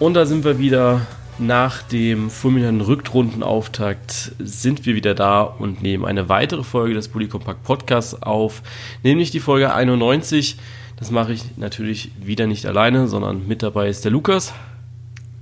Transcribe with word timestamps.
Und 0.00 0.14
da 0.14 0.26
sind 0.26 0.44
wir 0.44 0.58
wieder. 0.58 1.06
Nach 1.36 1.82
dem 1.82 2.30
fulminanten 2.30 2.80
Rückrundenauftakt 2.80 4.36
sind 4.38 4.86
wir 4.86 4.94
wieder 4.94 5.16
da 5.16 5.42
und 5.42 5.82
nehmen 5.82 6.04
eine 6.04 6.28
weitere 6.28 6.62
Folge 6.62 6.94
des 6.94 7.08
Bully 7.08 7.26
Compact 7.26 7.64
Podcasts 7.64 8.22
auf, 8.22 8.62
nämlich 9.02 9.32
die 9.32 9.40
Folge 9.40 9.74
91. 9.74 10.58
Das 10.96 11.10
mache 11.10 11.32
ich 11.32 11.56
natürlich 11.56 12.12
wieder 12.22 12.46
nicht 12.46 12.66
alleine, 12.66 13.08
sondern 13.08 13.48
mit 13.48 13.64
dabei 13.64 13.88
ist 13.88 14.04
der 14.04 14.12
Lukas. 14.12 14.54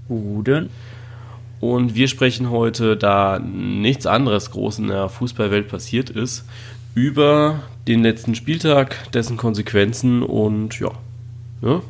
Guten. 0.08 0.70
Und 1.60 1.94
wir 1.94 2.08
sprechen 2.08 2.48
heute, 2.48 2.96
da 2.96 3.38
nichts 3.38 4.06
anderes 4.06 4.50
groß 4.50 4.78
in 4.78 4.88
der 4.88 5.10
Fußballwelt 5.10 5.68
passiert 5.68 6.08
ist, 6.08 6.46
über 6.94 7.60
den 7.86 8.02
letzten 8.02 8.34
Spieltag, 8.34 9.12
dessen 9.12 9.36
Konsequenzen 9.36 10.22
und 10.22 10.80
ja. 10.80 10.90
ja. 11.60 11.82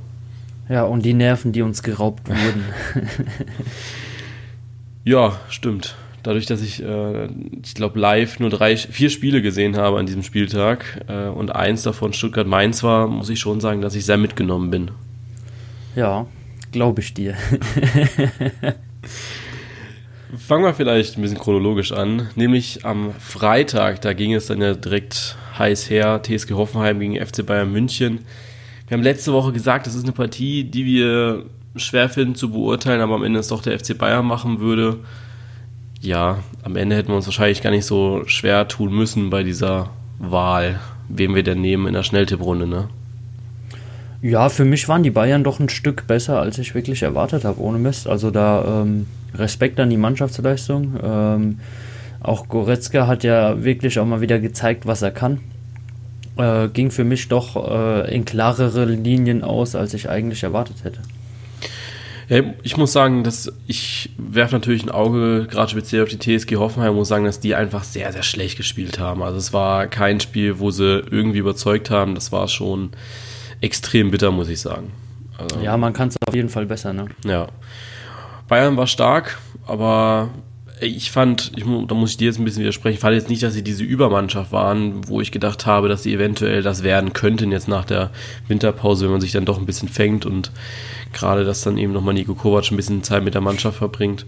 Ja, 0.69 0.84
und 0.84 1.05
die 1.05 1.15
Nerven, 1.15 1.52
die 1.52 1.62
uns 1.62 1.83
geraubt 1.83 2.29
wurden. 2.29 2.65
ja, 5.05 5.38
stimmt. 5.48 5.97
Dadurch, 6.23 6.47
dass 6.47 6.62
ich, 6.62 6.83
äh, 6.83 7.27
ich 7.65 7.75
glaube, 7.75 7.98
live 7.98 8.38
nur 8.38 8.51
drei, 8.51 8.77
vier 8.77 9.11
Spiele 9.11 9.43
gesehen 9.43 9.77
habe 9.77 9.98
an 9.98 10.07
diesem 10.07 10.23
Spieltag 10.23 11.05
äh, 11.09 11.27
und 11.27 11.55
eins 11.55 11.83
davon 11.83 12.12
Stuttgart-Mainz 12.12 12.85
war, 12.85 13.09
muss 13.09 13.29
ich 13.29 13.41
schon 13.41 13.61
sagen, 13.61 13.80
dass 13.80 13.97
ich 13.97 14.05
sehr 14.07 14.19
mitgenommen 14.19 14.71
bin. 14.71 14.93
Ja, 15.97 16.27
glaube 16.71 17.01
ich 17.01 17.13
dir. 17.13 17.35
Fangen 20.38 20.65
wir 20.65 20.74
vielleicht 20.74 21.19
ein 21.19 21.23
bisschen 21.23 21.38
chronologisch 21.38 21.93
an. 21.93 22.29
Nämlich 22.37 22.87
am 22.87 23.13
Freitag, 23.19 24.01
da 24.01 24.13
ging 24.13 24.33
es 24.33 24.47
dann 24.47 24.63
ja 24.63 24.74
direkt 24.74 25.37
heiß 25.59 25.91
her. 25.91 26.23
TSG 26.23 26.52
Hoffenheim 26.52 27.01
gegen 27.01 27.16
FC 27.16 27.45
Bayern 27.45 27.71
München. 27.71 28.21
Wir 28.88 28.97
haben 28.97 29.02
letzte 29.02 29.33
Woche 29.33 29.52
gesagt, 29.52 29.87
das 29.87 29.95
ist 29.95 30.05
eine 30.05 30.13
Partie, 30.13 30.65
die 30.65 30.85
wir 30.85 31.45
schwer 31.77 32.09
finden 32.09 32.35
zu 32.35 32.51
beurteilen, 32.51 33.01
aber 33.01 33.15
am 33.15 33.25
Ende 33.25 33.41
es 33.41 33.49
doch 33.49 33.63
der 33.63 33.79
FC 33.79 33.97
Bayern 33.97 34.27
machen 34.27 34.61
würde. 34.61 34.99
Ja, 36.01 36.41
am 36.63 36.77
Ende 36.77 36.97
hätten 36.97 37.09
wir 37.09 37.16
uns 37.16 37.27
wahrscheinlich 37.27 37.63
gar 37.63 37.71
nicht 37.71 37.87
so 37.87 38.23
schwer 38.27 38.69
tun 38.69 38.93
müssen 38.93 39.30
bei 39.30 39.43
dieser 39.43 39.91
Wahl, 40.19 40.80
wen 41.09 41.35
wir 41.35 41.43
denn 41.43 41.60
nehmen 41.60 41.87
in 41.87 41.95
der 41.95 42.03
Schnelltipprunde, 42.03 42.66
ne? 42.66 42.88
Ja, 44.21 44.49
für 44.49 44.65
mich 44.65 44.88
waren 44.88 45.03
die 45.03 45.10
Bayern 45.10 45.43
doch 45.43 45.59
ein 45.59 45.69
Stück 45.69 46.07
besser, 46.07 46.41
als 46.41 46.59
ich 46.59 46.75
wirklich 46.77 47.03
erwartet 47.03 47.45
habe, 47.45 47.60
ohne 47.60 47.79
Mist. 47.79 48.07
Also 48.07 48.30
da 48.30 48.83
ähm, 48.83 49.07
Respekt 49.35 49.80
an 49.80 49.91
die 49.91 49.97
Mannschaftsleistung. 49.97 50.95
Ähm, 51.03 51.59
auch 52.21 52.49
Goretzka 52.49 53.09
hat 53.09 53.25
ja 53.25 53.65
wirklich 53.65 53.99
auch 53.99 54.07
mal 54.07 54.21
wieder 54.21 54.38
gezeigt, 54.38 54.87
was 54.87 55.03
er 55.03 55.10
kann 55.10 55.41
äh, 56.37 56.69
ging 56.69 56.91
für 56.91 57.05
mich 57.05 57.29
doch 57.29 57.57
äh, 57.57 58.15
in 58.15 58.25
klarere 58.25 58.85
Linien 58.85 59.43
aus, 59.43 59.75
als 59.75 59.95
ich 59.95 60.09
eigentlich 60.09 60.43
erwartet 60.43 60.85
hätte. 60.85 61.01
Ja, 62.29 62.43
ich 62.63 62.77
muss 62.77 62.93
sagen, 62.93 63.25
dass 63.25 63.52
ich 63.66 64.11
werfe 64.16 64.55
natürlich 64.55 64.84
ein 64.84 64.91
Auge, 64.91 65.47
gerade 65.50 65.71
speziell 65.71 66.03
auf 66.03 66.09
die 66.09 66.19
TSG 66.19 66.56
Hoffenheim, 66.56 66.94
muss 66.94 67.09
sagen, 67.09 67.25
dass 67.25 67.41
die 67.41 67.55
einfach 67.55 67.84
sehr, 67.84 68.12
sehr 68.12 68.22
schlecht 68.22 68.56
gespielt 68.56 68.99
haben. 68.99 69.22
Also 69.22 69.38
es 69.38 69.53
war 69.53 69.87
kein 69.87 70.21
Spiel, 70.21 70.59
wo 70.59 70.71
sie 70.71 71.00
irgendwie 71.10 71.38
überzeugt 71.38 71.91
haben. 71.91 72.15
Das 72.15 72.33
war 72.33 72.49
schon 72.49 72.91
extrem 73.60 74.10
bitter, 74.10 74.31
muss 74.31 74.49
ich 74.49 74.60
sagen. 74.60 74.93
Also, 75.37 75.60
ja, 75.60 75.77
man 75.77 75.93
kann 75.93 76.09
es 76.09 76.16
auf 76.27 76.34
jeden 76.34 76.49
Fall 76.49 76.66
besser, 76.66 76.93
ne? 76.93 77.06
Ja. 77.25 77.49
Bayern 78.49 78.77
war 78.77 78.87
stark, 78.87 79.38
aber 79.66 80.31
ich 80.83 81.11
fand, 81.11 81.53
ich, 81.56 81.65
da 81.65 81.94
muss 81.94 82.11
ich 82.11 82.16
dir 82.16 82.27
jetzt 82.27 82.38
ein 82.38 82.44
bisschen 82.44 82.62
widersprechen, 82.62 82.94
ich 82.94 83.00
fand 83.00 83.15
jetzt 83.15 83.28
nicht, 83.28 83.43
dass 83.43 83.55
sie 83.55 83.62
diese 83.62 83.84
Übermannschaft 83.84 84.53
waren, 84.53 85.09
wo 85.09 85.21
ich 85.21 85.33
gedacht 85.33 85.66
habe, 85.66 85.88
dass 85.88 86.03
sie 86.03 86.12
eventuell 86.12 86.62
das 86.62 86.83
werden 86.83 87.12
könnten 87.12 87.53
jetzt 87.53 87.69
nach 87.69 87.84
der 87.84 88.11
Winterpause, 88.49 89.05
wenn 89.05 89.12
man 89.12 89.21
sich 89.21 89.33
dann 89.33 89.44
doch 89.44 89.59
ein 89.59 89.66
bisschen 89.66 89.88
fängt 89.88 90.27
und 90.27 90.50
gerade, 91.12 91.44
dass 91.44 91.62
dann 91.62 91.78
eben 91.78 91.92
nochmal 91.92 92.15
Nico 92.15 92.34
Kovac 92.34 92.71
ein 92.71 92.76
bisschen 92.76 93.03
Zeit 93.03 93.25
mit 93.25 93.34
der 93.34 93.41
Mannschaft 93.41 93.78
verbringt. 93.78 94.26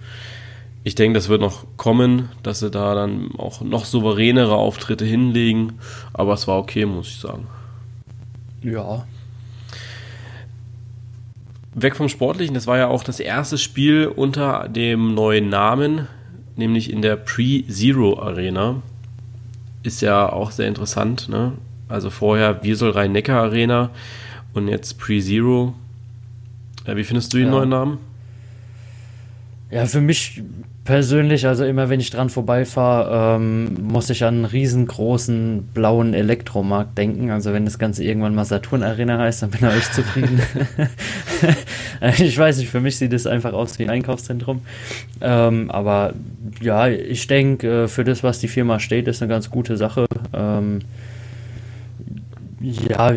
Ich 0.83 0.95
denke, 0.95 1.19
das 1.19 1.29
wird 1.29 1.41
noch 1.41 1.65
kommen, 1.77 2.29
dass 2.43 2.61
sie 2.61 2.71
da 2.71 2.95
dann 2.95 3.31
auch 3.39 3.63
noch 3.63 3.85
souveränere 3.85 4.55
Auftritte 4.55 5.05
hinlegen, 5.05 5.75
aber 6.13 6.35
es 6.35 6.47
war 6.47 6.59
okay, 6.59 6.85
muss 6.85 7.09
ich 7.09 7.21
sagen. 7.21 7.47
Ja, 8.63 9.05
weg 11.75 11.97
vom 11.97 12.09
Sportlichen, 12.09 12.55
das 12.55 12.67
war 12.67 12.79
ja 12.79 12.89
auch 12.89 13.03
das 13.03 13.21
erste 13.21 13.59
Spiel 13.59 14.07
unter 14.07 14.69
dem 14.69 15.15
neuen 15.15 15.49
Namen 15.49 16.07
nämlich 16.57 16.91
in 16.91 17.03
der 17.03 17.17
Pre-Zero 17.17 18.21
Arena. 18.21 18.83
Ist 19.83 20.01
ja 20.01 20.31
auch 20.33 20.51
sehr 20.51 20.69
interessant, 20.69 21.29
ne? 21.29 21.53
Also 21.89 22.11
vorher 22.11 22.63
Wiesel 22.63 22.91
Rhein-Neckar 22.91 23.43
Arena 23.43 23.91
und 24.55 24.69
jetzt 24.69 24.99
Pre-Zero. 24.99 25.75
Ja, 26.87 26.97
wie 26.97 27.05
findest 27.05 27.33
du 27.33 27.39
den 27.39 27.47
ja. 27.47 27.53
neuen 27.53 27.69
Namen? 27.69 27.99
Ja, 29.71 29.87
für 29.87 30.01
mich 30.01 30.43
persönlich, 30.85 31.47
also 31.47 31.65
immer 31.65 31.89
wenn 31.89 31.99
ich 31.99 32.11
dran 32.11 32.29
vorbeifahre, 32.29 33.37
ähm, 33.37 33.75
muss 33.83 34.11
ich 34.11 34.23
an 34.25 34.35
einen 34.35 34.45
riesengroßen 34.45 35.71
blauen 35.73 36.13
Elektromarkt 36.13 36.97
denken. 36.99 37.31
Also 37.31 37.53
wenn 37.53 37.65
das 37.65 37.79
Ganze 37.79 38.05
irgendwann 38.05 38.35
mal 38.35 38.45
Saturn 38.45 38.83
Arena 38.83 39.19
heißt, 39.19 39.43
dann 39.43 39.51
bin 39.51 39.67
ich 39.77 39.91
zufrieden. 39.91 40.41
ich 42.19 42.37
weiß 42.37 42.59
nicht, 42.59 42.69
für 42.69 42.81
mich 42.81 42.99
sieht 42.99 43.15
es 43.15 43.27
einfach 43.27 43.55
aus 43.55 43.79
wie 43.79 43.85
ein 43.85 43.91
Einkaufszentrum. 43.91 44.61
Ähm, 45.23 45.71
aber 45.71 46.13
ja, 46.61 46.89
ich 46.89 47.27
denke, 47.27 47.85
äh, 47.85 47.89
für 47.89 48.05
das, 48.05 48.23
was 48.23 48.41
die 48.41 48.49
Firma 48.49 48.79
steht, 48.79 49.09
ist 49.09 49.23
eine 49.23 49.31
ganz 49.31 49.51
gute 49.51 49.79
Sache. 49.79 50.05
Ähm, 50.35 50.81
ja, 52.61 53.15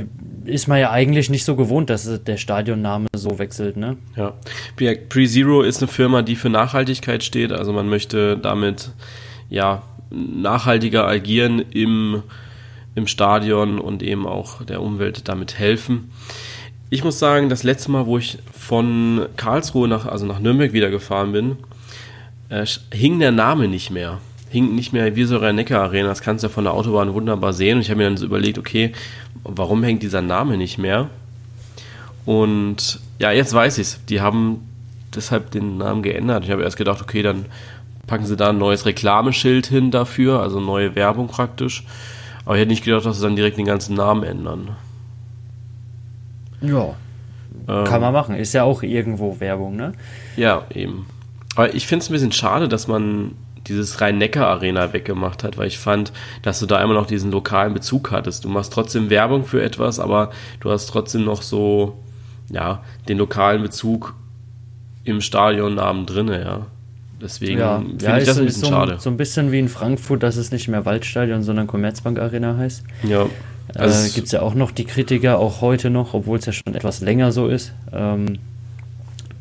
ist 0.48 0.68
man 0.68 0.80
ja 0.80 0.92
eigentlich 0.92 1.30
nicht 1.30 1.46
so 1.46 1.56
gewohnt, 1.56 1.90
dass 1.90 2.24
der 2.24 2.38
Stadionname 2.38 3.08
so 3.14 3.40
wechselt, 3.40 3.78
ne? 3.78 3.98
Ja. 4.16 4.34
Pre-Zero 4.76 5.62
ist 5.62 5.82
eine 5.82 5.88
Firma, 5.88 6.22
die 6.22 6.36
für 6.36 6.50
Nachhaltigkeit 6.50 7.24
steht. 7.24 7.52
Also 7.52 7.74
man 7.74 7.90
möchte 7.90 8.38
damit 8.38 8.92
ja 9.50 9.84
nachhaltiger 10.10 11.08
agieren 11.08 11.60
im, 11.60 12.24
im 12.96 13.08
Stadion 13.08 13.80
und 13.80 14.02
eben 14.04 14.26
auch 14.26 14.64
der 14.64 14.82
Umwelt 14.82 15.28
damit 15.28 15.60
helfen. 15.60 16.12
Ich 16.90 17.04
muss 17.04 17.20
sagen, 17.20 17.50
das 17.50 17.64
letzte 17.64 17.92
Mal, 17.92 18.06
wo 18.06 18.18
ich 18.18 18.38
von 18.54 19.28
Karlsruhe 19.36 19.88
nach, 19.88 20.06
also 20.06 20.26
nach 20.26 20.40
Nürnberg 20.40 20.72
wieder 20.72 20.90
gefahren 20.90 21.34
bin, 21.34 21.58
äh, 22.50 22.66
hing 22.94 23.20
der 23.20 23.32
Name 23.32 23.68
nicht 23.68 23.92
mehr 23.92 24.20
hing 24.50 24.76
nicht 24.76 24.94
mehr 24.94 25.16
wie 25.16 25.24
so 25.26 25.38
Rhein-Neckar 25.38 25.82
Arena, 25.84 26.10
das 26.10 26.22
kannst 26.22 26.44
du 26.44 26.48
ja 26.48 26.54
von 26.54 26.64
der 26.64 26.74
Autobahn 26.74 27.14
wunderbar 27.14 27.54
sehen. 27.54 27.78
Und 27.78 27.82
ich 27.82 27.90
habe 27.90 27.98
mir 27.98 28.06
dann 28.06 28.18
so 28.18 28.26
überlegt, 28.26 28.58
okay, 28.58 28.94
warum 29.44 29.84
hängt 29.84 30.04
dieser 30.04 30.22
Name 30.22 30.58
nicht 30.58 30.78
mehr? 30.78 31.10
Und 32.26 33.00
ja, 33.20 33.32
jetzt 33.32 33.54
weiß 33.54 33.78
ich 33.78 33.88
es. 33.88 34.06
Die 34.06 34.22
haben 34.22 34.68
deshalb 35.16 35.52
den 35.52 35.78
Namen 35.78 36.04
geändert. 36.04 36.44
Ich 36.44 36.52
habe 36.52 36.64
erst 36.64 36.78
gedacht, 36.78 37.02
okay, 37.02 37.22
dann 37.22 37.46
packen 38.06 38.26
sie 38.26 38.36
da 38.36 38.50
ein 38.50 38.58
neues 38.58 38.86
Reklameschild 38.86 39.68
hin 39.68 39.92
dafür, 39.92 40.42
also 40.42 40.60
neue 40.60 40.96
Werbung 40.96 41.28
praktisch. 41.28 41.84
Aber 42.46 42.56
ich 42.56 42.62
hätte 42.62 42.72
nicht 42.72 42.86
gedacht, 42.86 43.06
dass 43.06 43.18
sie 43.18 43.24
dann 43.24 43.36
direkt 43.36 43.58
den 43.58 43.66
ganzen 43.66 43.96
Namen 43.96 44.24
ändern. 44.24 44.76
Ja. 46.62 46.96
Ähm, 47.68 47.84
kann 47.84 48.02
man 48.02 48.14
machen. 48.14 48.36
Ist 48.36 48.54
ja 48.54 48.64
auch 48.64 48.84
irgendwo 48.84 49.40
Werbung, 49.40 49.76
ne? 49.76 49.94
Ja, 50.38 50.64
eben. 50.74 51.06
Aber 51.56 51.74
ich 51.74 51.88
finde 51.88 52.04
es 52.04 52.10
ein 52.10 52.14
bisschen 52.14 52.32
schade, 52.32 52.68
dass 52.68 52.88
man 52.88 53.32
dieses 53.68 54.02
Rhein-Neckar-Arena 54.02 54.94
weggemacht 54.94 55.44
hat, 55.44 55.58
weil 55.58 55.68
ich 55.68 55.78
fand, 55.78 56.12
dass 56.42 56.60
du 56.60 56.66
da 56.66 56.82
immer 56.82 56.94
noch 56.94 57.08
diesen 57.08 57.32
lokalen 57.32 57.74
Bezug 57.74 58.12
hattest. 58.12 58.46
Du 58.46 58.50
machst 58.50 58.74
trotzdem 58.74 59.10
Werbung 59.10 59.46
für 59.46 59.62
etwas, 59.62 60.00
aber 60.00 60.32
du 60.60 60.72
hast 60.72 60.88
trotzdem 60.88 61.24
noch 61.24 61.42
so, 61.42 61.98
ja, 62.50 62.84
den 63.08 63.18
lokalen 63.18 63.62
Bezug 63.62 64.16
im 65.04 65.22
Stadionnamen 65.22 66.06
drinne, 66.06 66.42
ja. 66.42 66.66
Deswegen 67.22 67.60
ja, 67.60 67.80
finde 67.80 68.06
ja, 68.06 68.18
ich 68.18 68.26
das 68.26 68.38
ein 68.38 68.46
bisschen 68.46 68.66
so, 68.66 68.70
schade. 68.70 68.98
So 69.00 69.10
ein 69.10 69.18
bisschen 69.18 69.52
wie 69.52 69.60
in 69.60 69.70
Frankfurt, 69.70 70.22
dass 70.22 70.36
es 70.36 70.52
nicht 70.52 70.68
mehr 70.68 70.86
Waldstadion, 70.86 71.42
sondern 71.42 71.66
Commerzbank 71.66 72.20
Arena 72.20 72.58
heißt. 72.58 72.84
Ja. 73.04 73.24
Äh, 73.24 73.80
also 73.80 74.08
äh, 74.08 74.12
Gibt 74.12 74.28
es 74.28 74.34
ja 74.34 74.42
auch 74.42 74.54
noch 74.54 74.72
die 74.72 74.86
Kritiker, 74.86 75.40
auch 75.40 75.62
heute 75.62 75.90
noch, 75.90 76.14
obwohl 76.14 76.38
es 76.38 76.46
ja 76.46 76.54
schon 76.54 76.76
etwas 76.76 77.02
länger 77.02 77.32
so 77.32 77.48
ist. 77.48 77.74
Ähm, 77.92 78.38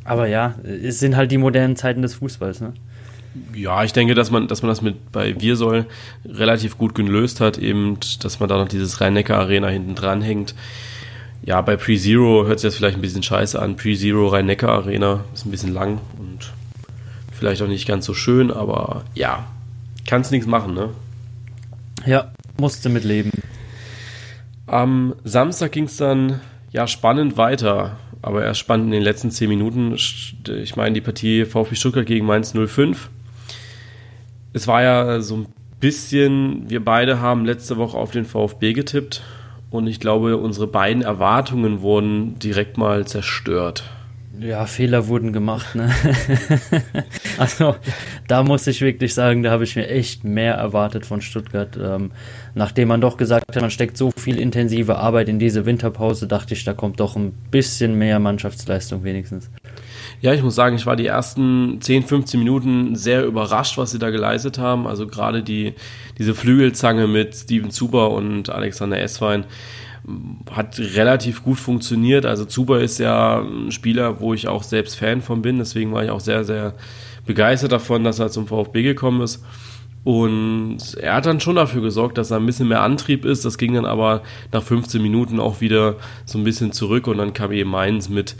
aber 0.05 0.29
ja, 0.29 0.55
es 0.65 1.01
sind 1.01 1.17
halt 1.17 1.31
die 1.33 1.39
modernen 1.39 1.77
Zeiten 1.77 2.01
des 2.01 2.15
Fußballs, 2.15 2.61
ne? 2.61 2.73
Ja, 3.55 3.85
ich 3.85 3.93
denke, 3.93 4.15
dass 4.15 4.31
man, 4.31 4.49
dass 4.49 4.63
man 4.63 4.69
das 4.69 4.83
mit 4.83 5.13
bei 5.13 5.41
Wirsoll 5.41 5.87
relativ 6.25 6.79
gut 6.79 6.95
gelöst 6.95 7.41
hat, 7.41 7.59
eben, 7.59 7.99
dass 8.23 8.41
man 8.41 8.49
da 8.49 8.57
noch 8.57 8.69
dieses 8.69 9.01
Rhein-Neckar-Arena 9.01 9.69
hinten 9.69 9.95
dran 9.95 10.23
hängt. 10.23 10.55
Ja, 11.43 11.61
bei 11.61 11.77
Pre-Zero 11.77 12.47
hört 12.47 12.61
sich 12.61 12.69
das 12.69 12.77
vielleicht 12.77 12.97
ein 12.97 13.03
bisschen 13.03 13.23
scheiße 13.23 13.61
an. 13.61 13.77
Pre-Zero 13.77 14.29
Rhein-Neckar-Arena 14.29 15.25
ist 15.35 15.47
ein 15.47 15.51
bisschen 15.51 15.73
lang 15.73 16.01
und 16.19 16.53
vielleicht 17.33 17.63
auch 17.63 17.69
nicht 17.69 17.87
ganz 17.87 18.07
so 18.07 18.15
schön, 18.15 18.51
aber 18.51 19.05
ja, 19.15 19.47
kannst 20.07 20.31
nichts 20.31 20.47
machen, 20.47 20.75
ne? 20.75 20.91
Ja, 22.05 22.33
musste 22.59 22.89
mit 22.89 23.05
leben. 23.05 23.31
Am 24.67 25.15
Samstag 25.25 25.73
ging 25.73 25.85
es 25.85 25.97
dann 25.97 26.41
ja 26.73 26.87
spannend 26.87 27.37
weiter, 27.37 27.99
aber 28.23 28.45
erst 28.45 28.61
spannend 28.61 28.87
in 28.87 28.93
den 28.93 29.03
letzten 29.03 29.31
zehn 29.31 29.49
Minuten. 29.49 29.95
Ich 29.95 30.77
meine, 30.77 30.95
die 30.95 31.01
Partie 31.01 31.45
VfB 31.45 31.75
Stuttgart 31.77 32.07
gegen 32.07 32.27
Mainz 32.27 32.55
05 32.55 33.11
es 34.57 34.67
war 34.67 34.83
ja 34.83 35.21
so 35.21 35.37
ein 35.37 35.47
bisschen, 35.81 36.71
wir 36.71 36.83
beide 36.83 37.21
haben 37.21 37.45
letzte 37.45 37.77
Woche 37.77 37.99
auf 37.99 38.11
den 38.11 38.25
VfB 38.25 38.73
getippt 38.73 39.23
und 39.71 39.87
ich 39.87 40.01
glaube, 40.01 40.39
unsere 40.39 40.67
beiden 40.67 41.03
Erwartungen 41.03 41.83
wurden 41.83 42.39
direkt 42.39 42.79
mal 42.79 43.07
zerstört. 43.07 43.85
Ja, 44.41 44.65
Fehler 44.65 45.09
wurden 45.09 45.35
gemacht. 45.35 45.75
Ne? 45.75 45.91
also 47.39 47.77
da 48.29 48.43
muss 48.43 48.67
ich 48.67 48.81
wirklich 48.81 49.13
sagen, 49.13 49.43
da 49.43 49.51
habe 49.51 49.65
ich 49.65 49.77
mir 49.77 49.89
echt 49.89 50.25
mehr 50.25 50.55
erwartet 50.55 51.05
von 51.05 51.21
Stuttgart. 51.21 51.79
Ähm, 51.83 52.11
nachdem 52.55 52.89
man 52.89 53.03
doch 53.03 53.19
gesagt 53.19 53.45
hat, 53.49 53.61
man 53.61 53.71
steckt 53.71 53.99
so 53.99 54.11
viel 54.11 54.39
intensive 54.39 54.97
Arbeit 54.97 55.29
in 55.29 55.39
diese 55.39 55.67
Winterpause, 55.67 56.27
dachte 56.27 56.55
ich, 56.55 56.65
da 56.65 56.73
kommt 56.73 57.01
doch 57.01 57.17
ein 57.17 57.33
bisschen 57.51 57.97
mehr 57.97 58.19
Mannschaftsleistung 58.19 59.05
wenigstens. 59.05 59.51
Ja, 60.21 60.33
ich 60.33 60.43
muss 60.43 60.55
sagen, 60.55 60.77
ich 60.77 60.87
war 60.87 60.97
die 60.97 61.07
ersten 61.07 61.81
10, 61.81 62.05
15 62.05 62.41
Minuten 62.41 62.97
sehr 62.97 63.25
überrascht, 63.25 63.77
was 63.79 63.91
sie 63.91 63.99
da 63.99 64.11
geleistet 64.11 64.59
haben. 64.59 64.87
Also 64.87 65.07
gerade 65.07 65.43
die, 65.43 65.75
diese 66.19 66.35
Flügelzange 66.35 67.07
mit 67.07 67.35
Steven 67.35 67.71
Zuber 67.71 68.11
und 68.13 68.49
Alexander 68.51 69.01
Esswein 69.01 69.45
hat 70.51 70.79
relativ 70.79 71.43
gut 71.43 71.59
funktioniert. 71.59 72.27
Also 72.27 72.45
Zuber 72.45 72.81
ist 72.81 72.99
ja 72.99 73.41
ein 73.41 73.73
Spieler, 73.73 74.21
wo 74.21 74.35
ich 74.35 74.49
auch 74.49 74.63
selbst 74.63 74.97
Fan 74.97 75.21
von 75.21 75.43
bin. 75.43 75.59
Deswegen 75.59 75.93
war 75.93 76.05
ich 76.05 76.11
auch 76.11 76.21
sehr, 76.21 76.45
sehr 76.45 76.75
begeistert 77.27 77.73
davon, 77.73 78.05
dass 78.05 78.19
er 78.19 78.31
zum 78.31 78.47
VfB 78.47 78.83
gekommen 78.83 79.21
ist. 79.21 79.45
Und 80.05 80.79
er 81.01 81.15
hat 81.15 81.27
dann 81.27 81.41
schon 81.41 81.57
dafür 81.57 81.83
gesorgt, 81.83 82.17
dass 82.17 82.31
er 82.31 82.37
ein 82.37 82.47
bisschen 82.47 82.69
mehr 82.69 82.83
Antrieb 82.83 83.25
ist. 83.25 83.45
Das 83.45 83.59
ging 83.59 83.75
dann 83.75 83.85
aber 83.85 84.23
nach 84.53 84.63
15 84.63 85.03
Minuten 85.03 85.41
auch 85.41 85.61
wieder 85.61 85.97
so 86.25 86.39
ein 86.39 86.45
bisschen 86.45 86.71
zurück 86.71 87.09
und 87.09 87.19
dann 87.19 87.33
kam 87.33 87.51
eben 87.51 87.71
Mainz 87.71 88.09
mit 88.09 88.37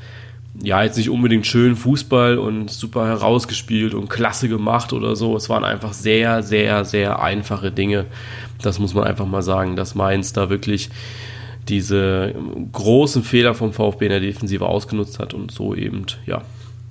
ja, 0.63 0.83
jetzt 0.83 0.97
nicht 0.97 1.11
unbedingt 1.11 1.47
schön 1.47 1.77
Fußball 1.77 2.39
und 2.39 2.71
super 2.71 3.07
herausgespielt 3.07 3.95
und 3.95 4.09
klasse 4.09 4.49
gemacht 4.49 4.93
oder 4.93 5.17
so. 5.17 5.37
Es 5.37 5.49
waren 5.49 5.65
einfach 5.65 5.93
sehr, 5.93 6.43
sehr, 6.43 6.85
sehr 6.85 7.23
einfache 7.23 7.71
Dinge. 7.71 8.07
Das 8.63 8.79
muss 8.79 8.95
man 8.95 9.05
einfach 9.05 9.27
mal 9.27 9.43
sagen, 9.43 9.77
dass 9.77 9.95
Mainz 9.95 10.33
da 10.33 10.49
wirklich 10.49 10.91
diese 11.69 12.35
großen 12.73 13.23
Fehler 13.23 13.55
vom 13.55 13.73
VfB 13.73 14.07
in 14.07 14.11
der 14.11 14.21
Defensive 14.21 14.67
ausgenutzt 14.67 15.19
hat 15.19 15.35
und 15.35 15.51
so 15.51 15.75
eben, 15.75 16.07
ja, 16.25 16.43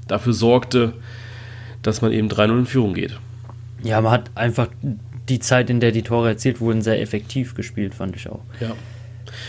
dafür 0.08 0.34
sorgte, 0.34 0.94
dass 1.82 2.02
man 2.02 2.12
eben 2.12 2.28
3-0 2.28 2.60
in 2.60 2.66
Führung 2.66 2.94
geht. 2.94 3.18
Ja, 3.84 4.02
man 4.02 4.12
hat 4.12 4.32
einfach 4.36 4.68
die 5.30 5.40
Zeit, 5.40 5.70
in 5.70 5.80
der 5.80 5.92
die 5.92 6.04
Tore 6.04 6.30
erzielt 6.30 6.60
wurden, 6.60 6.82
sehr 6.82 7.02
effektiv 7.02 7.56
gespielt, 7.56 7.96
fand 7.96 8.16
ich 8.16 8.30
auch. 8.30 8.42
Ja. 8.60 8.72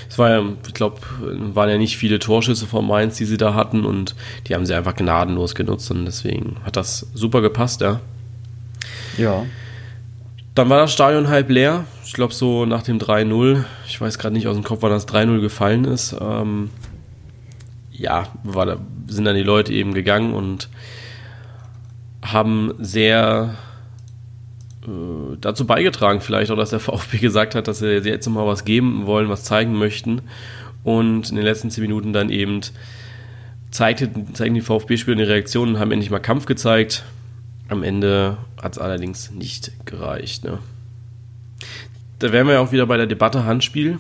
Es 0.08 0.18
war 0.18 0.30
ja, 0.30 0.42
ich 0.66 0.74
glaube, 0.74 1.00
waren 1.20 1.68
ja 1.68 1.78
nicht 1.78 1.96
viele 1.96 2.18
Torschüsse 2.18 2.66
von 2.66 2.86
Mainz, 2.86 3.16
die 3.16 3.24
sie 3.24 3.36
da 3.36 3.54
hatten 3.54 3.84
und 3.84 4.14
die 4.46 4.54
haben 4.54 4.66
sie 4.66 4.74
einfach 4.74 4.94
gnadenlos 4.94 5.54
genutzt 5.54 5.90
und 5.90 6.04
deswegen 6.04 6.56
hat 6.64 6.76
das 6.76 7.06
super 7.14 7.40
gepasst, 7.40 7.80
ja. 7.80 8.00
Ja. 9.18 9.44
Dann 10.54 10.70
war 10.70 10.78
das 10.78 10.92
Stadion 10.92 11.28
halb 11.28 11.50
leer. 11.50 11.84
Ich 12.04 12.12
glaube, 12.12 12.32
so 12.32 12.64
nach 12.64 12.82
dem 12.82 12.98
3-0, 12.98 13.64
ich 13.86 14.00
weiß 14.00 14.18
gerade 14.18 14.34
nicht 14.34 14.46
aus 14.48 14.56
dem 14.56 14.64
Kopf, 14.64 14.78
wann 14.80 14.90
das 14.90 15.06
3-0 15.06 15.40
gefallen 15.40 15.84
ist. 15.84 16.16
Ähm, 16.18 16.70
ja, 17.92 18.28
war, 18.42 18.78
sind 19.06 19.24
dann 19.24 19.36
die 19.36 19.42
Leute 19.42 19.72
eben 19.72 19.92
gegangen 19.92 20.32
und 20.32 20.68
haben 22.22 22.74
sehr 22.78 23.56
dazu 25.40 25.66
beigetragen, 25.66 26.20
vielleicht 26.20 26.50
auch, 26.50 26.56
dass 26.56 26.70
der 26.70 26.80
VfB 26.80 27.18
gesagt 27.18 27.54
hat, 27.54 27.68
dass 27.68 27.80
sie 27.80 27.98
jetzt 27.98 28.28
mal 28.28 28.46
was 28.46 28.64
geben 28.64 29.06
wollen, 29.06 29.28
was 29.28 29.44
zeigen 29.44 29.74
möchten. 29.74 30.22
Und 30.84 31.30
in 31.30 31.36
den 31.36 31.44
letzten 31.44 31.70
zehn 31.70 31.82
Minuten 31.82 32.12
dann 32.12 32.30
eben 32.30 32.60
zeigte, 33.70 34.10
zeigen 34.32 34.54
die 34.54 34.60
VfB-Spieler 34.60 35.16
eine 35.16 35.28
Reaktion 35.28 35.70
und 35.70 35.78
haben 35.80 35.90
endlich 35.90 36.10
mal 36.10 36.20
Kampf 36.20 36.46
gezeigt. 36.46 37.04
Am 37.68 37.82
Ende 37.82 38.38
hat 38.62 38.72
es 38.72 38.78
allerdings 38.78 39.32
nicht 39.32 39.72
gereicht. 39.84 40.44
Ne? 40.44 40.58
Da 42.20 42.32
wären 42.32 42.46
wir 42.46 42.54
ja 42.54 42.60
auch 42.60 42.72
wieder 42.72 42.86
bei 42.86 42.96
der 42.96 43.06
Debatte 43.06 43.44
Handspiel. 43.44 43.98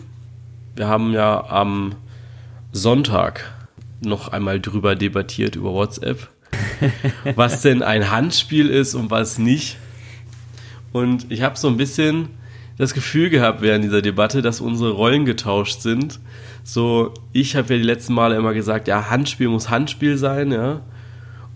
Wir 0.76 0.86
haben 0.86 1.12
ja 1.12 1.44
am 1.48 1.96
Sonntag 2.72 3.52
noch 4.00 4.28
einmal 4.28 4.60
drüber 4.60 4.94
debattiert 4.94 5.56
über 5.56 5.72
WhatsApp, 5.72 6.28
was 7.34 7.62
denn 7.62 7.82
ein 7.82 8.10
Handspiel 8.10 8.68
ist 8.68 8.94
und 8.94 9.10
was 9.10 9.38
nicht. 9.38 9.76
Und 10.96 11.30
ich 11.30 11.42
habe 11.42 11.58
so 11.58 11.68
ein 11.68 11.76
bisschen 11.76 12.30
das 12.78 12.94
Gefühl 12.94 13.28
gehabt 13.28 13.60
während 13.60 13.84
dieser 13.84 14.00
Debatte, 14.00 14.40
dass 14.40 14.62
unsere 14.62 14.92
Rollen 14.92 15.26
getauscht 15.26 15.82
sind. 15.82 16.20
So, 16.64 17.12
ich 17.34 17.54
habe 17.54 17.74
ja 17.74 17.78
die 17.78 17.86
letzten 17.86 18.14
Male 18.14 18.34
immer 18.34 18.54
gesagt, 18.54 18.88
ja, 18.88 19.10
Handspiel 19.10 19.48
muss 19.48 19.68
Handspiel 19.68 20.16
sein, 20.16 20.52
ja. 20.52 20.80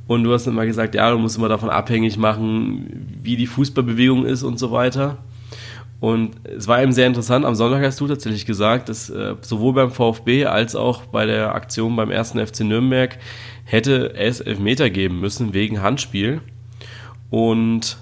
Und 0.06 0.24
du 0.24 0.32
hast 0.34 0.46
immer 0.46 0.66
gesagt, 0.66 0.94
ja, 0.94 1.10
du 1.10 1.16
musst 1.16 1.38
immer 1.38 1.48
davon 1.48 1.70
abhängig 1.70 2.18
machen, 2.18 3.06
wie 3.22 3.36
die 3.36 3.46
Fußballbewegung 3.46 4.26
ist 4.26 4.42
und 4.42 4.58
so 4.58 4.72
weiter. 4.72 5.16
Und 6.00 6.32
es 6.44 6.68
war 6.68 6.82
eben 6.82 6.92
sehr 6.92 7.06
interessant. 7.06 7.46
Am 7.46 7.54
Sonntag 7.54 7.82
hast 7.82 7.98
du 7.98 8.08
tatsächlich 8.08 8.44
gesagt, 8.44 8.90
dass 8.90 9.08
äh, 9.08 9.36
sowohl 9.40 9.72
beim 9.72 9.90
VfB 9.90 10.44
als 10.44 10.76
auch 10.76 11.06
bei 11.06 11.24
der 11.24 11.54
Aktion 11.54 11.96
beim 11.96 12.10
ersten 12.10 12.46
FC 12.46 12.60
Nürnberg 12.60 13.16
hätte 13.64 14.12
es 14.16 14.42
Elfmeter 14.42 14.90
geben 14.90 15.18
müssen 15.18 15.54
wegen 15.54 15.80
Handspiel. 15.80 16.42
Und 17.30 17.96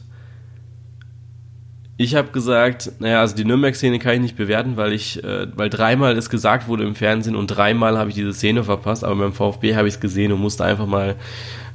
ich 2.00 2.14
habe 2.14 2.28
gesagt, 2.28 2.92
naja, 3.00 3.20
also 3.20 3.34
die 3.34 3.44
Nürnberg-Szene 3.44 3.98
kann 3.98 4.14
ich 4.14 4.20
nicht 4.20 4.36
bewerten, 4.36 4.76
weil 4.76 4.92
ich, 4.92 5.22
äh, 5.24 5.48
weil 5.56 5.68
dreimal 5.68 6.16
es 6.16 6.30
gesagt 6.30 6.68
wurde 6.68 6.84
im 6.84 6.94
Fernsehen 6.94 7.34
und 7.34 7.48
dreimal 7.48 7.98
habe 7.98 8.08
ich 8.08 8.14
diese 8.14 8.32
Szene 8.32 8.62
verpasst, 8.62 9.02
aber 9.02 9.16
beim 9.16 9.32
VfB 9.32 9.74
habe 9.74 9.88
ich 9.88 9.94
es 9.94 10.00
gesehen 10.00 10.30
und 10.30 10.40
musste 10.40 10.64
einfach 10.64 10.86
mal 10.86 11.16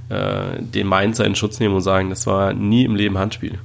äh, 0.07 0.61
den 0.61 0.87
Mainzer 0.87 1.25
in 1.25 1.35
Schutz 1.35 1.59
nehmen 1.59 1.75
und 1.75 1.81
sagen, 1.81 2.09
das 2.09 2.25
war 2.25 2.53
nie 2.53 2.85
im 2.85 2.95
Leben 2.95 3.17
Handspiel. 3.17 3.59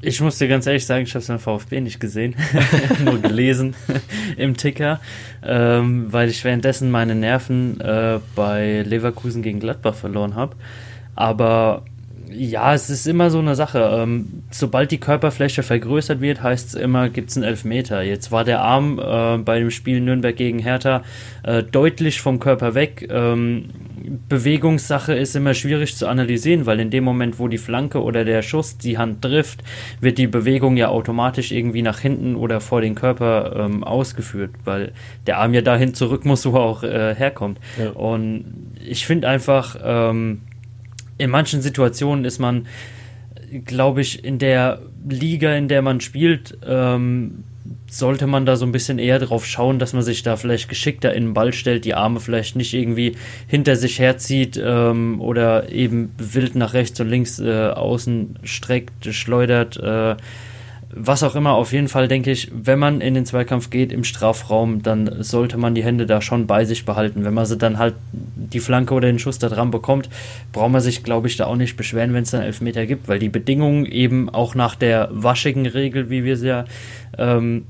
Ich 0.00 0.20
muss 0.20 0.38
dir 0.38 0.46
ganz 0.46 0.64
ehrlich 0.66 0.86
sagen, 0.86 1.02
ich 1.04 1.10
habe 1.10 1.22
es 1.22 1.26
beim 1.26 1.40
VfB 1.40 1.80
nicht 1.80 1.98
gesehen, 1.98 2.36
nur 3.04 3.20
gelesen 3.20 3.74
im 4.36 4.56
Ticker, 4.56 5.00
ähm, 5.42 6.12
weil 6.12 6.28
ich 6.28 6.44
währenddessen 6.44 6.92
meine 6.92 7.16
Nerven 7.16 7.80
äh, 7.80 8.20
bei 8.36 8.82
Leverkusen 8.82 9.42
gegen 9.42 9.58
Gladbach 9.58 9.96
verloren 9.96 10.36
habe. 10.36 10.54
Aber 11.16 11.82
ja, 12.34 12.74
es 12.74 12.90
ist 12.90 13.06
immer 13.06 13.30
so 13.30 13.38
eine 13.38 13.54
Sache. 13.54 13.90
Ähm, 13.94 14.42
sobald 14.50 14.90
die 14.90 14.98
Körperfläche 14.98 15.62
vergrößert 15.62 16.20
wird, 16.20 16.42
heißt 16.42 16.68
es 16.68 16.74
immer, 16.74 17.08
gibt 17.08 17.30
es 17.30 17.36
einen 17.36 17.44
Elfmeter. 17.44 18.02
Jetzt 18.02 18.32
war 18.32 18.44
der 18.44 18.62
Arm 18.62 18.98
äh, 18.98 19.38
bei 19.38 19.58
dem 19.58 19.70
Spiel 19.70 20.00
Nürnberg 20.00 20.36
gegen 20.36 20.58
Hertha 20.58 21.02
äh, 21.42 21.62
deutlich 21.62 22.20
vom 22.20 22.40
Körper 22.40 22.74
weg. 22.74 23.08
Ähm, 23.10 23.70
Bewegungssache 24.28 25.14
ist 25.14 25.36
immer 25.36 25.54
schwierig 25.54 25.96
zu 25.96 26.06
analysieren, 26.06 26.66
weil 26.66 26.80
in 26.80 26.90
dem 26.90 27.04
Moment, 27.04 27.38
wo 27.38 27.48
die 27.48 27.58
Flanke 27.58 28.02
oder 28.02 28.24
der 28.24 28.42
Schuss 28.42 28.78
die 28.78 28.98
Hand 28.98 29.22
trifft, 29.22 29.62
wird 30.00 30.18
die 30.18 30.26
Bewegung 30.26 30.76
ja 30.76 30.88
automatisch 30.88 31.52
irgendwie 31.52 31.82
nach 31.82 32.00
hinten 32.00 32.34
oder 32.34 32.60
vor 32.60 32.80
den 32.80 32.94
Körper 32.94 33.54
ähm, 33.56 33.84
ausgeführt, 33.84 34.50
weil 34.64 34.92
der 35.26 35.38
Arm 35.38 35.54
ja 35.54 35.60
dahin 35.62 35.94
zurück 35.94 36.24
muss, 36.24 36.46
wo 36.46 36.56
er 36.56 36.62
auch 36.62 36.82
äh, 36.82 37.14
herkommt. 37.14 37.58
Ja. 37.78 37.90
Und 37.90 38.72
ich 38.84 39.06
finde 39.06 39.28
einfach, 39.28 39.76
ähm, 39.82 40.42
in 41.22 41.30
manchen 41.30 41.62
Situationen 41.62 42.24
ist 42.24 42.38
man, 42.38 42.66
glaube 43.64 44.00
ich, 44.00 44.24
in 44.24 44.38
der 44.38 44.80
Liga, 45.08 45.54
in 45.54 45.68
der 45.68 45.82
man 45.82 46.00
spielt, 46.00 46.58
ähm, 46.66 47.44
sollte 47.88 48.26
man 48.26 48.44
da 48.44 48.56
so 48.56 48.66
ein 48.66 48.72
bisschen 48.72 48.98
eher 48.98 49.20
drauf 49.20 49.46
schauen, 49.46 49.78
dass 49.78 49.92
man 49.92 50.02
sich 50.02 50.22
da 50.22 50.36
vielleicht 50.36 50.68
geschickter 50.68 51.14
in 51.14 51.26
den 51.26 51.34
Ball 51.34 51.52
stellt, 51.52 51.84
die 51.84 51.94
Arme 51.94 52.18
vielleicht 52.18 52.56
nicht 52.56 52.74
irgendwie 52.74 53.16
hinter 53.46 53.76
sich 53.76 53.98
herzieht 53.98 54.60
ähm, 54.62 55.20
oder 55.20 55.70
eben 55.70 56.12
wild 56.18 56.56
nach 56.56 56.74
rechts 56.74 56.98
und 57.00 57.08
links 57.08 57.38
äh, 57.38 57.68
außen 57.68 58.40
streckt, 58.42 59.14
schleudert. 59.14 59.76
Äh, 59.76 60.16
was 60.94 61.22
auch 61.22 61.34
immer, 61.34 61.52
auf 61.54 61.72
jeden 61.72 61.88
Fall 61.88 62.06
denke 62.06 62.30
ich, 62.30 62.50
wenn 62.52 62.78
man 62.78 63.00
in 63.00 63.14
den 63.14 63.24
Zweikampf 63.24 63.70
geht 63.70 63.92
im 63.92 64.04
Strafraum, 64.04 64.82
dann 64.82 65.22
sollte 65.22 65.56
man 65.56 65.74
die 65.74 65.82
Hände 65.82 66.06
da 66.06 66.20
schon 66.20 66.46
bei 66.46 66.64
sich 66.64 66.84
behalten. 66.84 67.24
Wenn 67.24 67.34
man 67.34 67.46
sie 67.46 67.56
dann 67.56 67.78
halt 67.78 67.94
die 68.12 68.60
Flanke 68.60 68.92
oder 68.92 69.08
den 69.08 69.18
Schuss 69.18 69.38
da 69.38 69.48
dran 69.48 69.70
bekommt, 69.70 70.10
braucht 70.52 70.70
man 70.70 70.80
sich, 70.80 71.02
glaube 71.02 71.28
ich, 71.28 71.36
da 71.36 71.46
auch 71.46 71.56
nicht 71.56 71.76
beschweren, 71.76 72.12
wenn 72.12 72.24
es 72.24 72.30
dann 72.30 72.42
Elfmeter 72.42 72.84
gibt, 72.84 73.08
weil 73.08 73.18
die 73.18 73.30
Bedingungen 73.30 73.86
eben 73.86 74.28
auch 74.28 74.54
nach 74.54 74.74
der 74.74 75.08
waschigen 75.12 75.66
Regel, 75.66 76.10
wie 76.10 76.24
wir 76.24 76.36
sie 76.36 76.48
ja 76.48 76.64
ähm, 77.16 77.64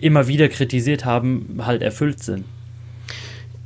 immer 0.00 0.28
wieder 0.28 0.48
kritisiert 0.48 1.04
haben, 1.04 1.60
halt 1.64 1.82
erfüllt 1.82 2.22
sind. 2.22 2.44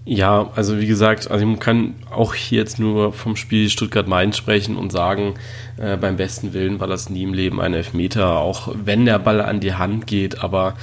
Ja, 0.05 0.51
also 0.57 0.81
wie 0.81 0.87
gesagt, 0.87 1.31
also 1.31 1.47
man 1.47 1.61
kann 1.61 1.95
auch 2.11 2.35
hier 2.35 2.59
jetzt 2.59 2.81
nur 2.81 3.13
vom 3.13 3.37
Spiel 3.37 3.71
Stuttgart-Mainz 3.71 4.37
sprechen 4.37 4.77
und 4.77 4.91
sagen, 4.91 5.35
äh, 5.77 5.97
beim 5.97 6.17
besten 6.17 6.53
Willen 6.53 6.81
war 6.81 6.89
das 6.89 7.09
nie 7.09 7.23
im 7.23 7.35
Leben 7.35 7.61
ein 7.61 7.73
Elfmeter, 7.73 8.39
auch 8.39 8.75
wenn 8.75 9.07
der 9.07 9.21
Ball 9.21 9.41
an 9.41 9.61
die 9.61 9.75
Hand 9.75 10.09
geht, 10.09 10.43
aber 10.43 10.75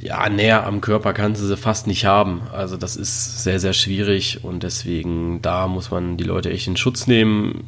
ja, 0.00 0.28
näher 0.30 0.66
am 0.66 0.80
Körper 0.80 1.12
kannst 1.12 1.42
du 1.42 1.46
sie 1.46 1.56
fast 1.56 1.86
nicht 1.86 2.06
haben. 2.06 2.42
Also 2.52 2.76
das 2.78 2.96
ist 2.96 3.42
sehr, 3.42 3.60
sehr 3.60 3.72
schwierig 3.74 4.42
und 4.42 4.62
deswegen 4.62 5.42
da 5.42 5.66
muss 5.66 5.90
man 5.90 6.16
die 6.16 6.24
Leute 6.24 6.50
echt 6.50 6.68
in 6.68 6.76
Schutz 6.76 7.06
nehmen. 7.06 7.64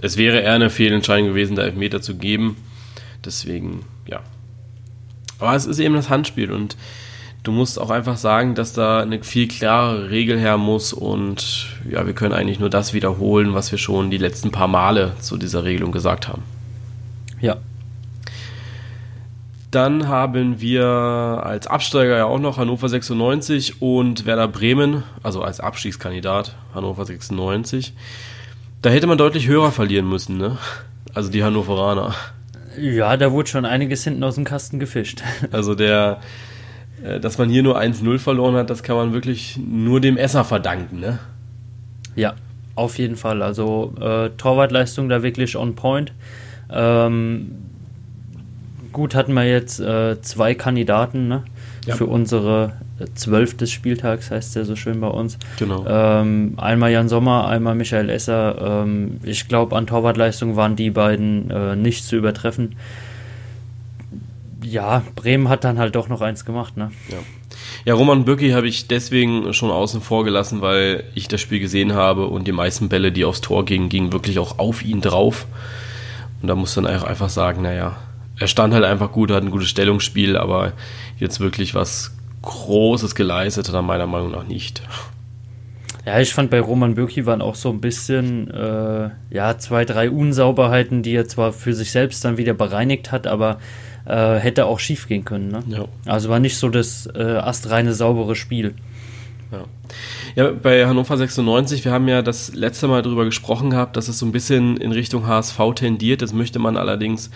Es 0.00 0.16
wäre 0.16 0.40
eher 0.40 0.54
eine 0.54 0.70
Fehlentscheidung 0.70 1.28
gewesen, 1.28 1.56
da 1.56 1.62
Elfmeter 1.62 2.00
zu 2.00 2.16
geben. 2.16 2.56
Deswegen, 3.24 3.80
ja. 4.06 4.20
Aber 5.40 5.54
es 5.54 5.66
ist 5.66 5.80
eben 5.80 5.94
das 5.94 6.08
Handspiel 6.08 6.52
und 6.52 6.76
du 7.48 7.52
musst 7.52 7.80
auch 7.80 7.88
einfach 7.88 8.18
sagen, 8.18 8.54
dass 8.54 8.74
da 8.74 9.00
eine 9.00 9.24
viel 9.24 9.48
klarere 9.48 10.10
Regel 10.10 10.38
her 10.38 10.58
muss 10.58 10.92
und 10.92 11.68
ja, 11.90 12.06
wir 12.06 12.12
können 12.12 12.34
eigentlich 12.34 12.60
nur 12.60 12.68
das 12.68 12.92
wiederholen, 12.92 13.54
was 13.54 13.72
wir 13.72 13.78
schon 13.78 14.10
die 14.10 14.18
letzten 14.18 14.50
paar 14.50 14.68
Male 14.68 15.14
zu 15.20 15.38
dieser 15.38 15.64
Regelung 15.64 15.90
gesagt 15.90 16.28
haben. 16.28 16.42
Ja. 17.40 17.56
Dann 19.70 20.08
haben 20.08 20.60
wir 20.60 20.84
als 20.84 21.66
Absteiger 21.66 22.18
ja 22.18 22.26
auch 22.26 22.38
noch 22.38 22.58
Hannover 22.58 22.90
96 22.90 23.80
und 23.80 24.26
Werder 24.26 24.48
Bremen, 24.48 25.02
also 25.22 25.40
als 25.40 25.58
Abstiegskandidat 25.58 26.54
Hannover 26.74 27.06
96. 27.06 27.94
Da 28.82 28.90
hätte 28.90 29.06
man 29.06 29.16
deutlich 29.16 29.48
höher 29.48 29.72
verlieren 29.72 30.06
müssen, 30.06 30.36
ne? 30.36 30.58
Also 31.14 31.30
die 31.30 31.42
Hannoveraner. 31.42 32.14
Ja, 32.78 33.16
da 33.16 33.32
wurde 33.32 33.48
schon 33.48 33.64
einiges 33.64 34.04
hinten 34.04 34.22
aus 34.22 34.34
dem 34.34 34.44
Kasten 34.44 34.78
gefischt. 34.78 35.22
Also 35.50 35.74
der, 35.74 36.20
dass 37.20 37.38
man 37.38 37.48
hier 37.48 37.62
nur 37.62 37.78
1-0 37.78 38.18
verloren 38.18 38.54
hat, 38.56 38.70
das 38.70 38.82
kann 38.82 38.96
man 38.96 39.12
wirklich 39.12 39.58
nur 39.58 40.00
dem 40.00 40.16
Esser 40.16 40.44
verdanken, 40.44 41.00
ne? 41.00 41.18
Ja, 42.16 42.34
auf 42.74 42.98
jeden 42.98 43.16
Fall. 43.16 43.42
Also 43.42 43.94
äh, 44.00 44.30
Torwartleistung 44.36 45.08
da 45.08 45.22
wirklich 45.22 45.56
on 45.56 45.74
point. 45.74 46.12
Ähm, 46.70 47.52
gut 48.92 49.14
hatten 49.14 49.32
wir 49.34 49.44
jetzt 49.44 49.80
äh, 49.80 50.20
zwei 50.22 50.54
Kandidaten 50.54 51.28
ne? 51.28 51.44
ja. 51.86 51.94
für 51.94 52.06
unsere 52.06 52.72
zwölf 53.14 53.56
des 53.56 53.70
Spieltags, 53.70 54.30
heißt 54.30 54.56
der 54.56 54.64
so 54.64 54.76
schön 54.76 55.00
bei 55.00 55.08
uns. 55.08 55.38
Genau. 55.58 55.84
Ähm, 55.86 56.54
einmal 56.56 56.90
Jan 56.90 57.08
Sommer, 57.08 57.46
einmal 57.46 57.74
Michael 57.74 58.10
Esser. 58.10 58.82
Ähm, 58.84 59.18
ich 59.22 59.48
glaube, 59.48 59.76
an 59.76 59.86
Torwartleistung 59.86 60.56
waren 60.56 60.76
die 60.76 60.90
beiden 60.90 61.50
äh, 61.50 61.76
nicht 61.76 62.04
zu 62.04 62.16
übertreffen. 62.16 62.76
Ja, 64.70 65.02
Bremen 65.14 65.48
hat 65.48 65.64
dann 65.64 65.78
halt 65.78 65.94
doch 65.94 66.08
noch 66.08 66.20
eins 66.20 66.44
gemacht, 66.44 66.76
ne? 66.76 66.90
Ja. 67.08 67.16
Ja, 67.84 67.94
Roman 67.94 68.24
Bürki 68.24 68.50
habe 68.50 68.68
ich 68.68 68.86
deswegen 68.86 69.52
schon 69.54 69.70
außen 69.70 70.00
vor 70.00 70.24
gelassen, 70.24 70.60
weil 70.60 71.04
ich 71.14 71.28
das 71.28 71.40
Spiel 71.40 71.60
gesehen 71.60 71.94
habe 71.94 72.26
und 72.26 72.46
die 72.46 72.52
meisten 72.52 72.88
Bälle, 72.88 73.12
die 73.12 73.24
aufs 73.24 73.40
Tor 73.40 73.64
gingen, 73.64 73.88
gingen 73.88 74.12
wirklich 74.12 74.38
auch 74.38 74.58
auf 74.58 74.84
ihn 74.84 75.00
drauf. 75.00 75.46
Und 76.42 76.48
da 76.48 76.54
muss 76.54 76.74
dann 76.74 76.86
einfach 76.86 77.30
sagen, 77.30 77.62
naja, 77.62 77.96
er 78.38 78.46
stand 78.46 78.74
halt 78.74 78.84
einfach 78.84 79.10
gut, 79.10 79.30
hat 79.30 79.42
ein 79.42 79.50
gutes 79.50 79.68
Stellungsspiel, 79.68 80.36
aber 80.36 80.72
jetzt 81.18 81.40
wirklich 81.40 81.74
was 81.74 82.14
Großes 82.42 83.14
geleistet 83.14 83.68
hat 83.68 83.74
er 83.74 83.82
meiner 83.82 84.06
Meinung 84.06 84.30
nach 84.30 84.46
nicht. 84.46 84.82
Ja, 86.06 86.20
ich 86.20 86.32
fand 86.32 86.50
bei 86.50 86.60
Roman 86.60 86.94
Bürki 86.94 87.26
waren 87.26 87.42
auch 87.42 87.56
so 87.56 87.70
ein 87.70 87.80
bisschen, 87.80 88.50
äh, 88.50 89.10
ja, 89.30 89.58
zwei, 89.58 89.84
drei 89.84 90.10
Unsauberheiten, 90.10 91.02
die 91.02 91.14
er 91.14 91.28
zwar 91.28 91.52
für 91.52 91.74
sich 91.74 91.90
selbst 91.90 92.24
dann 92.24 92.38
wieder 92.38 92.54
bereinigt 92.54 93.12
hat, 93.12 93.26
aber 93.26 93.58
äh, 94.08 94.38
hätte 94.38 94.66
auch 94.66 94.80
schief 94.80 95.06
gehen 95.06 95.24
können. 95.24 95.48
Ne? 95.48 95.62
Ja. 95.68 95.84
Also 96.06 96.28
war 96.28 96.40
nicht 96.40 96.56
so 96.56 96.68
das 96.68 97.06
äh, 97.14 97.22
astreine 97.22 97.92
saubere 97.92 98.34
Spiel. 98.34 98.74
Ja. 99.50 99.64
ja, 100.34 100.50
bei 100.50 100.86
Hannover 100.86 101.16
96, 101.16 101.84
wir 101.84 101.92
haben 101.92 102.06
ja 102.06 102.20
das 102.20 102.54
letzte 102.54 102.86
Mal 102.86 103.00
darüber 103.00 103.24
gesprochen 103.24 103.70
gehabt, 103.70 103.96
dass 103.96 104.08
es 104.08 104.18
so 104.18 104.26
ein 104.26 104.32
bisschen 104.32 104.76
in 104.76 104.92
Richtung 104.92 105.26
HSV 105.26 105.58
tendiert. 105.74 106.20
Das 106.20 106.34
möchte 106.34 106.58
man 106.58 106.76
allerdings 106.76 107.30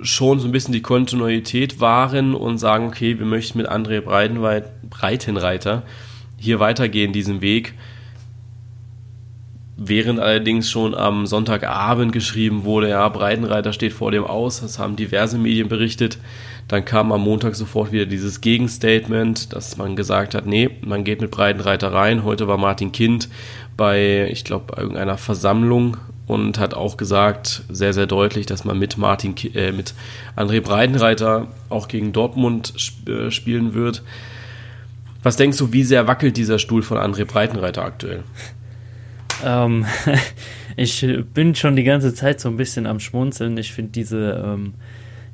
schon 0.00 0.38
so 0.38 0.46
ein 0.46 0.52
bisschen 0.52 0.72
die 0.72 0.82
Kontinuität 0.82 1.80
wahren 1.80 2.34
und 2.34 2.58
sagen, 2.58 2.86
okay, 2.86 3.18
wir 3.18 3.26
möchten 3.26 3.58
mit 3.58 3.68
André 3.68 4.00
Breitenreiter 4.00 5.82
hier 6.36 6.60
weitergehen, 6.60 7.12
diesen 7.12 7.40
Weg. 7.40 7.74
Während 9.78 10.20
allerdings 10.20 10.70
schon 10.70 10.94
am 10.94 11.26
Sonntagabend 11.26 12.10
geschrieben 12.10 12.64
wurde, 12.64 12.88
ja, 12.88 13.06
Breitenreiter 13.10 13.74
steht 13.74 13.92
vor 13.92 14.10
dem 14.10 14.24
Aus, 14.24 14.62
das 14.62 14.78
haben 14.78 14.96
diverse 14.96 15.36
Medien 15.36 15.68
berichtet. 15.68 16.16
Dann 16.66 16.86
kam 16.86 17.12
am 17.12 17.20
Montag 17.20 17.54
sofort 17.54 17.92
wieder 17.92 18.06
dieses 18.06 18.40
Gegenstatement, 18.40 19.52
dass 19.52 19.76
man 19.76 19.94
gesagt 19.94 20.34
hat, 20.34 20.46
nee, 20.46 20.70
man 20.80 21.04
geht 21.04 21.20
mit 21.20 21.30
Breitenreiter 21.30 21.92
rein. 21.92 22.24
Heute 22.24 22.48
war 22.48 22.56
Martin 22.56 22.90
Kind 22.90 23.28
bei, 23.76 24.28
ich 24.32 24.44
glaube, 24.44 24.74
irgendeiner 24.80 25.18
Versammlung 25.18 25.98
und 26.26 26.58
hat 26.58 26.72
auch 26.72 26.96
gesagt, 26.96 27.62
sehr, 27.68 27.92
sehr 27.92 28.06
deutlich, 28.06 28.46
dass 28.46 28.64
man 28.64 28.78
mit 28.78 28.96
Martin, 28.96 29.34
äh, 29.54 29.72
mit 29.72 29.92
André 30.36 30.62
Breitenreiter 30.62 31.48
auch 31.68 31.86
gegen 31.88 32.14
Dortmund 32.14 32.72
sp 32.80 33.06
äh, 33.10 33.30
spielen 33.30 33.74
wird. 33.74 34.02
Was 35.22 35.36
denkst 35.36 35.58
du, 35.58 35.72
wie 35.72 35.82
sehr 35.82 36.06
wackelt 36.06 36.36
dieser 36.36 36.58
Stuhl 36.58 36.82
von 36.82 36.98
André 36.98 37.26
Breitenreiter 37.26 37.84
aktuell? 37.84 38.22
Ähm, 39.44 39.86
ich 40.76 41.06
bin 41.34 41.54
schon 41.54 41.76
die 41.76 41.84
ganze 41.84 42.14
Zeit 42.14 42.40
so 42.40 42.48
ein 42.48 42.56
bisschen 42.56 42.86
am 42.86 43.00
Schmunzeln. 43.00 43.56
Ich 43.58 43.72
finde 43.72 43.92
diese 43.92 44.42
ähm, 44.44 44.74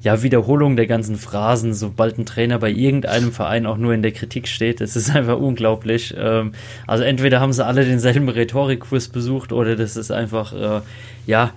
ja, 0.03 0.23
Wiederholung 0.23 0.75
der 0.77 0.87
ganzen 0.87 1.17
Phrasen, 1.17 1.75
sobald 1.75 2.19
ein 2.19 2.27
Trainer 2.27 2.59
bei 2.59 2.71
irgendeinem 2.71 3.31
Verein 3.31 3.67
auch 3.67 3.77
nur 3.77 3.95
in 3.95 4.03
der 4.03 4.13
Kritik 4.13 4.49
steht. 4.49 4.81
Es 4.81 4.97
ist 4.97 5.11
einfach 5.15 5.39
unglaublich. 5.39 6.15
Ähm, 6.17 6.53
also 6.87 7.05
entweder 7.05 7.41
haben 7.41 7.53
sie 7.53 7.65
alle 7.65 7.85
denselben 7.85 8.29
Rhetorikkurs 8.29 9.09
besucht 9.09 9.53
oder 9.53 9.77
das 9.77 9.97
ist 9.97 10.11
einfach, 10.11 10.53
äh, 10.53 10.81
ja, 11.27 11.53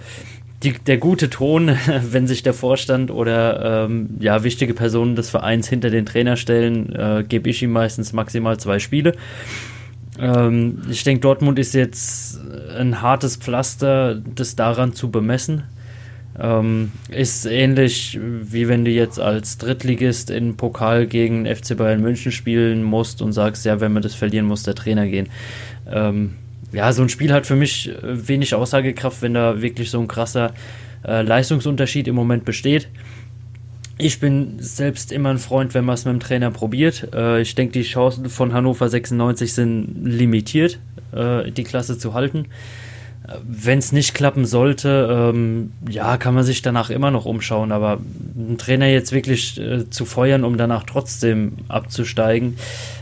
die, 0.63 0.73
der 0.73 0.97
gute 0.97 1.29
Ton, 1.29 1.75
wenn 2.11 2.27
sich 2.27 2.43
der 2.43 2.53
Vorstand 2.53 3.09
oder 3.09 3.85
ähm, 3.85 4.09
ja, 4.19 4.43
wichtige 4.43 4.73
Personen 4.73 5.15
des 5.15 5.29
Vereins 5.29 5.67
hinter 5.67 5.89
den 5.89 6.05
Trainer 6.05 6.37
stellen, 6.37 6.93
äh, 6.93 7.23
gebe 7.27 7.49
ich 7.49 7.63
ihm 7.63 7.71
meistens 7.71 8.13
maximal 8.13 8.57
zwei 8.57 8.77
Spiele. 8.79 9.13
Ähm, 10.19 10.81
ich 10.89 11.03
denke, 11.03 11.21
Dortmund 11.21 11.59
ist 11.59 11.73
jetzt 11.73 12.39
ein 12.77 13.01
hartes 13.01 13.37
Pflaster, 13.37 14.15
das 14.15 14.55
daran 14.55 14.93
zu 14.93 15.11
bemessen. 15.11 15.63
Ähm, 16.37 16.91
ist 17.09 17.45
ähnlich 17.45 18.19
wie 18.21 18.67
wenn 18.67 18.83
du 18.83 18.91
jetzt 18.91 19.19
als 19.19 19.57
Drittligist 19.57 20.29
in 20.29 20.57
Pokal 20.57 21.07
gegen 21.07 21.45
FC 21.45 21.77
Bayern 21.77 22.01
München 22.01 22.33
spielen 22.33 22.83
musst 22.83 23.21
und 23.21 23.31
sagst, 23.31 23.65
ja, 23.65 23.79
wenn 23.79 23.93
wir 23.93 24.01
das 24.01 24.15
verlieren, 24.15 24.45
muss 24.45 24.63
der 24.63 24.75
Trainer 24.75 25.07
gehen. 25.07 25.29
Ähm, 25.89 26.35
ja, 26.73 26.91
so 26.91 27.03
ein 27.03 27.09
Spiel 27.09 27.31
hat 27.31 27.45
für 27.45 27.55
mich 27.55 27.89
wenig 28.03 28.53
Aussagekraft, 28.53 29.21
wenn 29.21 29.33
da 29.33 29.61
wirklich 29.61 29.89
so 29.89 29.99
ein 30.01 30.09
krasser 30.09 30.53
äh, 31.05 31.21
Leistungsunterschied 31.21 32.07
im 32.09 32.15
Moment 32.15 32.43
besteht. 32.43 32.89
Ich 33.97 34.19
bin 34.19 34.57
selbst 34.59 35.11
immer 35.11 35.29
ein 35.29 35.37
Freund, 35.37 35.73
wenn 35.73 35.85
man 35.85 35.93
es 35.93 36.05
mit 36.05 36.13
dem 36.13 36.19
Trainer 36.19 36.51
probiert. 36.51 37.13
Äh, 37.13 37.41
ich 37.41 37.55
denke, 37.55 37.73
die 37.73 37.83
Chancen 37.83 38.29
von 38.29 38.53
Hannover 38.53 38.89
96 38.89 39.53
sind 39.53 40.03
limitiert, 40.03 40.79
äh, 41.13 41.49
die 41.51 41.63
Klasse 41.63 41.97
zu 41.97 42.13
halten. 42.13 42.47
Wenn 43.43 43.79
es 43.79 43.91
nicht 43.91 44.13
klappen 44.13 44.45
sollte, 44.45 45.31
ähm, 45.33 45.71
ja, 45.89 46.17
kann 46.17 46.35
man 46.35 46.43
sich 46.43 46.61
danach 46.61 46.89
immer 46.89 47.09
noch 47.09 47.25
umschauen. 47.25 47.71
Aber 47.71 47.99
einen 48.37 48.57
Trainer 48.57 48.87
jetzt 48.87 49.13
wirklich 49.13 49.59
äh, 49.59 49.89
zu 49.89 50.05
feuern, 50.05 50.43
um 50.43 50.57
danach 50.57 50.83
trotzdem 50.83 51.53
abzusteigen, 51.69 52.57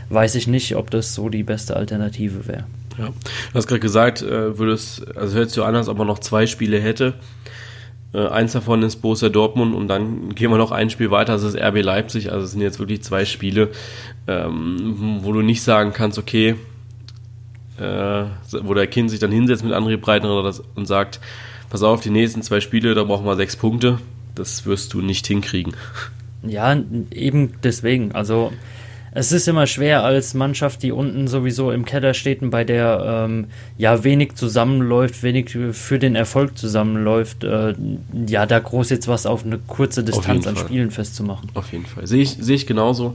weiß 0.08 0.36
ich 0.36 0.46
nicht, 0.46 0.76
ob 0.76 0.90
das 0.90 1.12
so 1.12 1.28
die 1.28 1.42
beste 1.42 1.76
Alternative 1.76 2.46
wäre. 2.46 2.64
Ja, 2.98 3.06
du 3.06 3.54
hast 3.54 3.66
gerade 3.66 3.80
gesagt, 3.80 4.22
äh, 4.22 4.56
würdest, 4.56 5.16
also 5.16 5.36
hört 5.36 5.50
sich 5.50 5.56
so 5.56 5.64
an, 5.64 5.74
als 5.74 5.88
ob 5.88 5.98
man 5.98 6.06
noch 6.06 6.20
zwei 6.20 6.46
Spiele 6.46 6.80
hätte. 6.80 7.14
Äh, 8.14 8.28
eins 8.28 8.52
davon 8.52 8.82
ist 8.82 8.96
Borussia 8.96 9.28
Dortmund 9.28 9.74
und 9.74 9.88
dann 9.88 10.34
gehen 10.34 10.50
wir 10.50 10.56
noch 10.56 10.70
ein 10.70 10.88
Spiel 10.88 11.10
weiter, 11.10 11.32
das 11.32 11.42
ist 11.42 11.56
RB 11.56 11.82
Leipzig. 11.82 12.32
Also 12.32 12.44
es 12.44 12.52
sind 12.52 12.60
jetzt 12.60 12.78
wirklich 12.78 13.02
zwei 13.02 13.24
Spiele, 13.24 13.70
ähm, 14.28 15.18
wo 15.22 15.32
du 15.32 15.42
nicht 15.42 15.62
sagen 15.62 15.92
kannst, 15.92 16.16
okay, 16.18 16.54
äh, 17.78 18.24
wo 18.62 18.72
der 18.74 18.86
Kind 18.86 19.10
sich 19.10 19.18
dann 19.18 19.32
hinsetzt 19.32 19.64
mit 19.64 19.72
André 19.72 19.96
Breitenreiter 19.96 20.62
und 20.76 20.86
sagt, 20.86 21.20
pass 21.70 21.82
auf, 21.82 22.00
die 22.00 22.10
nächsten 22.10 22.42
zwei 22.42 22.60
Spiele, 22.60 22.94
da 22.94 23.02
brauchen 23.02 23.26
wir 23.26 23.34
sechs 23.34 23.56
Punkte. 23.56 23.98
Das 24.36 24.64
wirst 24.64 24.94
du 24.94 25.00
nicht 25.00 25.26
hinkriegen. 25.26 25.74
Ja, 26.46 26.76
eben 27.10 27.54
deswegen. 27.62 28.12
Also 28.12 28.52
es 29.16 29.30
ist 29.30 29.46
immer 29.46 29.68
schwer 29.68 30.02
als 30.02 30.34
Mannschaft, 30.34 30.82
die 30.82 30.90
unten 30.90 31.28
sowieso 31.28 31.70
im 31.70 31.84
Keller 31.84 32.14
steht 32.14 32.42
und 32.42 32.50
bei 32.50 32.64
der 32.64 33.26
ähm, 33.26 33.46
ja 33.78 34.02
wenig 34.02 34.34
zusammenläuft, 34.34 35.22
wenig 35.22 35.56
für 35.70 36.00
den 36.00 36.16
Erfolg 36.16 36.58
zusammenläuft, 36.58 37.44
äh, 37.44 37.74
ja, 38.26 38.44
da 38.44 38.58
groß 38.58 38.90
jetzt 38.90 39.06
was 39.06 39.24
auf 39.24 39.44
eine 39.44 39.58
kurze 39.58 40.02
Distanz 40.02 40.48
an 40.48 40.56
Spielen 40.56 40.90
festzumachen. 40.90 41.48
Auf 41.54 41.72
jeden 41.72 41.86
Fall. 41.86 42.08
Sehe 42.08 42.22
ich, 42.22 42.30
sehe 42.40 42.56
ich 42.56 42.66
genauso. 42.66 43.14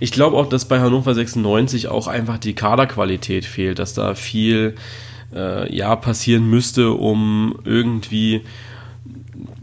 Ich 0.00 0.12
glaube 0.12 0.38
auch, 0.38 0.48
dass 0.48 0.64
bei 0.64 0.80
Hannover 0.80 1.14
96 1.14 1.88
auch 1.88 2.06
einfach 2.08 2.38
die 2.38 2.54
Kaderqualität 2.54 3.44
fehlt, 3.44 3.78
dass 3.78 3.92
da 3.92 4.14
viel 4.14 4.74
äh, 5.34 5.74
ja 5.74 5.94
passieren 5.94 6.48
müsste, 6.48 6.92
um 6.92 7.58
irgendwie 7.64 8.40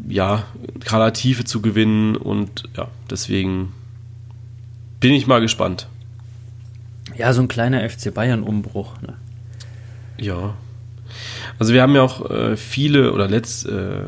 ja, 0.07 0.43
Kadertiefe 0.83 1.43
zu 1.43 1.61
gewinnen 1.61 2.15
und 2.15 2.65
ja, 2.77 2.87
deswegen 3.09 3.73
bin 5.01 5.11
ich 5.11 5.27
mal 5.27 5.41
gespannt. 5.41 5.87
Ja, 7.17 7.33
so 7.33 7.41
ein 7.41 7.49
kleiner 7.49 7.87
FC 7.89 8.13
Bayern-Umbruch. 8.13 9.01
Ne? 9.01 9.15
Ja. 10.17 10.53
Also 11.59 11.73
wir 11.73 11.81
haben 11.81 11.93
ja 11.93 12.03
auch 12.03 12.29
äh, 12.29 12.55
viele, 12.55 13.11
oder 13.11 13.27
letzt, 13.27 13.67
äh, 13.67 14.03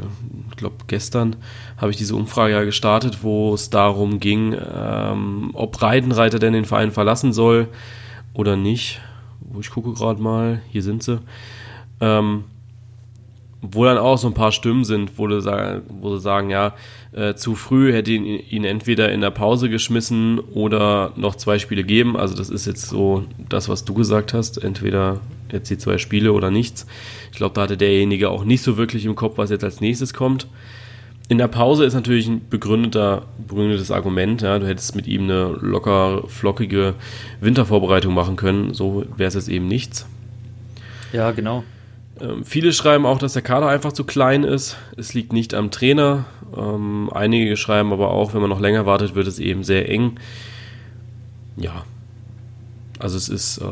ich 0.50 0.56
glaube 0.56 0.78
gestern 0.88 1.36
habe 1.78 1.92
ich 1.92 1.98
diese 1.98 2.16
Umfrage 2.16 2.54
ja 2.54 2.64
gestartet, 2.64 3.20
wo 3.24 3.54
es 3.54 3.70
darum 3.70 4.22
ging, 4.22 4.56
ähm, 4.56 5.50
ob 5.54 5.82
Reidenreiter 5.82 6.40
denn 6.40 6.54
den 6.54 6.66
Verein 6.66 6.92
verlassen 6.92 7.34
soll 7.34 7.68
oder 8.34 8.56
nicht. 8.56 9.02
Wo 9.42 9.60
ich 9.60 9.70
gucke 9.70 9.92
gerade 9.94 10.22
mal, 10.22 10.62
hier 10.70 10.82
sind 10.82 11.04
sie. 11.04 11.20
Ähm, 12.00 12.46
wo 13.66 13.86
dann 13.86 13.98
auch 13.98 14.18
so 14.18 14.28
ein 14.28 14.34
paar 14.34 14.52
Stimmen 14.52 14.84
sind, 14.84 15.18
wo, 15.18 15.26
du, 15.26 15.42
wo 15.88 16.16
sie 16.16 16.22
sagen, 16.22 16.50
ja, 16.50 16.76
äh, 17.14 17.34
zu 17.34 17.56
früh 17.56 17.94
hätte 17.94 18.12
ihn, 18.12 18.26
ihn 18.26 18.66
entweder 18.66 19.12
in 19.12 19.22
der 19.22 19.32
Pause 19.32 19.70
geschmissen 19.70 20.40
oder 20.40 21.14
noch 21.16 21.36
zwei 21.36 21.60
Spiele 21.60 21.86
geben. 21.86 22.18
Also 22.18 22.36
das 22.36 22.50
ist 22.50 22.66
jetzt 22.66 22.90
so 22.90 23.24
das, 23.48 23.70
was 23.70 23.86
du 23.86 23.94
gesagt 23.94 24.34
hast. 24.34 24.62
Entweder 24.62 25.22
jetzt 25.50 25.70
die 25.70 25.78
zwei 25.78 25.98
Spiele 25.98 26.34
oder 26.34 26.52
nichts. 26.52 26.86
Ich 27.32 27.38
glaube, 27.38 27.56
da 27.56 27.62
hatte 27.62 27.78
derjenige 27.78 28.30
auch 28.30 28.44
nicht 28.44 28.64
so 28.64 28.76
wirklich 28.76 29.06
im 29.06 29.16
Kopf, 29.16 29.38
was 29.38 29.50
jetzt 29.50 29.64
als 29.64 29.80
nächstes 29.80 30.14
kommt. 30.14 30.48
in 31.30 31.38
der 31.38 31.48
Pause 31.48 31.86
ist 31.86 31.94
natürlich 31.94 32.28
ein 32.28 32.42
begründeter, 32.50 33.24
begründetes 33.48 33.92
Argument. 33.92 34.42
Ja. 34.42 34.60
Du 34.60 34.68
hättest 34.68 34.94
mit 34.94 35.08
ihm 35.08 35.24
eine 35.24 35.58
locker 35.62 36.24
flockige 36.28 36.96
Wintervorbereitung 37.40 38.14
machen 38.14 38.36
können. 38.36 38.74
So 38.74 39.06
wäre 39.16 39.30
es 39.30 39.36
jetzt 39.36 39.48
eben 39.48 39.70
nichts. 39.70 40.06
Ja, 41.14 41.32
genau. 41.32 41.64
Ähm, 42.22 42.44
viele 42.46 42.74
schreiben 42.74 43.06
auch, 43.06 43.18
dass 43.18 43.34
der 43.34 43.42
Kader 43.42 43.68
einfach 43.68 43.94
zu 43.94 44.04
klein 44.04 44.44
ist. 44.44 44.78
Es 44.98 45.14
liegt 45.14 45.34
nicht 45.34 45.54
am 45.54 45.72
Trainer. 45.72 46.26
Ähm, 46.56 47.10
einige 47.12 47.58
schreiben 47.58 47.92
aber 47.92 48.12
auch, 48.12 48.34
wenn 48.34 48.42
man 48.42 48.50
noch 48.50 48.60
länger 48.60 48.86
wartet, 48.86 49.16
wird 49.16 49.28
es 49.28 49.40
eben 49.40 49.64
sehr 49.64 49.90
eng. 49.90 50.20
Ja. 51.58 51.86
Also 53.00 53.18
es 53.18 53.30
ist, 53.30 53.58
äh, 53.58 53.66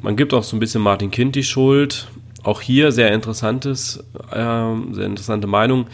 man 0.00 0.16
gibt 0.16 0.32
auch 0.34 0.42
so 0.42 0.56
ein 0.56 0.60
bisschen 0.60 0.82
Martin 0.82 1.10
Kind 1.10 1.36
die 1.36 1.44
Schuld. 1.44 2.08
Auch 2.42 2.60
hier 2.60 2.90
sehr 2.90 3.12
interessantes, 3.12 4.02
äh, 4.30 4.34
sehr 4.34 5.06
interessante 5.06 5.46
Meinung. 5.46 5.86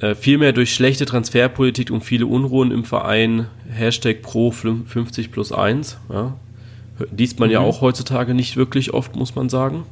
Äh, 0.00 0.14
vielmehr 0.14 0.52
durch 0.52 0.72
schlechte 0.72 1.04
Transferpolitik 1.04 1.90
und 1.90 2.02
viele 2.02 2.26
Unruhen 2.26 2.70
im 2.70 2.84
Verein. 2.84 3.48
Hashtag 3.68 4.22
Pro 4.22 4.52
50 4.52 5.32
plus 5.32 5.52
1. 5.52 5.98
Ja. 6.10 6.36
Liest 7.16 7.40
man 7.40 7.48
mhm. 7.48 7.54
ja 7.54 7.60
auch 7.60 7.80
heutzutage 7.80 8.32
nicht 8.34 8.56
wirklich 8.56 8.94
oft, 8.94 9.16
muss 9.16 9.34
man 9.34 9.48
sagen. 9.48 9.84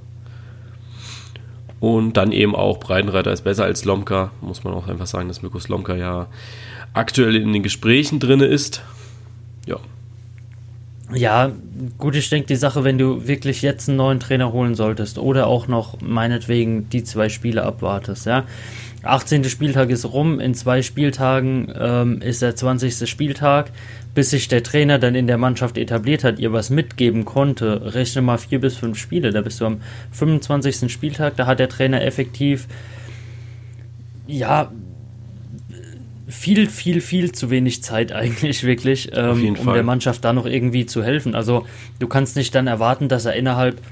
Und 1.81 2.15
dann 2.15 2.33
eben 2.33 2.55
auch 2.55 2.79
Breitenreiter 2.81 3.33
ist 3.33 3.43
besser 3.43 3.65
als 3.65 3.85
Lomka. 3.85 4.31
Muss 4.41 4.65
man 4.65 4.75
auch 4.75 4.89
einfach 4.89 5.07
sagen, 5.07 5.29
dass 5.29 5.43
Mirko 5.43 5.59
Lomka 5.69 5.95
ja 5.95 6.27
aktuell 6.95 7.37
in 7.37 7.53
den 7.53 7.63
Gesprächen 7.63 8.19
drin 8.19 8.41
ist. 8.41 8.83
Ja. 9.67 9.77
Ja, 11.15 11.53
gut, 11.99 12.17
ich 12.17 12.29
denke, 12.31 12.49
die 12.49 12.57
Sache, 12.57 12.83
wenn 12.83 12.99
du 12.99 13.29
wirklich 13.29 13.63
jetzt 13.63 13.89
einen 13.89 13.99
neuen 13.99 14.19
Trainer 14.19 14.53
holen 14.53 14.75
solltest 14.75 15.19
oder 15.19 15.47
auch 15.47 15.69
noch 15.69 16.01
meinetwegen 16.01 16.89
die 16.89 17.05
zwei 17.05 17.29
Spiele 17.29 17.63
abwartest, 17.63 18.27
ja. 18.27 18.45
18. 19.07 19.45
Spieltag 19.45 19.91
ist 19.91 20.05
rum, 20.05 20.41
in 20.41 20.55
zwei 20.55 20.83
Spieltagen 20.83 21.73
ähm, 21.79 22.21
ist 22.21 22.43
der 22.43 22.57
20. 22.57 23.09
Spieltag 23.09 23.73
bis 24.17 24.31
sich 24.31 24.49
der 24.49 24.63
Trainer 24.63 24.99
dann 24.99 25.15
in 25.15 25.27
der 25.27 25.37
Mannschaft 25.37 25.77
etabliert 25.77 26.25
hat, 26.25 26.39
ihr 26.39 26.51
was 26.51 26.71
mitgeben 26.71 27.27
konnte, 27.27 27.95
rechne 27.95 28.23
mal 28.23 28.39
vier 28.39 28.61
bis 28.61 28.75
fünf 28.75 28.99
Spiele. 28.99 29.31
Da 29.31 29.43
bist 29.43 29.61
du 29.61 29.67
am 29.67 29.83
25. 30.13 30.91
Spieltag, 30.91 31.37
da 31.37 31.45
hat 31.47 31.59
der 31.59 31.69
Trainer 31.69 32.03
effektiv, 32.03 32.67
ja, 34.27 34.73
viel, 36.27 36.67
viel, 36.71 37.03
viel 37.03 37.33
zu 37.33 37.51
wenig 37.51 37.83
Zeit 37.83 38.11
eigentlich 38.15 38.65
wirklich, 38.65 39.11
ähm, 39.13 39.51
um 39.51 39.57
Fall. 39.57 39.75
der 39.75 39.83
Mannschaft 39.83 40.25
da 40.25 40.33
noch 40.33 40.47
irgendwie 40.47 40.87
zu 40.87 41.05
helfen. 41.05 41.35
Also 41.35 41.67
du 41.99 42.09
kannst 42.09 42.37
nicht 42.37 42.55
dann 42.55 42.69
erwarten, 42.69 43.09
dass 43.09 43.27
er 43.27 43.35
innerhalb 43.35 43.83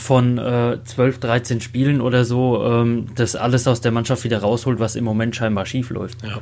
von 0.00 0.38
äh, 0.38 0.78
12, 0.84 1.20
13 1.20 1.60
Spielen 1.60 2.00
oder 2.00 2.24
so 2.24 2.64
ähm, 2.64 3.06
das 3.14 3.36
alles 3.36 3.66
aus 3.68 3.80
der 3.80 3.92
Mannschaft 3.92 4.24
wieder 4.24 4.38
rausholt, 4.38 4.80
was 4.80 4.96
im 4.96 5.04
Moment 5.04 5.36
scheinbar 5.36 5.66
schief 5.66 5.90
läuft. 5.90 6.22
Ja. 6.24 6.40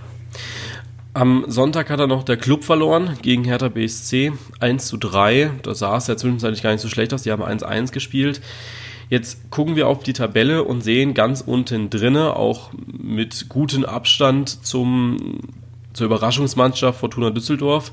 Am 1.15 1.45
Sonntag 1.49 1.91
hat 1.91 1.99
er 1.99 2.07
noch 2.07 2.23
der 2.23 2.37
Club 2.37 2.63
verloren 2.63 3.19
gegen 3.23 3.45
Hertha 3.45 3.69
BSC 3.69 4.33
1 4.61 4.87
zu 4.87 4.97
3. 4.97 5.51
Da 5.63 5.75
sah 5.75 5.97
es 5.97 6.07
ja 6.07 6.17
zwischenzeitlich 6.17 6.63
gar 6.63 6.71
nicht 6.71 6.81
so 6.81 6.89
schlecht 6.89 7.13
aus. 7.13 7.23
Die 7.23 7.33
haben 7.33 7.43
1-1 7.43 7.93
gespielt. 7.93 8.41
Jetzt 9.11 9.51
gucken 9.51 9.75
wir 9.75 9.89
auf 9.89 10.03
die 10.03 10.13
Tabelle 10.13 10.65
und 10.65 10.83
sehen 10.83 11.15
ganz 11.15 11.41
unten 11.41 11.89
drinne, 11.89 12.37
auch 12.37 12.71
mit 12.87 13.49
gutem 13.49 13.85
Abstand 13.85 14.65
zum, 14.65 15.41
zur 15.95 16.07
Überraschungsmannschaft 16.07 17.01
Fortuna 17.01 17.31
Düsseldorf, 17.31 17.93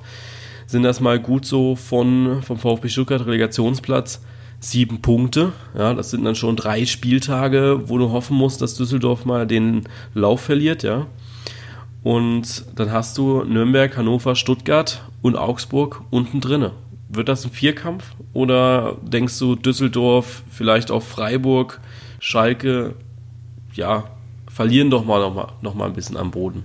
sind 0.68 0.84
das 0.84 1.00
mal 1.00 1.20
gut 1.20 1.46
so 1.46 1.76
von, 1.78 2.44
vom 2.44 2.58
VfB 2.58 2.90
Stuttgart 2.90 3.26
Relegationsplatz 3.26 4.22
sieben 4.60 5.02
Punkte. 5.02 5.54
Ja, 5.78 5.94
das 5.94 6.12
sind 6.12 6.24
dann 6.26 6.36
schon 6.36 6.56
drei 6.56 6.86
Spieltage, 6.86 7.82
wo 7.86 7.98
du 7.98 8.12
hoffen 8.12 8.38
musst, 8.38 8.62
dass 8.62 8.76
Düsseldorf 8.76 9.26
mal 9.26 9.48
den 9.48 9.84
Lauf 10.14 10.42
verliert, 10.42 10.84
ja. 10.84 11.08
Und 12.04 12.66
dann 12.76 12.92
hast 12.92 13.18
du 13.18 13.44
Nürnberg, 13.44 13.98
Hannover, 13.98 14.36
Stuttgart 14.36 15.04
und 15.22 15.36
Augsburg 15.36 16.02
unten 16.12 16.40
drinne. 16.40 16.72
Wird 17.10 17.30
das 17.30 17.46
ein 17.46 17.52
Vierkampf? 17.52 18.16
Oder 18.34 18.98
denkst 19.02 19.40
du 19.40 19.56
Düsseldorf, 19.56 20.44
vielleicht 20.52 20.92
auch 20.92 21.02
Freiburg, 21.02 21.80
Schalke, 22.20 22.94
ja, 23.74 24.06
verlieren 24.48 24.90
doch 24.90 25.04
mal 25.06 25.20
noch 25.20 25.34
mal, 25.34 25.48
noch 25.62 25.74
mal 25.74 25.86
ein 25.86 25.94
bisschen 25.94 26.18
am 26.18 26.32
Boden? 26.32 26.64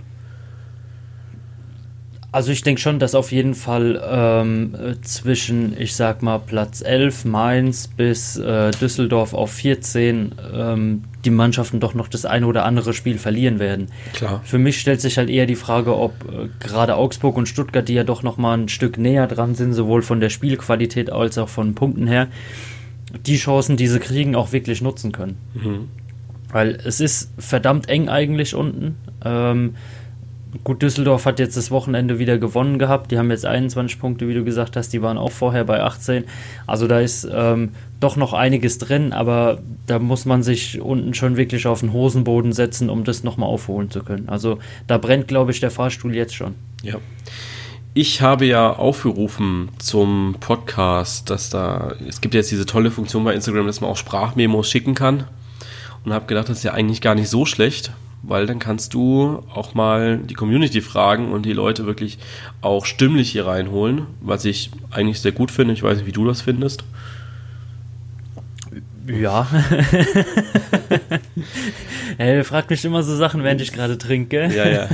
Also 2.33 2.53
ich 2.53 2.62
denke 2.62 2.81
schon, 2.81 3.01
dass 3.01 3.16
auf 3.16 3.33
jeden 3.33 3.55
Fall 3.55 4.01
ähm, 4.09 4.77
zwischen, 5.03 5.77
ich 5.79 5.97
sag 5.97 6.23
mal, 6.23 6.38
Platz 6.38 6.81
11, 6.81 7.25
Mainz 7.25 7.88
bis 7.88 8.37
äh, 8.37 8.71
Düsseldorf 8.71 9.35
auf 9.35 9.51
14 9.51 10.37
ähm, 10.55 11.05
die 11.25 11.31
Mannschaften 11.31 11.81
doch 11.81 11.95
noch 11.95 12.07
das 12.07 12.25
eine 12.25 12.47
oder 12.47 12.64
andere 12.64 12.95
Spiel 12.95 13.19
verlieren 13.19 13.59
werden. 13.59 13.88
Klar. 14.12 14.40
Für 14.45 14.59
mich 14.59 14.79
stellt 14.79 15.01
sich 15.01 15.19
halt 15.19 15.29
eher 15.29 15.47
die 15.47 15.57
Frage, 15.57 15.97
ob 15.97 16.12
äh, 16.25 16.49
gerade 16.61 16.95
Augsburg 16.97 17.37
und 17.37 17.47
Stuttgart, 17.47 17.88
die 17.88 17.95
ja 17.95 18.05
doch 18.05 18.23
noch 18.23 18.37
mal 18.37 18.57
ein 18.57 18.69
Stück 18.69 18.97
näher 18.97 19.27
dran 19.27 19.57
sind, 19.57 19.73
sowohl 19.73 20.03
von 20.03 20.21
der 20.21 20.31
Spielqualität 20.31 21.11
als 21.11 21.37
auch 21.37 21.49
von 21.49 21.75
Punkten 21.75 22.07
her, 22.07 22.29
die 23.27 23.37
Chancen, 23.37 23.77
die 23.77 23.88
sie 23.88 23.99
kriegen, 23.99 24.37
auch 24.37 24.53
wirklich 24.53 24.83
nutzen 24.83 25.11
können. 25.11 25.37
Mhm. 25.55 25.88
Weil 26.53 26.79
es 26.85 27.01
ist 27.01 27.33
verdammt 27.38 27.88
eng 27.88 28.09
eigentlich 28.09 28.55
unten. 28.55 28.97
Ähm, 29.25 29.75
Gut, 30.65 30.83
Düsseldorf 30.83 31.27
hat 31.27 31.39
jetzt 31.39 31.57
das 31.57 31.71
Wochenende 31.71 32.19
wieder 32.19 32.37
gewonnen 32.37 32.79
gehabt. 32.79 33.13
Die 33.13 33.19
haben 33.19 33.31
jetzt 33.31 33.47
21 33.47 34.01
Punkte, 34.01 34.27
wie 34.27 34.35
du 34.35 34.45
gesagt 34.45 34.77
hast. 34.77 34.93
Die 34.93 35.01
waren 35.01 35.17
auch 35.17 35.31
vorher 35.31 35.65
bei 35.65 35.83
18. 35.83 36.25
Also 36.67 36.89
da 36.89 37.01
ist 37.01 37.29
ähm, 37.33 37.71
doch 38.01 38.17
noch 38.17 38.33
einiges 38.33 38.79
drin, 38.79 39.13
aber 39.13 39.61
da 39.87 39.99
muss 39.99 40.25
man 40.25 40.43
sich 40.43 40.81
unten 40.81 41.15
schon 41.15 41.37
wirklich 41.37 41.67
auf 41.67 41.81
den 41.81 41.93
Hosenboden 41.93 42.53
setzen, 42.53 42.91
um 42.91 43.05
das 43.05 43.23
nochmal 43.23 43.49
aufholen 43.49 43.91
zu 43.91 44.03
können. 44.03 44.29
Also 44.29 44.59
da 44.89 44.99
brennt, 44.99 45.29
glaube 45.29 45.53
ich, 45.53 45.61
der 45.61 45.71
Fahrstuhl 45.71 46.15
jetzt 46.17 46.35
schon. 46.35 46.55
Ja. 46.83 46.97
Ich 47.95 48.23
habe 48.23 48.45
ja 48.45 48.73
aufgerufen 48.73 49.69
zum 49.79 50.37
Podcast, 50.41 51.31
dass 51.31 51.51
da, 51.51 51.95
es 52.09 52.21
gibt 52.21 52.35
jetzt 52.35 52.51
diese 52.51 52.67
tolle 52.67 52.91
Funktion 52.91 53.25
bei 53.25 53.35
Instagram, 53.35 53.67
dass 53.67 53.81
man 53.81 53.91
auch 53.91 53.97
Sprachmemos 53.97 54.69
schicken 54.69 54.95
kann. 54.95 55.25
Und 56.05 56.13
habe 56.13 56.27
gedacht, 56.27 56.49
das 56.49 56.59
ist 56.59 56.65
ja 56.65 56.73
eigentlich 56.73 57.01
gar 57.01 57.15
nicht 57.15 57.29
so 57.29 57.45
schlecht, 57.45 57.93
weil 58.22 58.46
dann 58.46 58.59
kannst 58.59 58.94
du 58.94 59.42
auch 59.54 59.74
mal 59.74 60.18
die 60.18 60.35
Community 60.35 60.80
fragen 60.80 61.33
und 61.33 61.46
die 61.46 61.52
Leute 61.52 61.87
wirklich 61.87 62.18
auch 62.61 62.85
stimmlich 62.85 63.30
hier 63.30 63.46
reinholen, 63.46 64.06
was 64.20 64.44
ich 64.44 64.70
eigentlich 64.90 65.20
sehr 65.20 65.33
gut 65.33 65.50
finde. 65.50 65.74
Ich 65.74 65.83
weiß 65.83 65.98
nicht, 65.98 66.06
wie 66.06 66.12
du 66.12 66.26
das 66.26 66.42
findest. 66.42 66.85
Ja. 69.06 69.46
hey, 72.18 72.44
frag 72.44 72.70
mich 72.70 72.85
immer 72.85 73.02
so 73.02 73.16
Sachen, 73.16 73.42
während 73.42 73.61
ich 73.61 73.72
gerade 73.72 73.98
trinke. 73.98 74.50
Ja, 74.54 74.68
ja. 74.68 74.88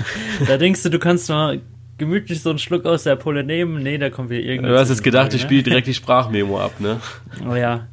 da 0.46 0.56
denkst 0.56 0.82
du, 0.84 0.88
du 0.88 0.98
kannst 0.98 1.28
mal 1.28 1.60
gemütlich 1.98 2.40
so 2.42 2.50
einen 2.50 2.58
Schluck 2.58 2.86
aus 2.86 3.02
der 3.02 3.16
Pulle 3.16 3.44
nehmen. 3.44 3.82
Nee, 3.82 3.98
da 3.98 4.10
kommt 4.10 4.30
wieder 4.30 4.42
irgendwas. 4.42 4.70
Du 4.70 4.78
hast 4.78 4.88
jetzt 4.90 5.02
gedacht, 5.02 5.34
ich 5.34 5.42
spiele 5.42 5.62
direkt 5.62 5.86
die 5.86 5.94
Sprachmemo 5.94 6.58
ab, 6.60 6.80
ne? 6.80 7.00
Oh 7.48 7.54
ja. 7.54 7.88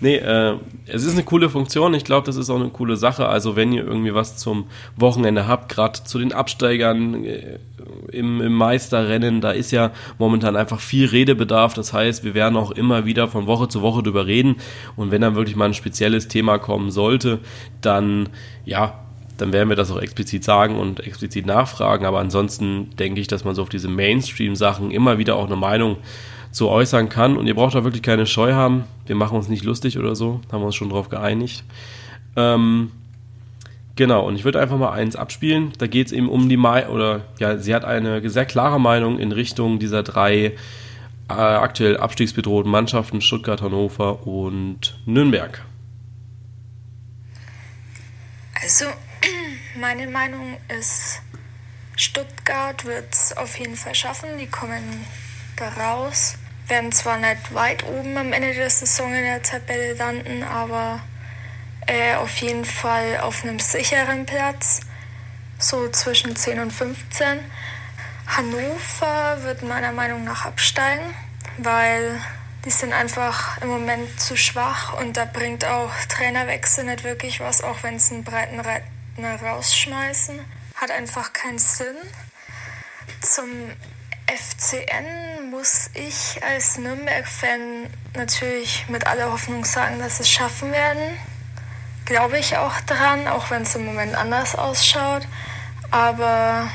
Nee, 0.00 0.16
äh, 0.16 0.54
es 0.86 1.04
ist 1.04 1.14
eine 1.14 1.24
coole 1.24 1.50
Funktion. 1.50 1.92
Ich 1.94 2.04
glaube, 2.04 2.24
das 2.26 2.36
ist 2.36 2.50
auch 2.50 2.60
eine 2.60 2.68
coole 2.68 2.96
Sache. 2.96 3.28
Also 3.28 3.56
wenn 3.56 3.72
ihr 3.72 3.84
irgendwie 3.84 4.14
was 4.14 4.36
zum 4.36 4.66
Wochenende 4.96 5.48
habt, 5.48 5.68
gerade 5.68 6.04
zu 6.04 6.18
den 6.18 6.32
Absteigern 6.32 7.24
äh, 7.24 7.58
im, 8.12 8.40
im 8.40 8.52
Meisterrennen, 8.52 9.40
da 9.40 9.50
ist 9.50 9.72
ja 9.72 9.90
momentan 10.18 10.54
einfach 10.54 10.80
viel 10.80 11.06
Redebedarf. 11.06 11.74
Das 11.74 11.92
heißt, 11.92 12.22
wir 12.22 12.34
werden 12.34 12.56
auch 12.56 12.70
immer 12.70 13.06
wieder 13.06 13.26
von 13.26 13.46
Woche 13.46 13.68
zu 13.68 13.82
Woche 13.82 14.02
drüber 14.04 14.26
reden. 14.26 14.56
Und 14.94 15.10
wenn 15.10 15.20
dann 15.20 15.34
wirklich 15.34 15.56
mal 15.56 15.66
ein 15.66 15.74
spezielles 15.74 16.28
Thema 16.28 16.58
kommen 16.58 16.90
sollte, 16.90 17.40
dann 17.80 18.28
ja, 18.64 19.00
dann 19.38 19.52
werden 19.52 19.68
wir 19.68 19.76
das 19.76 19.90
auch 19.90 20.00
explizit 20.00 20.44
sagen 20.44 20.76
und 20.76 21.00
explizit 21.00 21.46
nachfragen. 21.46 22.06
Aber 22.06 22.20
ansonsten 22.20 22.90
denke 22.98 23.20
ich, 23.20 23.26
dass 23.26 23.44
man 23.44 23.54
so 23.54 23.62
auf 23.62 23.68
diese 23.68 23.88
Mainstream-Sachen 23.88 24.90
immer 24.90 25.18
wieder 25.18 25.36
auch 25.36 25.46
eine 25.46 25.56
Meinung 25.56 25.96
so 26.50 26.70
äußern 26.70 27.08
kann. 27.08 27.36
Und 27.36 27.46
ihr 27.46 27.54
braucht 27.54 27.74
da 27.74 27.84
wirklich 27.84 28.02
keine 28.02 28.26
Scheu 28.26 28.52
haben. 28.52 28.84
Wir 29.06 29.16
machen 29.16 29.36
uns 29.36 29.48
nicht 29.48 29.64
lustig 29.64 29.98
oder 29.98 30.14
so. 30.14 30.40
Haben 30.50 30.62
wir 30.62 30.66
uns 30.66 30.76
schon 30.76 30.90
drauf 30.90 31.08
geeinigt. 31.08 31.64
Ähm, 32.36 32.92
genau, 33.96 34.26
und 34.26 34.36
ich 34.36 34.44
würde 34.44 34.60
einfach 34.60 34.78
mal 34.78 34.92
eins 34.92 35.16
abspielen. 35.16 35.72
Da 35.78 35.86
geht 35.86 36.08
es 36.08 36.12
eben 36.12 36.28
um 36.28 36.48
die 36.48 36.56
Meinung, 36.56 36.92
oder 36.92 37.22
ja, 37.38 37.58
sie 37.58 37.74
hat 37.74 37.84
eine 37.84 38.28
sehr 38.28 38.46
klare 38.46 38.80
Meinung 38.80 39.18
in 39.18 39.32
Richtung 39.32 39.78
dieser 39.78 40.02
drei 40.02 40.54
äh, 41.28 41.32
aktuell 41.32 41.98
abstiegsbedrohten 41.98 42.70
Mannschaften, 42.70 43.20
Stuttgart, 43.20 43.60
Hannover 43.60 44.26
und 44.26 44.98
Nürnberg. 45.04 45.64
Also, 48.62 48.86
meine 49.80 50.06
Meinung 50.06 50.56
ist, 50.78 51.20
Stuttgart 51.96 52.84
wird 52.84 53.12
es 53.12 53.36
auf 53.36 53.58
jeden 53.58 53.76
Fall 53.76 53.94
schaffen. 53.94 54.30
Die 54.40 54.46
kommen 54.46 54.82
raus. 55.66 56.34
Werden 56.68 56.92
zwar 56.92 57.16
nicht 57.18 57.54
weit 57.54 57.84
oben 57.84 58.16
am 58.16 58.32
Ende 58.32 58.54
der 58.54 58.70
Saison 58.70 59.12
in 59.14 59.24
der 59.24 59.42
Tabelle 59.42 59.94
landen, 59.94 60.42
aber 60.44 61.00
äh, 61.86 62.14
auf 62.16 62.36
jeden 62.38 62.64
Fall 62.64 63.18
auf 63.20 63.42
einem 63.42 63.58
sicheren 63.58 64.26
Platz, 64.26 64.80
so 65.58 65.88
zwischen 65.90 66.36
10 66.36 66.60
und 66.60 66.70
15. 66.70 67.40
Hannover 68.26 69.42
wird 69.42 69.62
meiner 69.62 69.92
Meinung 69.92 70.24
nach 70.24 70.44
absteigen, 70.44 71.14
weil 71.56 72.20
die 72.64 72.70
sind 72.70 72.92
einfach 72.92 73.60
im 73.62 73.68
Moment 73.68 74.20
zu 74.20 74.36
schwach 74.36 75.00
und 75.00 75.16
da 75.16 75.24
bringt 75.24 75.64
auch 75.64 75.90
Trainerwechsel 76.08 76.84
nicht 76.84 77.04
wirklich 77.04 77.40
was, 77.40 77.62
auch 77.62 77.82
wenn 77.82 77.98
sie 77.98 78.16
einen 78.16 78.24
breiten 78.24 78.60
Reitner 78.60 79.40
rausschmeißen. 79.42 80.38
hat 80.74 80.90
einfach 80.90 81.32
keinen 81.32 81.58
Sinn. 81.58 81.96
Zum 83.22 83.48
FCN 84.26 85.37
muss 85.58 85.90
ich 85.94 86.40
als 86.44 86.78
Nürnberg-Fan 86.78 87.88
natürlich 88.14 88.86
mit 88.88 89.08
aller 89.08 89.32
Hoffnung 89.32 89.64
sagen, 89.64 89.98
dass 89.98 90.18
sie 90.18 90.22
es 90.22 90.30
schaffen 90.30 90.70
werden. 90.70 91.16
Glaube 92.04 92.38
ich 92.38 92.56
auch 92.56 92.80
dran, 92.82 93.26
auch 93.26 93.50
wenn 93.50 93.62
es 93.62 93.74
im 93.74 93.84
Moment 93.84 94.14
anders 94.14 94.54
ausschaut. 94.54 95.22
Aber 95.90 96.68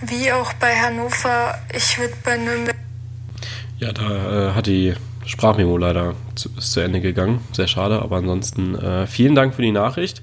wie 0.00 0.32
auch 0.32 0.54
bei 0.54 0.74
Hannover, 0.74 1.58
ich 1.74 1.98
würde 1.98 2.14
bei 2.24 2.38
Nürnberg. 2.38 2.76
Ja, 3.78 3.92
da 3.92 4.48
äh, 4.48 4.54
hat 4.54 4.66
die 4.66 4.94
Sprachmemo 5.26 5.76
leider 5.76 6.14
zu, 6.34 6.48
ist 6.56 6.72
zu 6.72 6.80
Ende 6.80 7.02
gegangen. 7.02 7.46
Sehr 7.52 7.68
schade, 7.68 8.00
aber 8.00 8.16
ansonsten 8.16 8.74
äh, 8.74 9.06
vielen 9.06 9.34
Dank 9.34 9.54
für 9.54 9.62
die 9.62 9.72
Nachricht. 9.72 10.22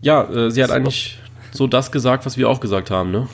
Ja, 0.00 0.24
äh, 0.24 0.50
sie 0.50 0.64
hat 0.64 0.72
eigentlich 0.72 1.20
so 1.52 1.68
das 1.68 1.92
gesagt, 1.92 2.26
was 2.26 2.36
wir 2.36 2.48
auch 2.48 2.58
gesagt 2.58 2.90
haben, 2.90 3.12
ne? 3.12 3.28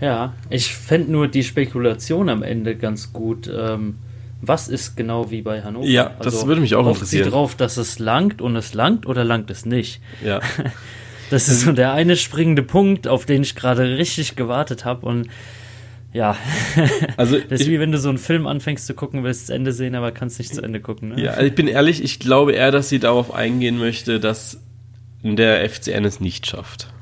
Ja, 0.00 0.34
ich 0.50 0.74
fände 0.74 1.10
nur 1.10 1.28
die 1.28 1.42
Spekulation 1.42 2.28
am 2.28 2.42
Ende 2.42 2.76
ganz 2.76 3.12
gut. 3.12 3.50
Ähm, 3.52 3.96
was 4.42 4.68
ist 4.68 4.96
genau 4.96 5.30
wie 5.30 5.42
bei 5.42 5.62
Hannover? 5.62 5.86
Ja, 5.86 6.14
das 6.18 6.34
also, 6.34 6.46
würde 6.46 6.60
mich 6.60 6.74
auch 6.74 6.86
interessieren. 6.86 7.24
sie 7.24 7.30
drauf, 7.30 7.54
dass 7.54 7.78
es 7.78 7.98
langt 7.98 8.42
und 8.42 8.54
es 8.56 8.74
langt 8.74 9.06
oder 9.06 9.24
langt 9.24 9.50
es 9.50 9.66
nicht? 9.66 10.00
Ja. 10.24 10.40
Das 11.28 11.48
ist 11.48 11.62
so 11.62 11.72
der 11.72 11.92
eine 11.92 12.14
springende 12.14 12.62
Punkt, 12.62 13.08
auf 13.08 13.26
den 13.26 13.42
ich 13.42 13.56
gerade 13.56 13.98
richtig 13.98 14.36
gewartet 14.36 14.84
habe 14.84 15.06
und 15.06 15.28
ja, 16.12 16.36
Also 17.16 17.38
das 17.38 17.60
ist 17.60 17.62
ich, 17.62 17.72
wie 17.72 17.80
wenn 17.80 17.90
du 17.90 17.98
so 17.98 18.08
einen 18.08 18.18
Film 18.18 18.46
anfängst 18.46 18.86
zu 18.86 18.94
gucken, 18.94 19.24
willst 19.24 19.48
das 19.48 19.50
Ende 19.50 19.72
sehen, 19.72 19.96
aber 19.96 20.12
kannst 20.12 20.38
nicht 20.38 20.54
zu 20.54 20.62
Ende 20.62 20.78
gucken. 20.80 21.08
Ne? 21.08 21.20
ja, 21.20 21.32
also 21.32 21.46
ich 21.46 21.54
bin 21.56 21.66
ehrlich, 21.66 22.00
ich 22.00 22.20
glaube 22.20 22.52
eher, 22.52 22.70
dass 22.70 22.88
sie 22.88 23.00
darauf 23.00 23.34
eingehen 23.34 23.76
möchte, 23.76 24.20
dass 24.20 24.60
der 25.22 25.68
FCN 25.68 26.04
es 26.04 26.20
nicht 26.20 26.46
schafft. 26.46 26.92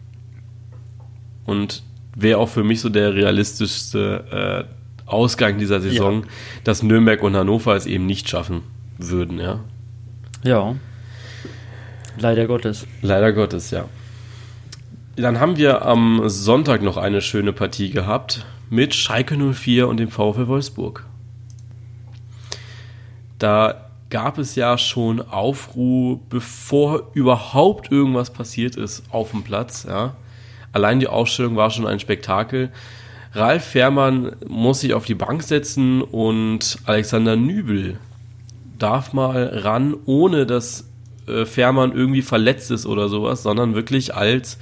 Und 1.45 1.83
wäre 2.15 2.39
auch 2.39 2.49
für 2.49 2.65
mich 2.65 2.81
so 2.81 2.89
der 2.89 3.15
realistischste 3.15 4.67
äh, 4.67 4.75
Ausgang 5.07 5.59
dieser 5.59 5.81
Saison, 5.81 6.25
dass 6.65 6.83
Nürnberg 6.83 7.23
und 7.23 7.37
Hannover 7.37 7.77
es 7.77 7.87
eben 7.87 8.07
nicht 8.07 8.29
schaffen 8.29 8.63
würden, 8.99 9.39
ja. 9.39 9.61
ja. 10.43 10.75
Leider 12.19 12.47
Gottes. 12.47 12.87
Leider 13.03 13.33
Gottes, 13.33 13.71
ja. 13.71 13.87
Dann 15.17 15.41
haben 15.41 15.57
wir 15.57 15.85
am 15.85 16.29
Sonntag 16.29 16.83
noch 16.83 16.97
eine 16.97 17.21
schöne 17.21 17.53
Partie 17.53 17.91
gehabt 17.91 18.47
mit 18.71 18.95
Schalke 18.95 19.37
04 19.37 19.89
und 19.89 19.99
dem 19.99 20.09
VfL 20.09 20.49
Wolfsburg. 20.49 21.07
Da 23.39 23.91
gab 24.11 24.39
es 24.39 24.55
ja 24.55 24.79
schon 24.79 25.21
Aufruhr, 25.21 26.21
bevor 26.31 27.11
überhaupt 27.15 27.93
irgendwas 27.93 28.33
passiert 28.33 28.77
ist 28.77 29.05
auf 29.11 29.33
dem 29.33 29.43
Platz. 29.43 29.85
Ja. 29.89 30.15
Allein 30.75 30.99
die 30.99 31.07
Ausstellung 31.07 31.55
war 31.55 31.71
schon 31.71 31.87
ein 31.87 32.01
Spektakel. 32.01 32.71
Ralf 33.33 33.65
Fährmann 33.65 34.35
muss 34.47 34.81
sich 34.81 34.93
auf 34.93 35.05
die 35.05 35.15
Bank 35.15 35.45
setzen 35.45 36.03
und 36.03 36.79
Alexander 36.85 37.37
Nübel 37.37 37.99
darf 38.77 39.13
mal 39.13 39.47
ran, 39.63 39.95
ohne 40.05 40.47
dass 40.47 40.89
äh, 41.29 41.47
Fährmann 41.47 41.93
irgendwie 41.93 42.23
verletzt 42.23 42.73
ist 42.73 42.87
oder 42.87 43.09
sowas, 43.09 43.45
sondern 43.45 43.77
wirklich 43.77 44.17
als 44.17 44.59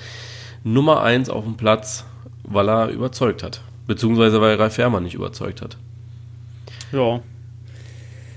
Nummer 0.65 1.03
1 1.03 1.31
auf 1.31 1.45
dem 1.45 1.57
Platz, 1.57 2.05
weil 2.45 2.69
er 2.69 2.89
überzeugt 2.89 3.43
hat. 3.43 3.63
Beziehungsweise 3.87 4.43
weil 4.43 4.57
Ralf 4.57 4.75
Fährmann 4.75 5.05
nicht 5.05 5.15
überzeugt 5.15 5.63
hat. 5.63 5.79
Ja. 6.93 7.21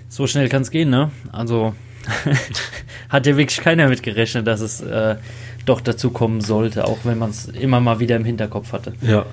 So 0.07 0.27
schnell 0.27 0.47
kann 0.47 0.61
es 0.61 0.71
gehen, 0.71 0.89
ne? 0.89 1.11
Also 1.33 1.75
hat 3.09 3.27
ja 3.27 3.35
wirklich 3.35 3.59
keiner 3.59 3.89
mit 3.89 4.01
gerechnet, 4.01 4.47
dass 4.47 4.61
es 4.61 4.79
äh, 4.79 5.17
doch 5.65 5.81
dazu 5.81 6.11
kommen 6.11 6.41
sollte, 6.41 6.85
auch 6.85 6.99
wenn 7.03 7.17
man 7.17 7.31
es 7.31 7.45
immer 7.47 7.79
mal 7.79 7.99
wieder 7.99 8.15
im 8.15 8.25
Hinterkopf 8.25 8.73
hatte. 8.73 8.93
Ja. 9.01 9.25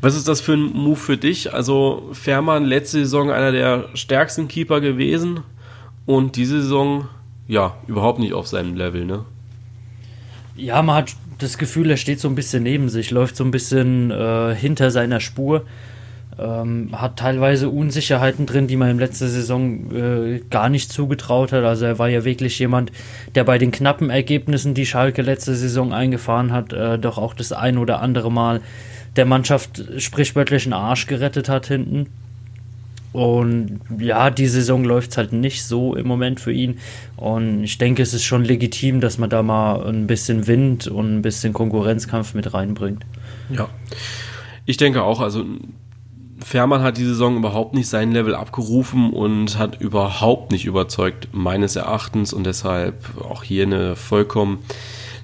Was 0.00 0.16
ist 0.16 0.28
das 0.28 0.40
für 0.40 0.54
ein 0.54 0.72
Move 0.72 0.96
für 0.96 1.16
dich? 1.16 1.52
Also 1.52 2.08
Fährmann 2.12 2.64
letzte 2.64 2.98
Saison 2.98 3.30
einer 3.30 3.52
der 3.52 3.88
stärksten 3.94 4.48
Keeper 4.48 4.80
gewesen 4.80 5.40
und 6.06 6.36
diese 6.36 6.62
Saison 6.62 7.08
ja 7.46 7.76
überhaupt 7.86 8.18
nicht 8.18 8.32
auf 8.32 8.46
seinem 8.46 8.74
Level, 8.74 9.04
ne? 9.04 9.24
Ja, 10.56 10.82
man 10.82 10.96
hat 10.96 11.16
das 11.38 11.58
Gefühl, 11.58 11.90
er 11.90 11.96
steht 11.96 12.20
so 12.20 12.28
ein 12.28 12.34
bisschen 12.34 12.62
neben 12.62 12.88
sich, 12.88 13.10
läuft 13.10 13.36
so 13.36 13.44
ein 13.44 13.50
bisschen 13.50 14.10
äh, 14.10 14.54
hinter 14.54 14.90
seiner 14.90 15.20
Spur. 15.20 15.64
Ähm, 16.38 16.90
hat 16.92 17.18
teilweise 17.18 17.68
Unsicherheiten 17.68 18.46
drin, 18.46 18.66
die 18.66 18.76
man 18.76 18.90
im 18.90 18.98
letzten 18.98 19.28
Saison 19.28 19.92
äh, 19.92 20.40
gar 20.50 20.68
nicht 20.68 20.90
zugetraut 20.90 21.52
hat. 21.52 21.64
Also 21.64 21.84
er 21.84 21.98
war 21.98 22.08
ja 22.08 22.24
wirklich 22.24 22.58
jemand, 22.58 22.90
der 23.34 23.44
bei 23.44 23.58
den 23.58 23.70
knappen 23.70 24.10
Ergebnissen, 24.10 24.74
die 24.74 24.86
Schalke 24.86 25.22
letzte 25.22 25.54
Saison 25.54 25.92
eingefahren 25.92 26.52
hat, 26.52 26.72
äh, 26.72 26.98
doch 26.98 27.18
auch 27.18 27.34
das 27.34 27.52
ein 27.52 27.78
oder 27.78 28.00
andere 28.00 28.32
Mal 28.32 28.60
der 29.16 29.26
Mannschaft 29.26 29.84
sprichwörtlich 29.98 30.64
einen 30.66 30.72
Arsch 30.72 31.06
gerettet 31.06 31.48
hat 31.48 31.66
hinten. 31.66 32.08
Und 33.12 33.78
ja, 33.98 34.28
die 34.30 34.48
Saison 34.48 34.82
läuft 34.82 35.16
halt 35.16 35.32
nicht 35.32 35.64
so 35.64 35.94
im 35.94 36.08
Moment 36.08 36.40
für 36.40 36.50
ihn. 36.50 36.78
Und 37.16 37.62
ich 37.62 37.78
denke, 37.78 38.02
es 38.02 38.12
ist 38.12 38.24
schon 38.24 38.44
legitim, 38.44 39.00
dass 39.00 39.18
man 39.18 39.30
da 39.30 39.44
mal 39.44 39.86
ein 39.86 40.08
bisschen 40.08 40.48
Wind 40.48 40.88
und 40.88 41.18
ein 41.18 41.22
bisschen 41.22 41.52
Konkurrenzkampf 41.52 42.34
mit 42.34 42.52
reinbringt. 42.52 43.06
Ja. 43.50 43.68
Ich 44.66 44.78
denke 44.78 45.04
auch, 45.04 45.20
also 45.20 45.44
Fährmann 46.44 46.82
hat 46.82 46.98
die 46.98 47.06
Saison 47.06 47.38
überhaupt 47.38 47.72
nicht 47.72 47.88
sein 47.88 48.12
Level 48.12 48.34
abgerufen 48.34 49.10
und 49.14 49.58
hat 49.58 49.80
überhaupt 49.80 50.52
nicht 50.52 50.66
überzeugt, 50.66 51.28
meines 51.32 51.74
Erachtens. 51.74 52.34
Und 52.34 52.44
deshalb 52.44 53.02
auch 53.18 53.42
hier 53.42 53.62
eine 53.62 53.96
vollkommen 53.96 54.58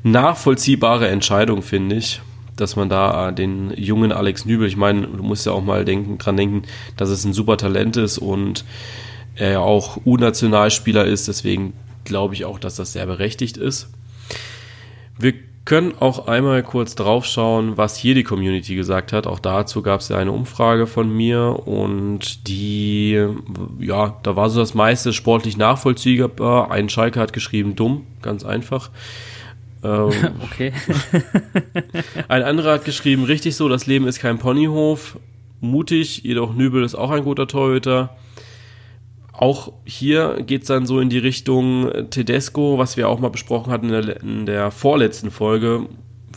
nachvollziehbare 0.03 1.09
Entscheidung, 1.09 1.61
finde 1.61 1.97
ich, 1.97 2.23
dass 2.57 2.75
man 2.75 2.89
da 2.89 3.33
den 3.33 3.71
jungen 3.77 4.13
Alex 4.13 4.47
Nübel, 4.47 4.67
ich 4.67 4.79
meine, 4.79 5.07
du 5.07 5.23
musst 5.23 5.45
ja 5.45 5.53
auch 5.53 5.63
mal 5.63 5.85
denken, 5.85 6.17
dran 6.17 6.39
denken, 6.39 6.63
dass 6.97 7.11
es 7.11 7.23
ein 7.27 7.35
super 7.35 7.59
Talent 7.59 7.99
ist 7.99 8.17
und 8.17 8.65
er 9.35 9.53
ja 9.53 9.61
auch 9.61 9.99
U-Nationalspieler 10.07 11.05
ist. 11.05 11.29
Deswegen 11.29 11.75
glaube 12.05 12.33
ich 12.33 12.47
auch, 12.47 12.59
dass 12.59 12.77
das 12.77 12.95
sehr 12.95 13.05
berechtigt 13.05 13.59
ist. 13.59 13.91
Wir 15.19 15.35
können 15.71 15.95
auch 16.01 16.27
einmal 16.27 16.65
kurz 16.65 16.97
draufschauen, 16.97 17.77
was 17.77 17.97
hier 17.97 18.17
die 18.17 18.25
Community 18.25 18.75
gesagt 18.75 19.13
hat. 19.13 19.29
Auch 19.29 19.39
dazu 19.39 19.83
gab 19.83 20.01
es 20.01 20.09
ja 20.09 20.17
eine 20.17 20.33
Umfrage 20.33 20.89
von 20.89 21.17
mir 21.17 21.65
und 21.65 22.49
die, 22.49 23.25
ja, 23.79 24.17
da 24.25 24.35
war 24.35 24.51
so 24.51 24.59
das 24.59 24.75
meiste 24.75 25.13
sportlich 25.13 25.57
nachvollziehbar. 25.57 26.73
Ein 26.73 26.89
Schalke 26.89 27.21
hat 27.21 27.33
geschrieben, 27.33 27.77
dumm, 27.77 28.05
ganz 28.21 28.45
einfach. 28.45 28.91
Ähm, 29.85 30.11
Okay. 30.43 30.73
ein 32.27 32.43
anderer 32.43 32.73
hat 32.73 32.85
geschrieben, 32.85 33.23
richtig 33.23 33.55
so, 33.55 33.69
das 33.69 33.87
Leben 33.87 34.09
ist 34.09 34.19
kein 34.19 34.39
Ponyhof. 34.39 35.21
Mutig, 35.61 36.25
jedoch 36.25 36.53
Nübel 36.53 36.83
ist 36.83 36.97
auch 36.97 37.13
ein 37.13 37.23
guter 37.23 37.47
Torhüter. 37.47 38.17
Auch 39.41 39.73
hier 39.87 40.43
geht 40.43 40.63
es 40.63 40.69
dann 40.69 40.85
so 40.85 41.01
in 41.01 41.09
die 41.09 41.17
Richtung 41.17 41.91
Tedesco, 42.11 42.77
was 42.77 42.99
wir 42.99 43.09
auch 43.09 43.21
mal 43.21 43.31
besprochen 43.31 43.73
hatten 43.73 43.87
in 43.87 43.93
der, 44.07 44.21
in 44.21 44.45
der 44.45 44.71
vorletzten 44.71 45.31
Folge, 45.31 45.87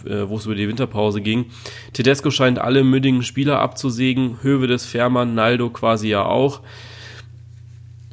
äh, 0.05 0.29
wo 0.29 0.37
es 0.37 0.45
über 0.45 0.55
die 0.55 0.69
Winterpause 0.69 1.19
ging. 1.19 1.47
Tedesco 1.91 2.31
scheint 2.31 2.59
alle 2.59 2.85
müdigen 2.85 3.21
Spieler 3.21 3.59
abzusägen, 3.59 4.37
Höwe 4.41 4.67
des 4.67 4.85
Fährmann, 4.85 5.35
Naldo 5.35 5.69
quasi 5.69 6.07
ja 6.07 6.23
auch. 6.23 6.61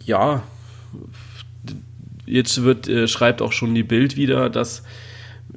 Ja, 0.04 0.42
jetzt 2.26 2.64
wird, 2.64 2.88
äh, 2.88 3.06
schreibt 3.06 3.42
auch 3.42 3.52
schon 3.52 3.76
die 3.76 3.84
Bild 3.84 4.16
wieder, 4.16 4.50
dass 4.50 4.82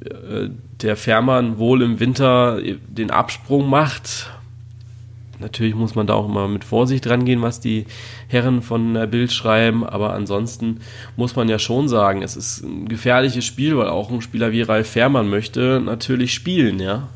äh, 0.05 0.49
der 0.79 0.95
Fährmann 0.95 1.57
wohl 1.57 1.81
im 1.81 1.99
Winter 1.99 2.61
den 2.61 3.09
Absprung 3.09 3.67
macht. 3.67 4.29
Natürlich 5.39 5.75
muss 5.75 5.95
man 5.95 6.07
da 6.07 6.13
auch 6.13 6.27
immer 6.29 6.47
mit 6.47 6.63
Vorsicht 6.63 7.07
rangehen, 7.07 7.41
was 7.41 7.59
die 7.59 7.85
Herren 8.27 8.61
von 8.61 8.93
der 8.93 9.07
Bild 9.07 9.31
schreiben, 9.31 9.83
aber 9.83 10.13
ansonsten 10.13 10.79
muss 11.15 11.35
man 11.35 11.49
ja 11.49 11.59
schon 11.59 11.89
sagen, 11.89 12.21
es 12.21 12.35
ist 12.35 12.63
ein 12.63 12.87
gefährliches 12.87 13.43
Spiel, 13.43 13.77
weil 13.77 13.87
auch 13.87 14.11
ein 14.11 14.21
Spieler 14.21 14.51
wie 14.51 14.61
Ralf 14.61 14.89
Fährmann 14.89 15.29
möchte 15.29 15.81
natürlich 15.83 16.33
spielen, 16.33 16.79
ja. 16.79 17.09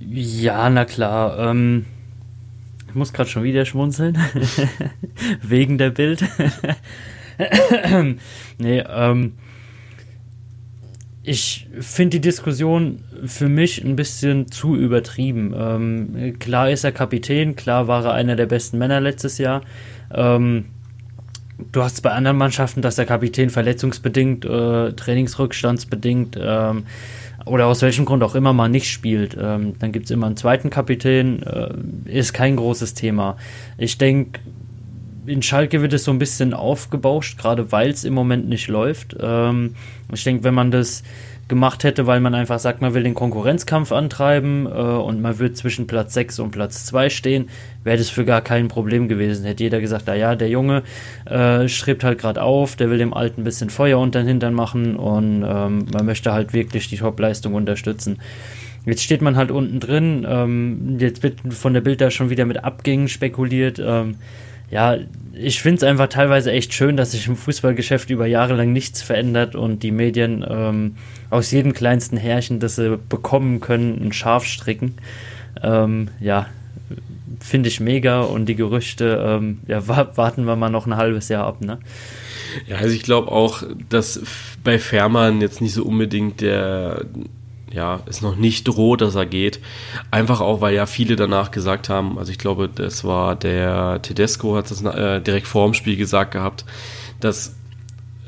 Ja, 0.00 0.68
na 0.70 0.84
klar. 0.84 1.38
Ähm, 1.38 1.84
ich 2.88 2.94
muss 2.94 3.12
gerade 3.12 3.28
schon 3.28 3.42
wieder 3.42 3.64
schmunzeln. 3.64 4.18
Wegen 5.42 5.78
der 5.78 5.90
Bild. 5.90 6.24
nee, 8.58 8.78
ähm, 8.80 9.34
ich 11.28 11.66
finde 11.78 12.16
die 12.16 12.20
Diskussion 12.22 13.04
für 13.26 13.50
mich 13.50 13.84
ein 13.84 13.96
bisschen 13.96 14.50
zu 14.50 14.74
übertrieben. 14.74 15.54
Ähm, 15.54 16.38
klar 16.38 16.70
ist 16.70 16.84
er 16.84 16.92
Kapitän, 16.92 17.54
klar 17.54 17.86
war 17.86 18.02
er 18.06 18.14
einer 18.14 18.34
der 18.34 18.46
besten 18.46 18.78
Männer 18.78 18.98
letztes 19.02 19.36
Jahr. 19.36 19.60
Ähm, 20.10 20.64
du 21.70 21.82
hast 21.82 22.00
bei 22.02 22.12
anderen 22.12 22.38
Mannschaften, 22.38 22.80
dass 22.80 22.96
der 22.96 23.04
Kapitän 23.04 23.50
verletzungsbedingt, 23.50 24.46
äh, 24.46 24.94
trainingsrückstandsbedingt 24.94 26.38
ähm, 26.40 26.84
oder 27.44 27.66
aus 27.66 27.82
welchem 27.82 28.06
Grund 28.06 28.22
auch 28.22 28.34
immer 28.34 28.54
mal 28.54 28.70
nicht 28.70 28.90
spielt. 28.90 29.36
Ähm, 29.38 29.74
dann 29.78 29.92
gibt 29.92 30.06
es 30.06 30.10
immer 30.10 30.28
einen 30.28 30.38
zweiten 30.38 30.70
Kapitän, 30.70 31.42
äh, 31.42 31.74
ist 32.06 32.32
kein 32.32 32.56
großes 32.56 32.94
Thema. 32.94 33.36
Ich 33.76 33.98
denke, 33.98 34.40
in 35.28 35.42
Schalke 35.42 35.82
wird 35.82 35.92
es 35.92 36.04
so 36.04 36.10
ein 36.10 36.18
bisschen 36.18 36.54
aufgebauscht, 36.54 37.38
gerade 37.38 37.70
weil 37.72 37.90
es 37.90 38.04
im 38.04 38.14
Moment 38.14 38.48
nicht 38.48 38.68
läuft. 38.68 39.16
Ähm, 39.20 39.74
ich 40.12 40.24
denke, 40.24 40.44
wenn 40.44 40.54
man 40.54 40.70
das 40.70 41.02
gemacht 41.48 41.82
hätte, 41.82 42.06
weil 42.06 42.20
man 42.20 42.34
einfach 42.34 42.58
sagt, 42.58 42.82
man 42.82 42.94
will 42.94 43.02
den 43.02 43.14
Konkurrenzkampf 43.14 43.90
antreiben 43.90 44.66
äh, 44.66 44.70
und 44.70 45.20
man 45.20 45.38
wird 45.38 45.56
zwischen 45.56 45.86
Platz 45.86 46.14
6 46.14 46.38
und 46.40 46.50
Platz 46.50 46.84
2 46.86 47.08
stehen, 47.08 47.48
wäre 47.84 47.96
das 47.96 48.10
für 48.10 48.24
gar 48.24 48.42
kein 48.42 48.68
Problem 48.68 49.08
gewesen. 49.08 49.46
Hätte 49.46 49.64
jeder 49.64 49.80
gesagt, 49.80 50.06
naja, 50.06 50.36
der 50.36 50.48
Junge 50.48 50.82
äh, 51.24 51.66
strebt 51.68 52.04
halt 52.04 52.18
gerade 52.18 52.42
auf, 52.42 52.76
der 52.76 52.90
will 52.90 52.98
dem 52.98 53.14
Alten 53.14 53.40
ein 53.40 53.44
bisschen 53.44 53.70
Feuer 53.70 53.98
unter 53.98 54.20
den 54.20 54.28
Hintern 54.28 54.54
machen 54.54 54.96
und 54.96 55.42
ähm, 55.46 55.86
man 55.92 56.06
möchte 56.06 56.32
halt 56.32 56.52
wirklich 56.52 56.88
die 56.88 56.98
Topleistung 56.98 57.54
unterstützen. 57.54 58.18
Jetzt 58.84 59.02
steht 59.02 59.22
man 59.22 59.36
halt 59.36 59.50
unten 59.50 59.80
drin, 59.80 60.26
ähm, 60.28 60.96
jetzt 60.98 61.22
wird 61.22 61.40
von 61.50 61.74
der 61.74 61.80
Bild 61.80 62.00
da 62.00 62.10
schon 62.10 62.30
wieder 62.30 62.44
mit 62.44 62.62
Abgängen 62.62 63.08
spekuliert. 63.08 63.80
Ähm, 63.84 64.16
ja, 64.70 64.96
ich 65.32 65.62
finde 65.62 65.78
es 65.78 65.82
einfach 65.84 66.08
teilweise 66.08 66.52
echt 66.52 66.74
schön, 66.74 66.96
dass 66.96 67.12
sich 67.12 67.26
im 67.26 67.36
Fußballgeschäft 67.36 68.10
über 68.10 68.26
Jahre 68.26 68.54
lang 68.54 68.72
nichts 68.72 69.02
verändert 69.02 69.54
und 69.54 69.82
die 69.82 69.92
Medien 69.92 70.44
ähm, 70.48 70.96
aus 71.30 71.50
jedem 71.50 71.72
kleinsten 71.72 72.16
Härchen, 72.16 72.60
das 72.60 72.76
sie 72.76 72.98
bekommen 73.08 73.60
können, 73.60 74.00
ein 74.02 74.12
Schaf 74.12 74.44
stricken. 74.44 74.94
Ähm, 75.62 76.08
ja, 76.20 76.46
finde 77.40 77.68
ich 77.68 77.80
mega 77.80 78.22
und 78.22 78.46
die 78.46 78.56
Gerüchte, 78.56 79.22
ähm, 79.24 79.60
ja, 79.66 79.86
warten 80.16 80.44
wir 80.44 80.56
mal 80.56 80.70
noch 80.70 80.86
ein 80.86 80.96
halbes 80.96 81.28
Jahr 81.28 81.46
ab, 81.46 81.60
ne? 81.60 81.78
Ja, 82.66 82.76
also 82.76 82.94
ich 82.94 83.02
glaube 83.02 83.30
auch, 83.30 83.62
dass 83.88 84.20
bei 84.64 84.78
Fährmann 84.78 85.40
jetzt 85.40 85.60
nicht 85.60 85.74
so 85.74 85.84
unbedingt 85.84 86.40
der 86.40 87.04
ja, 87.72 88.00
es 88.06 88.22
noch 88.22 88.36
nicht 88.36 88.66
droht, 88.66 89.00
dass 89.00 89.14
er 89.14 89.26
geht. 89.26 89.60
Einfach 90.10 90.40
auch, 90.40 90.60
weil 90.60 90.74
ja 90.74 90.86
viele 90.86 91.16
danach 91.16 91.50
gesagt 91.50 91.88
haben, 91.88 92.18
also 92.18 92.30
ich 92.30 92.38
glaube, 92.38 92.68
das 92.68 93.04
war 93.04 93.36
der 93.36 94.00
Tedesco, 94.02 94.56
hat 94.56 94.70
das 94.70 94.82
äh, 94.82 95.20
direkt 95.20 95.46
vor 95.46 95.66
dem 95.66 95.74
Spiel 95.74 95.96
gesagt 95.96 96.32
gehabt, 96.32 96.64
dass 97.20 97.54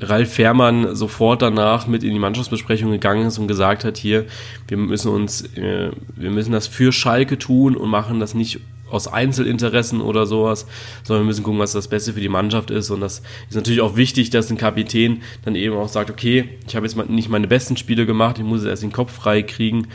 Ralf 0.00 0.33
Fährmann 0.33 0.94
sofort 0.96 1.42
danach 1.42 1.87
mit 1.87 2.03
in 2.03 2.12
die 2.12 2.18
Mannschaftsbesprechung 2.18 2.90
gegangen 2.90 3.26
ist 3.26 3.38
und 3.38 3.48
gesagt 3.48 3.85
hat, 3.85 3.98
hier, 3.98 4.26
wir 4.66 4.76
müssen 4.76 5.12
uns, 5.12 5.42
äh, 5.57 5.90
wir 6.16 6.31
müssen 6.31 6.53
das 6.53 6.66
für 6.66 6.92
Schalke 6.92 7.38
tun 7.38 7.76
und 7.76 7.90
machen 7.90 8.20
das 8.20 8.35
nicht 8.35 8.61
aus 8.90 9.09
Einzelinteressen 9.09 10.00
oder 10.00 10.26
sowas, 10.26 10.66
sondern 11.03 11.24
wir 11.24 11.29
müssen 11.29 11.42
gucken, 11.42 11.61
was 11.61 11.72
das 11.72 11.88
Beste 11.88 12.12
für 12.12 12.20
die 12.20 12.29
Mannschaft 12.29 12.70
ist. 12.70 12.90
Und 12.90 13.00
das 13.00 13.22
ist 13.48 13.57
natürlich 13.57 13.81
auch 13.81 13.96
wichtig, 13.96 14.31
dass 14.31 14.50
ein 14.50 14.57
Kapitän 14.57 15.22
dann 15.44 15.55
eben 15.55 15.76
auch 15.76 15.88
sagt, 15.88 16.11
okay, 16.11 16.48
ich 16.66 16.76
habe 16.76 16.87
jetzt 16.87 16.96
nicht 17.09 17.29
meine 17.29 17.48
besten 17.48 17.76
Spiele 17.76 18.07
gemacht, 18.07 18.38
ich 18.38 18.44
muss 18.44 18.64
erst 18.64 18.83
den 18.83 18.92
Kopf 18.92 19.12
frei 19.12 19.42
kriegen. 19.42 19.88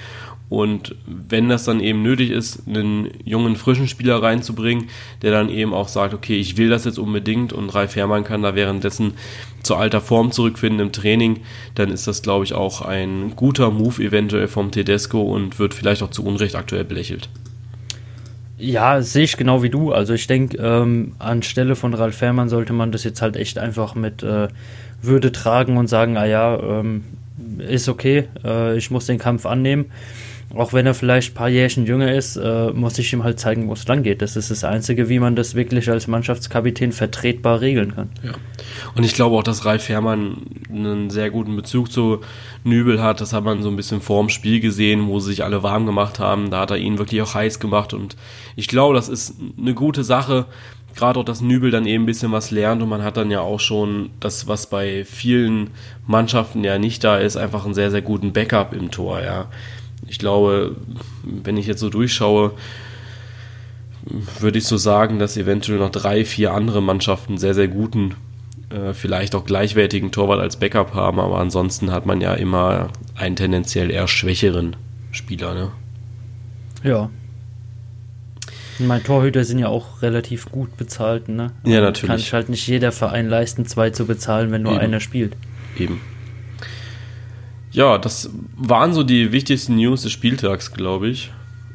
Und 0.47 0.95
wenn 1.07 1.49
das 1.49 1.63
dann 1.63 1.79
eben 1.79 2.03
nötig 2.03 2.29
ist, 2.29 2.67
einen 2.67 3.09
jungen, 3.23 3.55
frischen 3.55 3.87
Spieler 3.87 4.21
reinzubringen, 4.21 4.89
der 5.23 5.31
dann 5.31 5.49
eben 5.49 5.73
auch 5.73 5.87
sagt, 5.87 6.13
okay, 6.13 6.37
ich 6.37 6.55
will 6.57 6.69
das 6.69 6.85
jetzt 6.85 6.99
unbedingt 6.99 7.51
und 7.51 7.69
Ralf 7.73 7.95
Herrmann 7.95 8.23
kann 8.23 8.43
da 8.43 8.53
währenddessen 8.53 9.13
zur 9.63 9.79
alter 9.79 10.01
Form 10.01 10.31
zurückfinden 10.31 10.79
im 10.79 10.91
Training, 10.91 11.41
dann 11.73 11.89
ist 11.89 12.05
das, 12.05 12.21
glaube 12.21 12.45
ich, 12.45 12.53
auch 12.53 12.81
ein 12.81 13.35
guter 13.35 13.71
Move 13.71 14.03
eventuell 14.03 14.47
vom 14.47 14.69
Tedesco 14.69 15.23
und 15.23 15.57
wird 15.57 15.73
vielleicht 15.73 16.03
auch 16.03 16.11
zu 16.11 16.23
Unrecht 16.23 16.55
aktuell 16.55 16.83
belächelt. 16.83 17.27
Ja, 18.57 19.01
sehe 19.01 19.23
ich 19.23 19.37
genau 19.37 19.63
wie 19.63 19.69
du. 19.69 19.91
Also 19.91 20.13
ich 20.13 20.27
denke, 20.27 20.57
ähm, 20.57 21.13
anstelle 21.19 21.75
von 21.75 21.93
Ralf 21.93 22.17
Fährmann 22.17 22.49
sollte 22.49 22.73
man 22.73 22.91
das 22.91 23.03
jetzt 23.03 23.21
halt 23.21 23.35
echt 23.35 23.57
einfach 23.57 23.95
mit 23.95 24.23
äh, 24.23 24.47
Würde 25.01 25.31
tragen 25.31 25.77
und 25.77 25.87
sagen, 25.87 26.17
ah 26.17 26.25
ja, 26.25 26.57
ähm, 26.57 27.03
ist 27.57 27.89
okay, 27.89 28.29
äh, 28.43 28.77
ich 28.77 28.91
muss 28.91 29.07
den 29.07 29.19
Kampf 29.19 29.45
annehmen 29.45 29.91
auch 30.55 30.71
wenn 30.71 30.85
er 30.85 30.93
vielleicht 30.93 31.31
ein 31.31 31.35
paar 31.35 31.49
Jährchen 31.49 31.85
jünger 31.85 32.13
ist, 32.13 32.37
äh, 32.37 32.71
muss 32.71 32.97
ich 32.97 33.11
ihm 33.11 33.23
halt 33.23 33.39
zeigen, 33.39 33.67
wo 33.67 33.73
es 33.73 33.87
lang 33.87 34.03
geht. 34.03 34.21
Das 34.21 34.35
ist 34.37 34.51
das 34.51 34.63
Einzige, 34.63 35.09
wie 35.09 35.19
man 35.19 35.35
das 35.35 35.53
wirklich 35.53 35.89
als 35.89 36.07
Mannschaftskapitän 36.07 36.93
vertretbar 36.93 37.59
regeln 37.59 37.93
kann. 37.93 38.09
Ja. 38.23 38.31
Und 38.95 39.03
ich 39.03 39.13
glaube 39.13 39.35
auch, 39.35 39.43
dass 39.43 39.65
Ralf 39.65 39.89
Herrmann 39.89 40.37
einen 40.69 41.09
sehr 41.09 41.29
guten 41.29 41.55
Bezug 41.55 41.91
zu 41.91 42.21
Nübel 42.63 43.01
hat. 43.01 43.19
Das 43.19 43.33
hat 43.33 43.43
man 43.43 43.61
so 43.63 43.69
ein 43.69 43.75
bisschen 43.75 43.99
vorm 43.99 44.29
Spiel 44.29 44.61
gesehen, 44.61 45.07
wo 45.07 45.19
sie 45.19 45.31
sich 45.31 45.43
alle 45.43 45.61
warm 45.61 45.85
gemacht 45.85 46.19
haben. 46.19 46.49
Da 46.51 46.61
hat 46.61 46.71
er 46.71 46.77
ihn 46.77 46.99
wirklich 46.99 47.21
auch 47.21 47.33
heiß 47.33 47.59
gemacht. 47.59 47.93
Und 47.93 48.15
ich 48.55 48.69
glaube, 48.69 48.95
das 48.95 49.09
ist 49.09 49.35
eine 49.59 49.73
gute 49.73 50.05
Sache. 50.05 50.45
Gerade 50.95 51.19
auch, 51.19 51.25
dass 51.25 51.41
Nübel 51.41 51.71
dann 51.71 51.85
eben 51.85 52.03
ein 52.03 52.05
bisschen 52.05 52.31
was 52.31 52.51
lernt 52.51 52.81
und 52.81 52.87
man 52.87 53.03
hat 53.03 53.17
dann 53.17 53.29
ja 53.29 53.41
auch 53.41 53.59
schon 53.59 54.11
das, 54.21 54.47
was 54.47 54.69
bei 54.69 55.03
vielen 55.03 55.71
Mannschaften 56.07 56.63
ja 56.63 56.79
nicht 56.79 57.03
da 57.03 57.17
ist, 57.17 57.35
einfach 57.35 57.65
einen 57.65 57.73
sehr, 57.73 57.91
sehr 57.91 58.01
guten 58.01 58.31
Backup 58.31 58.73
im 58.73 58.91
Tor, 58.91 59.21
ja 59.21 59.49
ich 60.07 60.19
glaube, 60.19 60.75
wenn 61.23 61.57
ich 61.57 61.67
jetzt 61.67 61.79
so 61.79 61.89
durchschaue, 61.89 62.51
würde 64.39 64.57
ich 64.57 64.65
so 64.65 64.77
sagen, 64.77 65.19
dass 65.19 65.37
eventuell 65.37 65.79
noch 65.79 65.89
drei, 65.89 66.25
vier 66.25 66.53
andere 66.53 66.81
Mannschaften 66.81 67.37
sehr, 67.37 67.53
sehr 67.53 67.67
guten, 67.67 68.15
äh, 68.69 68.93
vielleicht 68.93 69.33
auch 69.35 69.45
gleichwertigen 69.45 70.11
Torwart 70.11 70.39
als 70.39 70.57
Backup 70.57 70.93
haben, 70.93 71.19
aber 71.19 71.39
ansonsten 71.39 71.91
hat 71.91 72.05
man 72.05 72.21
ja 72.21 72.33
immer 72.33 72.89
einen 73.15 73.35
tendenziell 73.35 73.89
eher 73.89 74.07
schwächeren 74.07 74.75
Spieler, 75.11 75.53
ne? 75.55 75.71
Ja. 76.83 77.09
Meine 78.77 79.03
Torhüter 79.03 79.43
sind 79.43 79.59
ja 79.59 79.69
auch 79.69 80.01
relativ 80.01 80.51
gut 80.51 80.75
bezahlt, 80.77 81.29
ne? 81.29 81.51
Ja, 81.63 81.81
natürlich. 81.81 82.09
Kann 82.09 82.19
sich 82.19 82.33
halt 82.33 82.49
nicht 82.49 82.67
jeder 82.67 82.91
Verein 82.91 83.27
leisten, 83.27 83.65
zwei 83.65 83.89
zu 83.89 84.05
bezahlen, 84.05 84.51
wenn 84.51 84.63
nur 84.63 84.73
Eben. 84.73 84.81
einer 84.81 84.99
spielt. 84.99 85.35
Eben. 85.77 86.01
Ja, 87.75 87.97
das 87.97 88.29
waren 88.55 88.93
so 88.93 89.03
die 89.03 89.33
wichtigsten 89.33 89.75
News 89.75 90.03
des 90.03 90.13
Spieltags, 90.13 90.71
glaube 90.71 91.09
ich. 91.09 91.33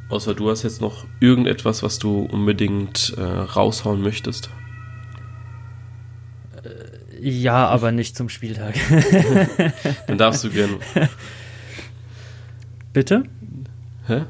Außer 0.08 0.34
du 0.34 0.48
hast 0.50 0.62
jetzt 0.62 0.80
noch 0.80 1.04
irgendetwas, 1.20 1.82
was 1.82 1.98
du 1.98 2.22
unbedingt 2.22 3.12
äh, 3.18 3.22
raushauen 3.22 4.00
möchtest. 4.00 4.48
Äh, 6.64 7.28
ja, 7.28 7.68
aber 7.68 7.92
nicht 7.92 8.16
zum 8.16 8.30
Spieltag. 8.30 8.76
Dann 10.06 10.16
darfst 10.16 10.42
du 10.42 10.48
gerne. 10.48 10.78
Bitte? 12.94 13.24
Hä? 14.06 14.22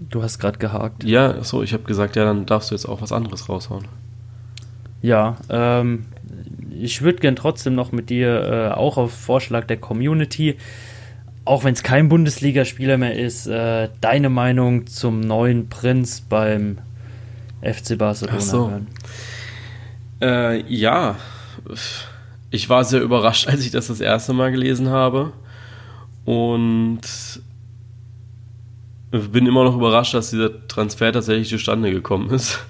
Du 0.00 0.22
hast 0.22 0.38
gerade 0.38 0.58
gehakt. 0.58 1.04
Ja, 1.04 1.44
so, 1.44 1.62
ich 1.62 1.74
habe 1.74 1.82
gesagt, 1.82 2.16
ja, 2.16 2.24
dann 2.24 2.44
darfst 2.46 2.70
du 2.70 2.74
jetzt 2.74 2.86
auch 2.86 3.02
was 3.02 3.12
anderes 3.12 3.48
raushauen. 3.48 3.86
Ja, 5.02 5.36
ähm, 5.48 6.06
ich 6.80 7.02
würde 7.02 7.18
gern 7.18 7.36
trotzdem 7.36 7.74
noch 7.74 7.92
mit 7.92 8.10
dir, 8.10 8.72
äh, 8.72 8.74
auch 8.74 8.96
auf 8.96 9.12
Vorschlag 9.12 9.66
der 9.66 9.76
Community, 9.76 10.56
auch 11.44 11.64
wenn 11.64 11.74
es 11.74 11.82
kein 11.82 12.08
Bundesligaspieler 12.08 12.98
mehr 12.98 13.18
ist, 13.18 13.46
äh, 13.46 13.88
deine 14.00 14.28
Meinung 14.28 14.86
zum 14.86 15.20
neuen 15.20 15.68
Prinz 15.68 16.20
beim 16.20 16.78
FC 17.62 17.96
Barcelona 17.96 18.40
so. 18.40 18.70
hören. 18.70 18.86
Äh, 20.20 20.62
ja, 20.72 21.16
ich 22.50 22.68
war 22.68 22.84
sehr 22.84 23.00
überrascht, 23.00 23.46
als 23.48 23.64
ich 23.64 23.70
das 23.70 23.88
das 23.88 24.00
erste 24.00 24.32
Mal 24.32 24.52
gelesen 24.52 24.88
habe. 24.88 25.32
Und 26.24 27.00
bin 29.10 29.46
immer 29.46 29.64
noch 29.64 29.74
überrascht, 29.74 30.14
dass 30.14 30.30
dieser 30.30 30.66
Transfer 30.68 31.12
tatsächlich 31.12 31.48
zustande 31.48 31.90
gekommen 31.90 32.30
ist 32.30 32.64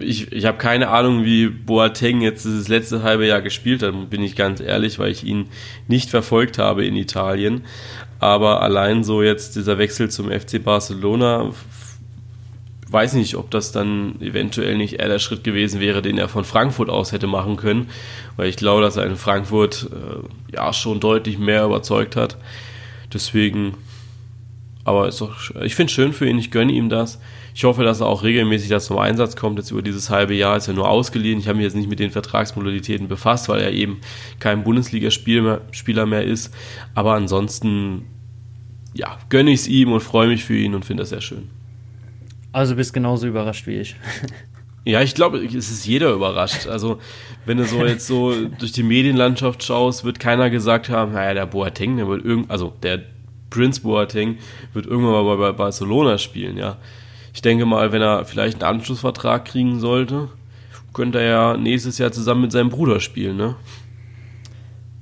ich, 0.00 0.32
ich 0.32 0.44
habe 0.44 0.58
keine 0.58 0.88
Ahnung, 0.88 1.24
wie 1.24 1.48
Boateng 1.48 2.20
jetzt 2.20 2.46
das 2.46 2.68
letzte 2.68 3.02
halbe 3.02 3.26
Jahr 3.26 3.42
gespielt 3.42 3.82
hat, 3.82 4.10
bin 4.10 4.22
ich 4.22 4.36
ganz 4.36 4.60
ehrlich, 4.60 4.98
weil 4.98 5.10
ich 5.10 5.24
ihn 5.24 5.48
nicht 5.88 6.10
verfolgt 6.10 6.58
habe 6.58 6.84
in 6.84 6.96
Italien. 6.96 7.62
Aber 8.18 8.62
allein 8.62 9.02
so 9.02 9.22
jetzt 9.22 9.56
dieser 9.56 9.78
Wechsel 9.78 10.10
zum 10.10 10.30
FC 10.30 10.62
Barcelona, 10.62 11.50
weiß 12.92 13.14
nicht, 13.14 13.36
ob 13.36 13.50
das 13.50 13.72
dann 13.72 14.20
eventuell 14.20 14.76
nicht 14.76 14.94
eher 15.00 15.08
der 15.08 15.18
Schritt 15.18 15.44
gewesen 15.44 15.80
wäre, 15.80 16.02
den 16.02 16.18
er 16.18 16.28
von 16.28 16.44
Frankfurt 16.44 16.90
aus 16.90 17.12
hätte 17.12 17.26
machen 17.26 17.56
können, 17.56 17.88
weil 18.36 18.48
ich 18.48 18.56
glaube, 18.56 18.82
dass 18.82 18.96
er 18.96 19.06
in 19.06 19.16
Frankfurt 19.16 19.88
äh, 19.90 20.54
ja 20.54 20.72
schon 20.72 21.00
deutlich 21.00 21.38
mehr 21.38 21.64
überzeugt 21.64 22.16
hat. 22.16 22.36
Deswegen, 23.12 23.74
aber 24.84 25.10
doch, 25.10 25.36
ich 25.62 25.74
finde 25.74 25.90
es 25.90 25.94
schön 25.94 26.12
für 26.12 26.28
ihn, 26.28 26.38
ich 26.38 26.50
gönne 26.50 26.72
ihm 26.72 26.88
das. 26.88 27.18
Ich 27.54 27.64
hoffe, 27.64 27.84
dass 27.84 28.00
er 28.00 28.06
auch 28.06 28.22
regelmäßig 28.22 28.70
da 28.70 28.80
zum 28.80 28.98
Einsatz 28.98 29.36
kommt. 29.36 29.58
Jetzt 29.58 29.70
über 29.70 29.82
dieses 29.82 30.08
halbe 30.08 30.34
Jahr 30.34 30.56
ist 30.56 30.68
er 30.68 30.74
nur 30.74 30.88
ausgeliehen. 30.88 31.38
Ich 31.38 31.48
habe 31.48 31.56
mich 31.56 31.64
jetzt 31.64 31.76
nicht 31.76 31.88
mit 31.88 31.98
den 31.98 32.10
Vertragsmodalitäten 32.10 33.08
befasst, 33.08 33.48
weil 33.48 33.60
er 33.60 33.72
eben 33.72 34.00
kein 34.38 34.64
Bundesligaspieler 34.64 36.06
mehr 36.06 36.24
ist. 36.24 36.54
Aber 36.94 37.12
ansonsten, 37.12 38.06
ja, 38.94 39.18
gönne 39.28 39.50
ich 39.50 39.60
es 39.60 39.68
ihm 39.68 39.92
und 39.92 40.00
freue 40.00 40.28
mich 40.28 40.44
für 40.44 40.56
ihn 40.56 40.74
und 40.74 40.84
finde 40.84 41.02
das 41.02 41.10
sehr 41.10 41.20
schön. 41.20 41.50
Also 42.52 42.74
bist 42.76 42.92
genauso 42.92 43.26
überrascht 43.26 43.66
wie 43.66 43.78
ich. 43.78 43.96
Ja, 44.84 45.00
ich 45.00 45.14
glaube, 45.14 45.38
es 45.38 45.70
ist 45.70 45.86
jeder 45.86 46.12
überrascht. 46.12 46.66
Also, 46.66 46.98
wenn 47.46 47.56
du 47.56 47.64
so 47.64 47.86
jetzt 47.86 48.08
so 48.08 48.34
durch 48.58 48.72
die 48.72 48.82
Medienlandschaft 48.82 49.62
schaust, 49.62 50.02
wird 50.02 50.18
keiner 50.18 50.50
gesagt 50.50 50.88
haben, 50.88 51.12
naja, 51.12 51.34
der 51.34 51.46
Boateng, 51.46 51.98
der 51.98 52.08
wird 52.08 52.24
irgend, 52.24 52.50
also 52.50 52.72
der 52.82 53.00
Prince 53.48 53.82
Boateng 53.82 54.38
wird 54.72 54.86
irgendwann 54.86 55.24
mal 55.24 55.36
bei 55.36 55.52
Barcelona 55.52 56.18
spielen, 56.18 56.56
ja 56.56 56.78
ich 57.34 57.42
denke 57.42 57.64
mal, 57.66 57.92
wenn 57.92 58.02
er 58.02 58.24
vielleicht 58.24 58.62
einen 58.62 58.76
Anschlussvertrag 58.76 59.44
kriegen 59.44 59.80
sollte, 59.80 60.28
könnte 60.92 61.20
er 61.20 61.26
ja 61.26 61.56
nächstes 61.56 61.98
Jahr 61.98 62.12
zusammen 62.12 62.42
mit 62.42 62.52
seinem 62.52 62.68
Bruder 62.68 63.00
spielen, 63.00 63.36
ne? 63.36 63.56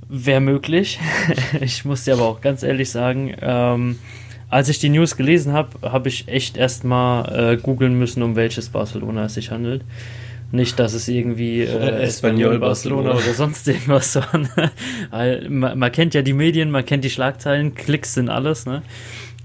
Wäre 0.08 0.40
möglich. 0.40 0.98
ich 1.60 1.84
muss 1.84 2.04
dir 2.04 2.14
aber 2.14 2.24
auch 2.24 2.40
ganz 2.40 2.62
ehrlich 2.62 2.90
sagen, 2.90 3.34
ähm, 3.40 3.98
als 4.48 4.68
ich 4.68 4.80
die 4.80 4.88
News 4.88 5.16
gelesen 5.16 5.52
habe, 5.52 5.92
habe 5.92 6.08
ich 6.08 6.26
echt 6.26 6.56
erstmal 6.56 7.52
äh, 7.52 7.56
googeln 7.56 7.98
müssen, 7.98 8.22
um 8.22 8.34
welches 8.34 8.68
Barcelona 8.70 9.26
es 9.26 9.34
sich 9.34 9.52
handelt. 9.52 9.84
Nicht, 10.52 10.80
dass 10.80 10.94
es 10.94 11.06
irgendwie 11.06 11.60
äh, 11.60 12.02
Espanyol, 12.02 12.58
Barcelona 12.58 13.12
oder 13.12 13.34
sonst 13.34 13.68
irgendwas 13.68 14.16
war. 14.16 14.28
Man, 15.48 15.78
man, 15.78 15.92
kennt 15.92 16.14
ja 16.14 16.22
die 16.22 16.32
Medien, 16.32 16.72
man 16.72 16.84
kennt 16.84 17.04
die 17.04 17.10
Schlagzeilen, 17.10 17.76
Klicks 17.76 18.14
sind 18.14 18.28
alles. 18.28 18.66
Ne? 18.66 18.82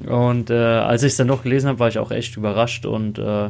Und 0.06 0.50
äh, 0.50 0.54
als 0.54 1.04
ich 1.04 1.14
es 1.14 1.18
dann 1.18 1.28
noch 1.28 1.44
gelesen 1.44 1.68
habe, 1.68 1.80
war 1.80 1.88
ich 1.88 2.00
auch 2.00 2.12
echt 2.12 2.36
überrascht 2.38 2.86
und 2.86 3.18
äh, 3.18 3.50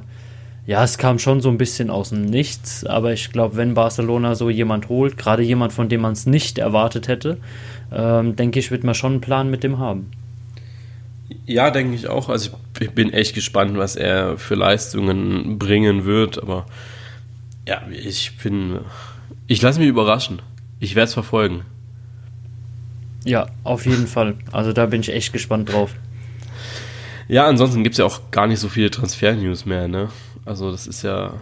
ja, 0.67 0.83
es 0.83 0.97
kam 0.97 1.19
schon 1.19 1.41
so 1.41 1.49
ein 1.49 1.57
bisschen 1.57 1.89
aus 1.89 2.09
dem 2.09 2.25
Nichts, 2.25 2.85
aber 2.85 3.13
ich 3.13 3.31
glaube, 3.31 3.55
wenn 3.55 3.75
Barcelona 3.75 4.35
so 4.35 4.49
jemand 4.49 4.89
holt, 4.89 5.17
gerade 5.17 5.43
jemand, 5.43 5.73
von 5.73 5.89
dem 5.89 6.01
man 6.01 6.13
es 6.13 6.25
nicht 6.25 6.57
erwartet 6.57 7.07
hätte, 7.07 7.37
ähm, 7.91 8.35
denke 8.35 8.59
ich, 8.59 8.71
wird 8.71 8.83
man 8.83 8.95
schon 8.95 9.13
einen 9.13 9.21
Plan 9.21 9.51
mit 9.51 9.63
dem 9.63 9.77
haben. 9.77 10.09
Ja, 11.45 11.69
denke 11.71 11.95
ich 11.95 12.07
auch. 12.07 12.29
Also 12.29 12.51
ich 12.79 12.91
bin 12.91 13.13
echt 13.13 13.35
gespannt, 13.35 13.77
was 13.77 13.95
er 13.95 14.37
für 14.37 14.55
Leistungen 14.55 15.59
bringen 15.59 16.05
wird, 16.05 16.41
aber 16.41 16.65
ja, 17.67 17.81
ich 17.91 18.37
bin. 18.37 18.79
Ich 19.47 19.61
lasse 19.61 19.79
mich 19.79 19.89
überraschen. 19.89 20.41
Ich 20.79 20.95
werde 20.95 21.07
es 21.07 21.13
verfolgen. 21.13 21.61
Ja, 23.23 23.47
auf 23.63 23.85
jeden 23.85 24.07
Fall. 24.07 24.35
Also 24.51 24.71
da 24.71 24.85
bin 24.87 25.01
ich 25.01 25.11
echt 25.11 25.33
gespannt 25.33 25.71
drauf. 25.71 25.95
Ja, 27.27 27.47
ansonsten 27.47 27.83
gibt 27.83 27.93
es 27.93 27.99
ja 27.99 28.05
auch 28.05 28.31
gar 28.31 28.47
nicht 28.47 28.59
so 28.59 28.69
viele 28.69 28.91
Transfer-News 28.91 29.65
mehr, 29.65 29.87
ne? 29.87 30.09
Also 30.45 30.71
das 30.71 30.85
ist 30.85 31.01
ja 31.01 31.33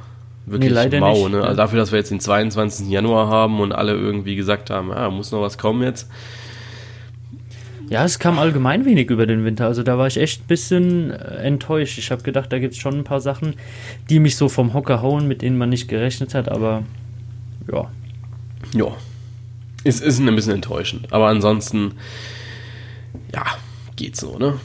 wirklich 0.45 0.73
nee, 0.73 0.99
mau, 0.99 1.13
nicht. 1.13 1.31
ne? 1.31 1.43
Also 1.43 1.57
dafür, 1.57 1.79
dass 1.79 1.91
wir 1.91 1.99
jetzt 1.99 2.11
den 2.11 2.19
22. 2.19 2.89
Januar 2.89 3.27
haben 3.27 3.59
und 3.59 3.73
alle 3.73 3.93
irgendwie 3.93 4.35
gesagt 4.35 4.69
haben, 4.69 4.89
ja, 4.89 5.09
muss 5.09 5.31
noch 5.31 5.41
was 5.41 5.57
kommen 5.57 5.83
jetzt. 5.83 6.09
Ja, 7.89 8.05
es 8.05 8.17
kam 8.17 8.39
allgemein 8.39 8.85
wenig 8.85 9.09
über 9.09 9.25
den 9.25 9.43
Winter. 9.43 9.65
Also 9.65 9.83
da 9.83 9.97
war 9.97 10.07
ich 10.07 10.17
echt 10.17 10.41
ein 10.41 10.47
bisschen 10.47 11.11
äh, 11.11 11.35
enttäuscht. 11.43 11.97
Ich 11.97 12.11
habe 12.11 12.23
gedacht, 12.23 12.51
da 12.51 12.59
gibt 12.59 12.73
es 12.73 12.79
schon 12.79 12.99
ein 12.99 13.03
paar 13.03 13.19
Sachen, 13.19 13.55
die 14.09 14.19
mich 14.19 14.37
so 14.37 14.49
vom 14.49 14.73
Hocker 14.73 15.01
hauen, 15.01 15.27
mit 15.27 15.41
denen 15.41 15.57
man 15.57 15.69
nicht 15.69 15.89
gerechnet 15.89 16.33
hat, 16.33 16.49
aber 16.49 16.83
ja. 17.71 17.91
Ja. 18.73 18.87
Es 19.83 19.99
ist 19.99 20.19
ein 20.19 20.33
bisschen 20.33 20.53
enttäuschend. 20.53 21.11
Aber 21.11 21.27
ansonsten, 21.27 21.95
ja, 23.33 23.43
geht 23.97 24.15
so, 24.15 24.37
ne? 24.37 24.59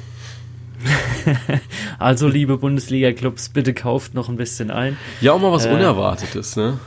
also, 1.99 2.29
liebe 2.29 2.57
Bundesliga-Clubs, 2.59 3.51
bitte 3.51 3.75
kauft 3.75 4.15
noch 4.15 4.29
ein 4.29 4.37
bisschen 4.37 4.71
ein. 4.71 4.97
Ja, 5.21 5.33
auch 5.33 5.41
mal 5.41 5.53
was 5.53 5.67
äh, 5.67 5.73
Unerwartetes, 5.73 6.57
ne? 6.57 6.79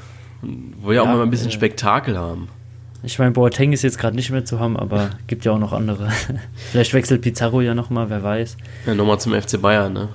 Wo 0.41 0.91
ja, 0.91 0.95
ja 0.95 1.01
auch 1.03 1.07
mal 1.07 1.21
ein 1.21 1.29
bisschen 1.29 1.49
äh, 1.49 1.53
Spektakel 1.53 2.17
haben. 2.17 2.47
Ich 3.03 3.17
meine, 3.17 3.31
Boateng 3.31 3.73
ist 3.73 3.81
jetzt 3.81 3.97
gerade 3.97 4.15
nicht 4.15 4.29
mehr 4.29 4.45
zu 4.45 4.59
haben, 4.59 4.77
aber 4.77 5.11
gibt 5.27 5.45
ja 5.45 5.51
auch 5.51 5.59
noch 5.59 5.73
andere. 5.73 6.09
Vielleicht 6.71 6.93
wechselt 6.93 7.21
Pizarro 7.21 7.61
ja 7.61 7.73
nochmal, 7.73 8.09
wer 8.09 8.23
weiß. 8.23 8.57
Ja, 8.85 8.95
nochmal 8.95 9.19
zum 9.19 9.33
FC 9.39 9.61
Bayern, 9.61 9.93
ne? 9.93 10.09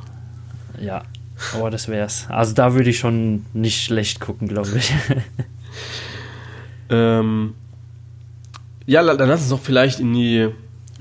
Ja, 0.80 1.02
aber 1.54 1.70
das 1.70 1.88
wär's. 1.88 2.26
Also 2.28 2.54
da 2.54 2.74
würde 2.74 2.90
ich 2.90 2.98
schon 2.98 3.44
nicht 3.52 3.84
schlecht 3.84 4.20
gucken, 4.20 4.48
glaube 4.48 4.70
ich. 4.76 4.92
ähm, 6.90 7.54
ja, 8.86 9.02
dann 9.02 9.28
lass 9.28 9.40
uns 9.40 9.50
doch 9.50 9.60
vielleicht 9.60 10.00
in 10.00 10.14
die 10.14 10.48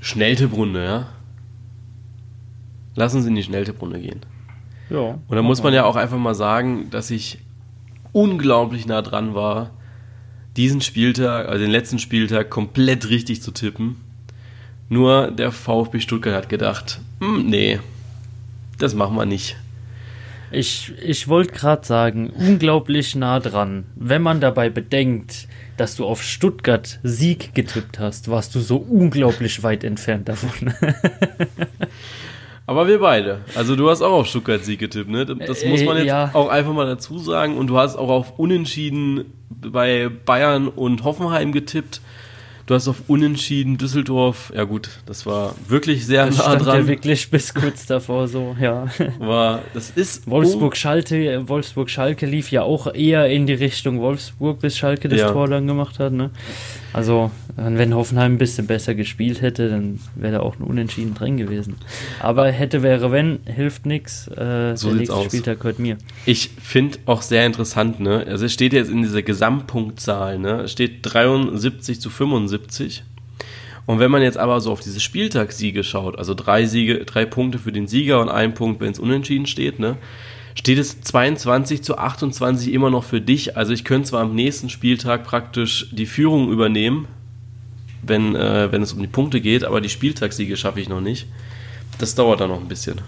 Schnelltipprunde, 0.00 0.84
ja? 0.84 1.06
Lass 2.96 3.14
uns 3.14 3.26
in 3.26 3.34
die 3.34 3.42
Schnelltipprunde 3.42 4.00
gehen. 4.00 4.20
Ja. 4.90 5.18
Und 5.28 5.36
da 5.36 5.42
muss 5.42 5.62
man 5.62 5.74
ja 5.74 5.84
auch 5.84 5.96
einfach 5.96 6.18
mal 6.18 6.34
sagen, 6.34 6.90
dass 6.90 7.10
ich 7.10 7.38
unglaublich 8.12 8.86
nah 8.86 9.02
dran 9.02 9.34
war, 9.34 9.70
diesen 10.56 10.80
Spieltag, 10.80 11.48
also 11.48 11.62
den 11.62 11.70
letzten 11.70 11.98
Spieltag, 11.98 12.48
komplett 12.48 13.10
richtig 13.10 13.42
zu 13.42 13.50
tippen. 13.50 13.96
Nur 14.88 15.30
der 15.30 15.52
VfB 15.52 16.00
Stuttgart 16.00 16.34
hat 16.34 16.48
gedacht, 16.48 17.00
hm, 17.20 17.46
nee, 17.46 17.80
das 18.78 18.94
machen 18.94 19.16
wir 19.16 19.26
nicht. 19.26 19.56
Ich, 20.50 20.92
ich 21.02 21.28
wollte 21.28 21.52
gerade 21.52 21.84
sagen, 21.84 22.30
unglaublich 22.30 23.16
nah 23.16 23.40
dran. 23.40 23.84
Wenn 23.96 24.22
man 24.22 24.40
dabei 24.40 24.70
bedenkt, 24.70 25.48
dass 25.76 25.96
du 25.96 26.06
auf 26.06 26.22
Stuttgart 26.22 27.00
Sieg 27.02 27.52
getippt 27.54 27.98
hast, 27.98 28.28
warst 28.28 28.54
du 28.54 28.60
so 28.60 28.76
unglaublich 28.76 29.62
weit 29.62 29.82
entfernt 29.84 30.28
davon. 30.28 30.72
Aber 32.66 32.88
wir 32.88 32.98
beide. 32.98 33.42
Also 33.54 33.76
du 33.76 33.88
hast 33.88 34.02
auch 34.02 34.12
auf 34.12 34.26
Stuttgart-Sieg 34.26 34.80
getippt, 34.80 35.08
ne? 35.08 35.24
Das 35.24 35.64
muss 35.64 35.84
man 35.84 35.98
jetzt 35.98 36.06
ja. 36.06 36.30
auch 36.32 36.48
einfach 36.48 36.72
mal 36.72 36.86
dazu 36.86 37.18
sagen. 37.18 37.56
Und 37.56 37.68
du 37.68 37.78
hast 37.78 37.96
auch 37.96 38.08
auf 38.08 38.38
Unentschieden 38.38 39.32
bei 39.50 40.08
Bayern 40.08 40.68
und 40.68 41.04
Hoffenheim 41.04 41.52
getippt. 41.52 42.00
Du 42.66 42.74
hast 42.74 42.88
auf 42.88 43.04
Unentschieden 43.06 43.78
Düsseldorf, 43.78 44.52
ja 44.52 44.64
gut, 44.64 44.90
das 45.06 45.24
war 45.24 45.54
wirklich 45.68 46.04
sehr 46.04 46.26
das 46.26 46.38
nah 46.38 46.42
stand 46.42 46.66
dran. 46.66 46.80
Ja 46.80 46.86
wirklich 46.88 47.30
bis 47.30 47.54
kurz 47.54 47.86
davor 47.86 48.26
so, 48.26 48.56
ja. 48.60 48.86
War, 49.20 49.62
das 49.72 49.90
ist 49.90 50.28
Wolfsburg 50.28 50.76
Schalke, 50.76 51.48
Wolfsburg 51.48 51.88
Schalke 51.88 52.26
lief 52.26 52.50
ja 52.50 52.62
auch 52.62 52.92
eher 52.92 53.28
in 53.28 53.46
die 53.46 53.52
Richtung 53.52 54.00
Wolfsburg, 54.00 54.58
bis 54.58 54.76
Schalke 54.76 55.08
das 55.08 55.20
ja. 55.20 55.30
Tor 55.30 55.46
dann 55.46 55.68
gemacht 55.68 56.00
hat, 56.00 56.12
ne? 56.12 56.30
Also, 56.96 57.30
wenn 57.56 57.94
Hoffenheim 57.94 58.36
ein 58.36 58.38
bisschen 58.38 58.66
besser 58.66 58.94
gespielt 58.94 59.42
hätte, 59.42 59.68
dann 59.68 60.00
wäre 60.14 60.36
da 60.36 60.40
auch 60.40 60.58
ein 60.58 60.62
Unentschieden 60.62 61.12
drin 61.12 61.36
gewesen. 61.36 61.76
Aber 62.20 62.50
hätte, 62.50 62.82
wäre, 62.82 63.12
wenn, 63.12 63.40
hilft 63.44 63.84
nichts. 63.84 64.28
Äh, 64.28 64.76
so 64.76 64.88
der 64.88 64.96
nächste 64.96 65.14
aus. 65.14 65.26
Spieltag 65.26 65.60
gehört 65.60 65.78
mir. 65.78 65.98
Ich 66.24 66.52
finde 66.58 66.98
auch 67.04 67.20
sehr 67.20 67.44
interessant, 67.44 68.00
ne? 68.00 68.24
Also, 68.26 68.46
es 68.46 68.54
steht 68.54 68.72
jetzt 68.72 68.90
in 68.90 69.02
dieser 69.02 69.20
Gesamtpunktzahl, 69.20 70.38
ne? 70.38 70.62
Es 70.62 70.72
steht 70.72 71.00
73 71.02 72.00
zu 72.00 72.08
75. 72.08 73.02
Und 73.84 74.00
wenn 74.00 74.10
man 74.10 74.22
jetzt 74.22 74.38
aber 74.38 74.62
so 74.62 74.72
auf 74.72 74.80
diese 74.80 75.00
Spieltagssiege 75.00 75.84
schaut, 75.84 76.18
also 76.18 76.32
drei 76.32 76.64
Siege, 76.64 77.04
drei 77.04 77.26
Punkte 77.26 77.58
für 77.58 77.72
den 77.72 77.86
Sieger 77.86 78.22
und 78.22 78.30
ein 78.30 78.54
Punkt, 78.54 78.80
wenn 78.80 78.92
es 78.92 78.98
unentschieden 78.98 79.44
steht, 79.44 79.78
ne? 79.78 79.98
Steht 80.56 80.78
es 80.78 81.00
22 81.00 81.82
zu 81.82 81.98
28 81.98 82.72
immer 82.72 82.90
noch 82.90 83.04
für 83.04 83.20
dich. 83.20 83.56
Also 83.56 83.72
ich 83.72 83.84
könnte 83.84 84.08
zwar 84.08 84.22
am 84.22 84.34
nächsten 84.34 84.68
Spieltag 84.68 85.24
praktisch 85.24 85.88
die 85.92 86.06
Führung 86.06 86.50
übernehmen, 86.50 87.06
wenn, 88.02 88.34
äh, 88.34 88.72
wenn 88.72 88.82
es 88.82 88.92
um 88.92 89.00
die 89.00 89.06
Punkte 89.06 89.40
geht, 89.40 89.64
aber 89.64 89.80
die 89.80 89.88
Spieltagssiege 89.88 90.56
schaffe 90.56 90.80
ich 90.80 90.88
noch 90.88 91.00
nicht. 91.00 91.26
Das 91.98 92.14
dauert 92.14 92.40
dann 92.40 92.50
noch 92.50 92.60
ein 92.60 92.68
bisschen. 92.68 93.00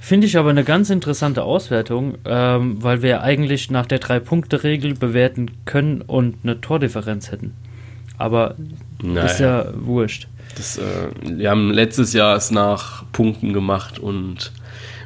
Finde 0.00 0.26
ich 0.26 0.38
aber 0.38 0.50
eine 0.50 0.64
ganz 0.64 0.88
interessante 0.88 1.42
Auswertung, 1.42 2.16
ähm, 2.24 2.82
weil 2.82 3.02
wir 3.02 3.22
eigentlich 3.22 3.70
nach 3.70 3.84
der 3.84 3.98
Drei-Punkte-Regel 3.98 4.94
bewerten 4.94 5.50
können 5.66 6.00
und 6.00 6.36
eine 6.42 6.60
Tordifferenz 6.62 7.30
hätten. 7.30 7.52
Aber 8.16 8.56
naja. 9.02 9.26
ist 9.26 9.38
ja 9.38 9.66
wurscht. 9.74 10.26
Das, 10.56 10.78
äh, 10.78 10.82
wir 11.22 11.50
haben 11.50 11.70
letztes 11.70 12.14
Jahr 12.14 12.36
es 12.36 12.50
nach 12.50 13.04
Punkten 13.12 13.52
gemacht 13.52 13.98
und 13.98 14.52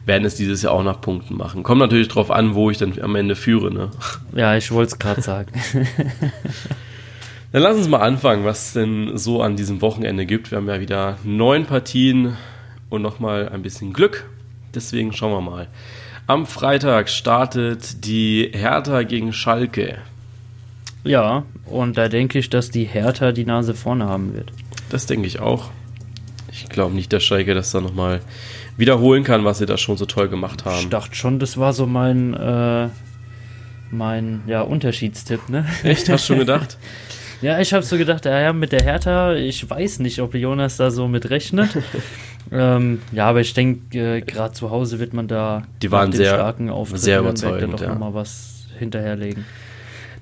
werden 0.05 0.25
es 0.25 0.35
dieses 0.35 0.63
Jahr 0.63 0.73
auch 0.73 0.83
nach 0.83 1.01
Punkten 1.01 1.37
machen. 1.37 1.63
Kommt 1.63 1.81
natürlich 1.81 2.09
darauf 2.09 2.31
an, 2.31 2.55
wo 2.55 2.71
ich 2.71 2.79
dann 2.79 3.01
am 3.01 3.15
Ende 3.15 3.37
führe. 3.37 3.73
Ne? 3.73 3.91
Ja, 4.35 4.57
ich 4.57 4.71
wollte 4.73 4.93
es 4.93 4.99
gerade 4.99 5.23
sagen. 5.23 5.53
dann 7.53 7.63
lass 7.63 7.77
uns 7.77 7.89
mal 7.89 8.01
anfangen, 8.01 8.45
was 8.45 8.67
es 8.67 8.73
denn 8.73 9.17
so 9.17 9.43
an 9.43 9.57
diesem 9.57 9.81
Wochenende 9.81 10.27
gibt. 10.27 10.51
Wir 10.51 10.59
haben 10.59 10.69
ja 10.69 10.81
wieder 10.81 11.19
neun 11.23 11.67
Partien 11.67 12.37
und 12.89 13.03
nochmal 13.03 13.49
ein 13.49 13.63
bisschen 13.63 13.93
Glück. 13.93 14.29
Deswegen 14.75 15.13
schauen 15.13 15.33
wir 15.33 15.51
mal. 15.51 15.69
Am 16.27 16.47
Freitag 16.47 17.09
startet 17.09 18.05
die 18.05 18.51
Hertha 18.53 19.03
gegen 19.03 19.33
Schalke. 19.33 19.99
Ja, 21.05 21.45
und 21.67 21.99
da 21.99 22.09
denke 22.09 22.39
ich, 22.39 22.49
dass 22.49 22.71
die 22.71 22.85
Hertha 22.85 23.33
die 23.33 23.45
Nase 23.45 23.75
vorne 23.75 24.07
haben 24.07 24.35
wird. 24.35 24.53
Das 24.89 25.07
denke 25.07 25.27
ich 25.27 25.41
auch. 25.41 25.71
Ich 26.51 26.69
glaube 26.69 26.95
nicht, 26.95 27.13
dass 27.13 27.25
Schalke 27.25 27.55
das 27.55 27.71
da 27.73 27.81
nochmal 27.81 28.21
wiederholen 28.77 29.25
kann, 29.25 29.45
was 29.45 29.59
sie 29.59 29.67
da 29.67 29.77
schon 29.77 29.97
so 29.97 30.07
toll 30.07 30.29
gemacht 30.29 30.65
haben. 30.65 30.81
Ich 30.81 30.89
dachte 30.89 31.15
schon, 31.15 31.39
das 31.39 31.59
war 31.59 31.73
so 31.73 31.87
mein, 31.87 32.35
äh, 32.35 32.89
mein 33.91 34.43
ja, 34.47 34.63
Unterschiedstipp, 34.63 35.49
ne? 35.49 35.67
Echt? 35.83 36.09
Hast 36.09 36.25
du 36.25 36.35
schon 36.35 36.39
gedacht? 36.39 36.79
ja, 37.43 37.61
ich 37.61 37.73
habe 37.73 37.85
so 37.85 37.99
gedacht, 37.99 38.25
ja, 38.25 38.41
ja, 38.41 38.53
mit 38.53 38.73
der 38.73 38.83
Hertha, 38.83 39.35
ich 39.35 39.69
weiß 39.69 39.99
nicht, 39.99 40.21
ob 40.21 40.35
Jonas 40.35 40.77
da 40.77 40.91
so 40.91 41.09
mit 41.09 41.31
rechnet. 41.31 41.71
ähm, 42.53 43.01
ja, 43.13 43.29
aber 43.29 43.41
ich 43.41 43.53
denke, 43.55 44.17
äh, 44.17 44.21
gerade 44.21 44.55
zu 44.55 44.71
Hause 44.71 44.99
wird 44.99 45.13
man 45.13 45.29
da 45.29 45.63
die 45.83 45.91
waren 45.91 46.13
sehr, 46.13 46.35
starken 46.35 46.71
Auftritt 46.71 47.01
sehr 47.01 47.21
überzeugend, 47.21 47.75
da 47.75 47.77
doch 47.77 47.83
ja. 47.83 47.89
nochmal 47.91 48.15
was 48.15 48.67
hinterherlegen. 48.79 49.45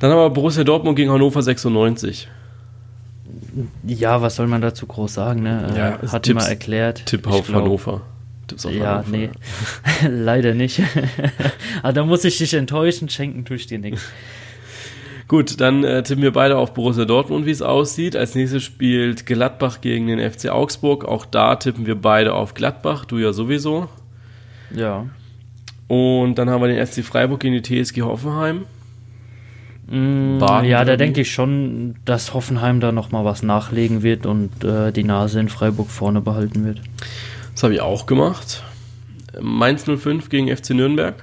Dann 0.01 0.11
haben 0.11 0.19
wir 0.19 0.31
Borussia 0.31 0.65
Dortmund 0.65 0.97
gegen 0.97 1.11
Hannover 1.11 1.43
96. 1.43 2.29
Ja, 3.87 4.23
was 4.23 4.37
soll 4.37 4.47
man 4.47 4.61
dazu 4.61 4.87
groß 4.87 5.15
sagen? 5.15 5.43
Ne? 5.43 5.73
Ja, 5.77 5.99
äh, 6.03 6.09
Hat 6.09 6.23
Tipps, 6.23 6.45
mal 6.45 6.49
erklärt. 6.49 7.05
Tipp 7.07 7.27
auf 7.27 7.47
glaub, 7.47 7.63
Hannover. 7.63 8.03
Tipps 8.51 8.67
auf 8.67 8.73
ja, 8.73 9.05
nee. 9.11 9.31
Leider 10.09 10.55
nicht. 10.55 10.83
Aber 11.83 11.93
da 11.95 12.05
muss 12.05 12.25
ich 12.25 12.39
dich 12.39 12.53
enttäuschen, 12.55 13.09
schenken 13.09 13.45
tue 13.45 13.57
ich 13.57 13.67
dir 13.67 13.79
nichts. 13.79 14.03
Gut, 15.29 15.61
dann 15.61 15.85
äh, 15.85 16.03
tippen 16.03 16.25
wir 16.25 16.33
beide 16.33 16.59
auf 16.59 16.75
Borussia 16.75 17.05
Dortmund, 17.05 17.47
wie 17.47 17.53
es 17.53 17.63
aussieht. 17.63 18.17
Als 18.17 18.35
nächstes 18.35 18.65
spielt 18.65 19.27
Gladbach 19.27 19.81
gegen 19.81 20.09
den 20.09 20.19
FC 20.19 20.49
Augsburg. 20.49 21.05
Auch 21.05 21.25
da 21.25 21.55
tippen 21.55 21.87
wir 21.87 21.95
beide 21.95 22.35
auf 22.35 22.55
Gladbach, 22.55 23.05
du 23.05 23.19
ja 23.19 23.33
sowieso. 23.33 23.89
Ja. 24.75 25.07
Und 25.87 26.35
dann 26.35 26.51
haben 26.51 26.61
wir 26.61 26.69
den 26.69 26.85
SC 26.85 27.05
Freiburg 27.05 27.41
gegen 27.41 27.63
die 27.63 27.85
TSG 27.85 28.03
Hoffenheim. 28.03 28.65
Mm, 29.89 30.39
ja, 30.65 30.85
da 30.85 30.97
denke 30.97 31.21
ich 31.21 31.31
schon, 31.31 31.95
dass 32.05 32.35
Hoffenheim 32.35 32.81
da 32.81 32.91
nochmal 32.91 33.25
was 33.25 33.45
nachlegen 33.45 34.03
wird 34.03 34.27
und 34.27 34.65
äh, 34.65 34.91
die 34.93 35.05
Nase 35.05 35.39
in 35.39 35.49
Freiburg 35.49 35.91
vorne 35.91 36.21
behalten 36.21 36.65
wird. 36.65 36.81
Das 37.55 37.63
habe 37.63 37.75
ich 37.75 37.81
auch 37.81 38.07
gemacht. 38.07 38.63
Mainz 39.41 39.85
05 39.85 40.29
gegen 40.29 40.55
FC 40.55 40.71
Nürnberg. 40.71 41.15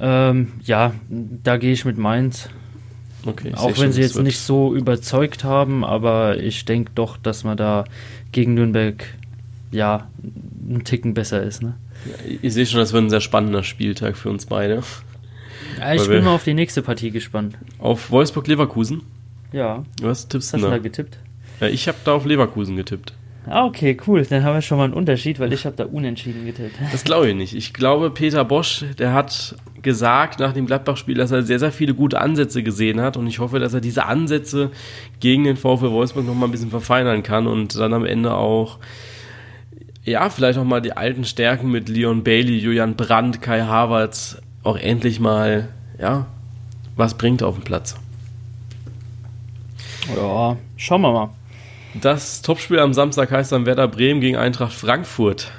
Ähm, 0.00 0.52
ja, 0.64 0.94
da 1.08 1.56
gehe 1.56 1.72
ich 1.72 1.84
mit 1.84 1.98
Mainz. 1.98 2.48
Okay, 3.26 3.52
Auch 3.54 3.68
wenn 3.68 3.74
schon, 3.74 3.92
sie 3.92 4.02
jetzt 4.02 4.18
nicht 4.18 4.38
so 4.38 4.74
überzeugt 4.74 5.42
haben, 5.42 5.84
aber 5.84 6.38
ich 6.38 6.64
denke 6.64 6.92
doch, 6.94 7.16
dass 7.16 7.42
man 7.42 7.56
da 7.56 7.84
gegen 8.30 8.54
Nürnberg 8.54 9.04
ja 9.72 10.08
einen 10.68 10.84
Ticken 10.84 11.14
besser 11.14 11.42
ist. 11.42 11.62
Ne? 11.62 11.74
Ich 12.42 12.54
sehe 12.54 12.64
schon, 12.64 12.78
das 12.78 12.92
wird 12.92 13.04
ein 13.04 13.10
sehr 13.10 13.20
spannender 13.20 13.64
Spieltag 13.64 14.16
für 14.16 14.30
uns 14.30 14.46
beide. 14.46 14.82
Ja, 15.78 15.94
ich 15.94 16.06
bin 16.06 16.24
mal 16.24 16.34
auf 16.34 16.44
die 16.44 16.54
nächste 16.54 16.80
Partie 16.80 17.10
gespannt. 17.10 17.58
Auf 17.78 18.10
Wolfsburg-Leverkusen. 18.10 19.02
Ja, 19.52 19.84
Was 20.00 20.28
tippst 20.28 20.52
was 20.52 20.60
hast 20.62 20.66
du 20.66 20.70
da? 20.70 20.78
getippt? 20.78 21.18
Ja, 21.60 21.66
ich 21.66 21.88
habe 21.88 21.98
da 22.04 22.12
auf 22.12 22.24
Leverkusen 22.24 22.76
getippt. 22.76 23.14
Ah, 23.50 23.64
okay, 23.64 23.96
cool. 24.06 24.24
Dann 24.24 24.44
haben 24.44 24.54
wir 24.54 24.62
schon 24.62 24.78
mal 24.78 24.84
einen 24.84 24.94
Unterschied, 24.94 25.40
weil 25.40 25.52
ich 25.52 25.64
habe 25.64 25.76
da 25.76 25.84
unentschieden 25.84 26.44
getippt. 26.44 26.76
Das 26.92 27.04
glaube 27.04 27.30
ich 27.30 27.34
nicht. 27.34 27.54
Ich 27.54 27.72
glaube, 27.72 28.10
Peter 28.10 28.44
Bosch, 28.44 28.84
der 28.98 29.12
hat 29.12 29.56
gesagt 29.80 30.40
nach 30.40 30.52
dem 30.52 30.66
Gladbach-Spiel, 30.66 31.14
dass 31.14 31.30
er 31.30 31.42
sehr, 31.42 31.58
sehr 31.58 31.72
viele 31.72 31.94
gute 31.94 32.20
Ansätze 32.20 32.62
gesehen 32.62 33.00
hat. 33.00 33.16
Und 33.16 33.26
ich 33.26 33.38
hoffe, 33.38 33.58
dass 33.58 33.74
er 33.74 33.80
diese 33.80 34.06
Ansätze 34.06 34.70
gegen 35.20 35.44
den 35.44 35.56
VfL 35.56 35.90
Wolfsburg 35.90 36.26
noch 36.26 36.34
mal 36.34 36.46
ein 36.46 36.52
bisschen 36.52 36.70
verfeinern 36.70 37.22
kann 37.22 37.46
und 37.46 37.76
dann 37.76 37.94
am 37.94 38.04
Ende 38.04 38.34
auch, 38.34 38.78
ja, 40.04 40.28
vielleicht 40.30 40.58
auch 40.58 40.64
mal 40.64 40.80
die 40.80 40.96
alten 40.96 41.24
Stärken 41.24 41.70
mit 41.70 41.88
Leon 41.88 42.24
Bailey, 42.24 42.58
Julian 42.58 42.96
Brandt, 42.96 43.40
Kai 43.40 43.62
Havertz 43.62 44.40
auch 44.62 44.76
endlich 44.76 45.20
mal, 45.20 45.68
ja, 45.98 46.26
was 46.96 47.14
bringt 47.14 47.42
auf 47.42 47.54
dem 47.54 47.64
Platz. 47.64 47.96
Ja, 50.14 50.56
schauen 50.76 51.02
wir 51.02 51.12
mal. 51.12 51.30
Das 51.94 52.42
Topspiel 52.42 52.78
am 52.78 52.92
Samstag 52.92 53.30
heißt 53.30 53.52
dann 53.52 53.66
Werder 53.66 53.88
Bremen 53.88 54.20
gegen 54.20 54.36
Eintracht 54.36 54.72
Frankfurt. 54.72 55.50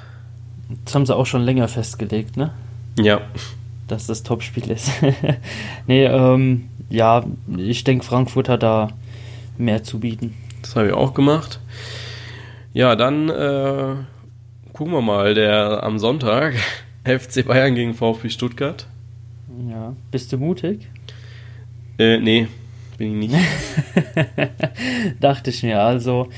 Das 0.84 0.94
haben 0.94 1.06
sie 1.06 1.14
auch 1.14 1.26
schon 1.26 1.42
länger 1.42 1.68
festgelegt, 1.68 2.36
ne? 2.36 2.52
Ja, 2.98 3.22
Dass 3.88 4.06
das 4.06 4.22
Topspiel 4.22 4.70
ist. 4.70 4.90
nee, 5.86 6.04
ähm, 6.04 6.68
ja, 6.88 7.24
ich 7.56 7.84
denke, 7.84 8.04
Frankfurt 8.04 8.48
hat 8.48 8.62
da 8.62 8.88
mehr 9.58 9.82
zu 9.82 10.00
bieten. 10.00 10.36
Das 10.62 10.76
habe 10.76 10.88
ich 10.88 10.92
auch 10.92 11.14
gemacht. 11.14 11.60
Ja, 12.72 12.94
dann 12.94 13.28
äh, 13.28 13.94
gucken 14.72 14.92
wir 14.92 15.02
mal, 15.02 15.34
der 15.34 15.82
am 15.82 15.98
Sonntag 15.98 16.54
FC 17.04 17.44
Bayern 17.46 17.74
gegen 17.74 17.94
VfB 17.94 18.28
Stuttgart. 18.28 18.86
Ja. 19.68 19.94
Bist 20.10 20.32
du 20.32 20.38
mutig? 20.38 20.88
Äh, 21.98 22.18
nee, 22.18 22.48
bin 23.00 23.22
ich 23.22 23.30
nicht. 23.30 23.44
Dachte 25.20 25.48
ich 25.50 25.62
mir, 25.62 25.80
also 25.80 26.28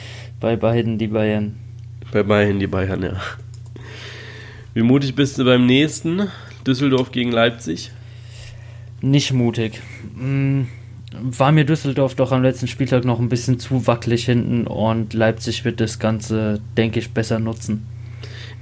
bei 0.41 0.55
beiden 0.57 0.97
die 0.97 1.09
Bayern. 1.09 1.57
Bei 2.13 2.23
Bayern 2.23 2.61
die 2.61 2.69
Bayern, 2.69 3.03
ja. 3.03 3.17
Wie 4.73 4.83
mutig 4.83 5.15
bist 5.17 5.39
du 5.39 5.45
beim 5.45 5.67
nächsten? 5.67 6.29
Düsseldorf 6.67 7.11
gegen 7.11 7.33
Leipzig. 7.33 7.91
Nicht 9.01 9.33
mutig. 9.33 9.81
Mm, 10.15 10.63
War 11.21 11.51
mir 11.51 11.65
Düsseldorf 11.65 12.15
doch 12.15 12.31
am 12.31 12.43
letzten 12.45 12.69
Spieltag 12.69 13.05
noch 13.05 13.19
ein 13.19 13.29
bisschen 13.29 13.59
zu 13.59 13.87
wackelig 13.89 14.25
hinten 14.27 14.67
und 14.69 15.15
Leipzig 15.15 15.65
wird 15.65 15.81
das 15.81 15.99
Ganze, 15.99 16.61
denke 16.77 17.01
ich, 17.01 17.11
besser 17.11 17.41
nutzen. 17.41 17.87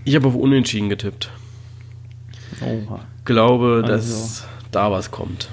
Ich 0.04 0.14
habe 0.16 0.26
auf 0.28 0.34
Unentschieden 0.34 0.88
getippt. 0.88 1.30
Oha. 2.62 3.00
Glaube, 3.26 3.84
dass 3.86 4.10
Also. 4.10 4.44
da 4.70 4.90
was 4.90 5.10
kommt. 5.10 5.50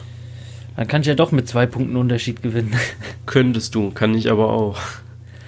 Dann 0.78 0.88
kann 0.88 1.02
ich 1.02 1.08
ja 1.08 1.16
doch 1.16 1.32
mit 1.32 1.48
zwei 1.48 1.66
Punkten 1.66 1.96
Unterschied 1.98 2.42
gewinnen. 2.44 2.74
Könntest 3.26 3.76
du, 3.76 3.90
kann 3.92 4.14
ich 4.14 4.32
aber 4.32 4.54
auch. 4.54 4.78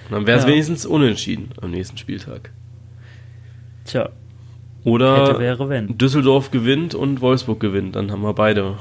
Und 0.08 0.12
dann 0.16 0.26
wäre 0.26 0.38
es 0.38 0.44
Ja. 0.44 0.50
wenigstens 0.50 0.84
unentschieden 0.84 1.50
am 1.62 1.70
nächsten 1.70 1.96
Spieltag. 1.96 2.50
Tja, 3.84 4.08
Oder 4.84 5.28
hätte 5.28 5.38
wäre 5.38 5.68
wenn. 5.68 5.96
Düsseldorf 5.96 6.50
gewinnt 6.50 6.94
und 6.94 7.20
Wolfsburg 7.20 7.60
gewinnt. 7.60 7.94
Dann 7.96 8.10
haben 8.10 8.22
wir 8.22 8.34
beide 8.34 8.74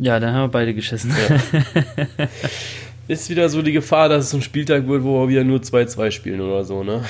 Ja, 0.00 0.18
dann 0.18 0.32
haben 0.34 0.44
wir 0.44 0.48
beide 0.52 0.74
geschissen. 0.74 1.12
Ist 3.08 3.30
wieder 3.30 3.48
so 3.48 3.62
die 3.62 3.72
Gefahr, 3.72 4.08
dass 4.08 4.24
es 4.26 4.34
ein 4.34 4.42
Spieltag 4.42 4.88
wird, 4.88 5.04
wo 5.04 5.20
wir 5.22 5.28
wieder 5.28 5.44
nur 5.44 5.60
2-2 5.60 6.10
spielen 6.10 6.40
oder 6.40 6.64
so, 6.64 6.82
ne? 6.82 7.04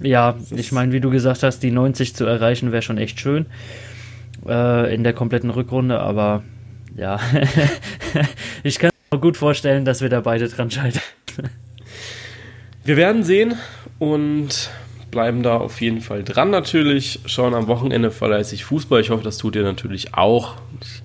Ja, 0.00 0.36
ich 0.50 0.72
meine, 0.72 0.92
wie 0.92 1.00
du 1.00 1.10
gesagt 1.10 1.42
hast, 1.42 1.60
die 1.62 1.70
90 1.70 2.14
zu 2.14 2.24
erreichen 2.24 2.72
wäre 2.72 2.82
schon 2.82 2.98
echt 2.98 3.20
schön 3.20 3.46
äh, 4.46 4.94
in 4.94 5.04
der 5.04 5.12
kompletten 5.12 5.50
Rückrunde, 5.50 6.00
aber 6.00 6.42
ja, 6.96 7.18
ich 8.62 8.78
kann 8.78 8.90
mir 9.10 9.18
gut 9.18 9.36
vorstellen, 9.36 9.84
dass 9.84 10.00
wir 10.00 10.08
da 10.08 10.20
beide 10.20 10.48
dran 10.48 10.70
scheitern. 10.70 11.02
Wir 12.84 12.96
werden 12.96 13.22
sehen 13.22 13.54
und 13.98 14.70
bleiben 15.12 15.44
da 15.44 15.58
auf 15.58 15.80
jeden 15.80 16.00
Fall 16.00 16.24
dran 16.24 16.50
natürlich. 16.50 17.20
Schauen 17.26 17.54
am 17.54 17.68
Wochenende 17.68 18.10
fleißig 18.10 18.64
Fußball. 18.64 19.00
Ich 19.00 19.10
hoffe, 19.10 19.22
das 19.22 19.38
tut 19.38 19.54
ihr 19.54 19.62
natürlich 19.62 20.14
auch. 20.14 20.56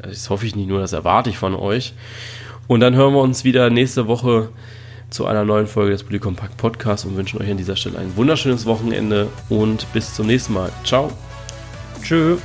Das 0.01 0.31
hoffe 0.31 0.47
ich 0.47 0.55
nicht 0.55 0.67
nur, 0.67 0.79
das 0.79 0.93
erwarte 0.93 1.29
ich 1.29 1.37
von 1.37 1.53
euch. 1.53 1.93
Und 2.67 2.79
dann 2.79 2.95
hören 2.95 3.13
wir 3.13 3.21
uns 3.21 3.43
wieder 3.43 3.69
nächste 3.69 4.07
Woche 4.07 4.49
zu 5.09 5.25
einer 5.25 5.45
neuen 5.45 5.67
Folge 5.67 5.91
des 5.91 6.03
Polykompakt 6.03 6.57
Podcasts 6.57 7.05
und 7.05 7.15
wünschen 7.15 7.39
euch 7.41 7.49
an 7.49 7.57
dieser 7.57 7.75
Stelle 7.75 7.99
ein 7.99 8.15
wunderschönes 8.15 8.65
Wochenende 8.65 9.27
und 9.49 9.91
bis 9.93 10.15
zum 10.15 10.27
nächsten 10.27 10.53
Mal. 10.53 10.71
Ciao. 10.83 11.11
Tschö. 12.01 12.37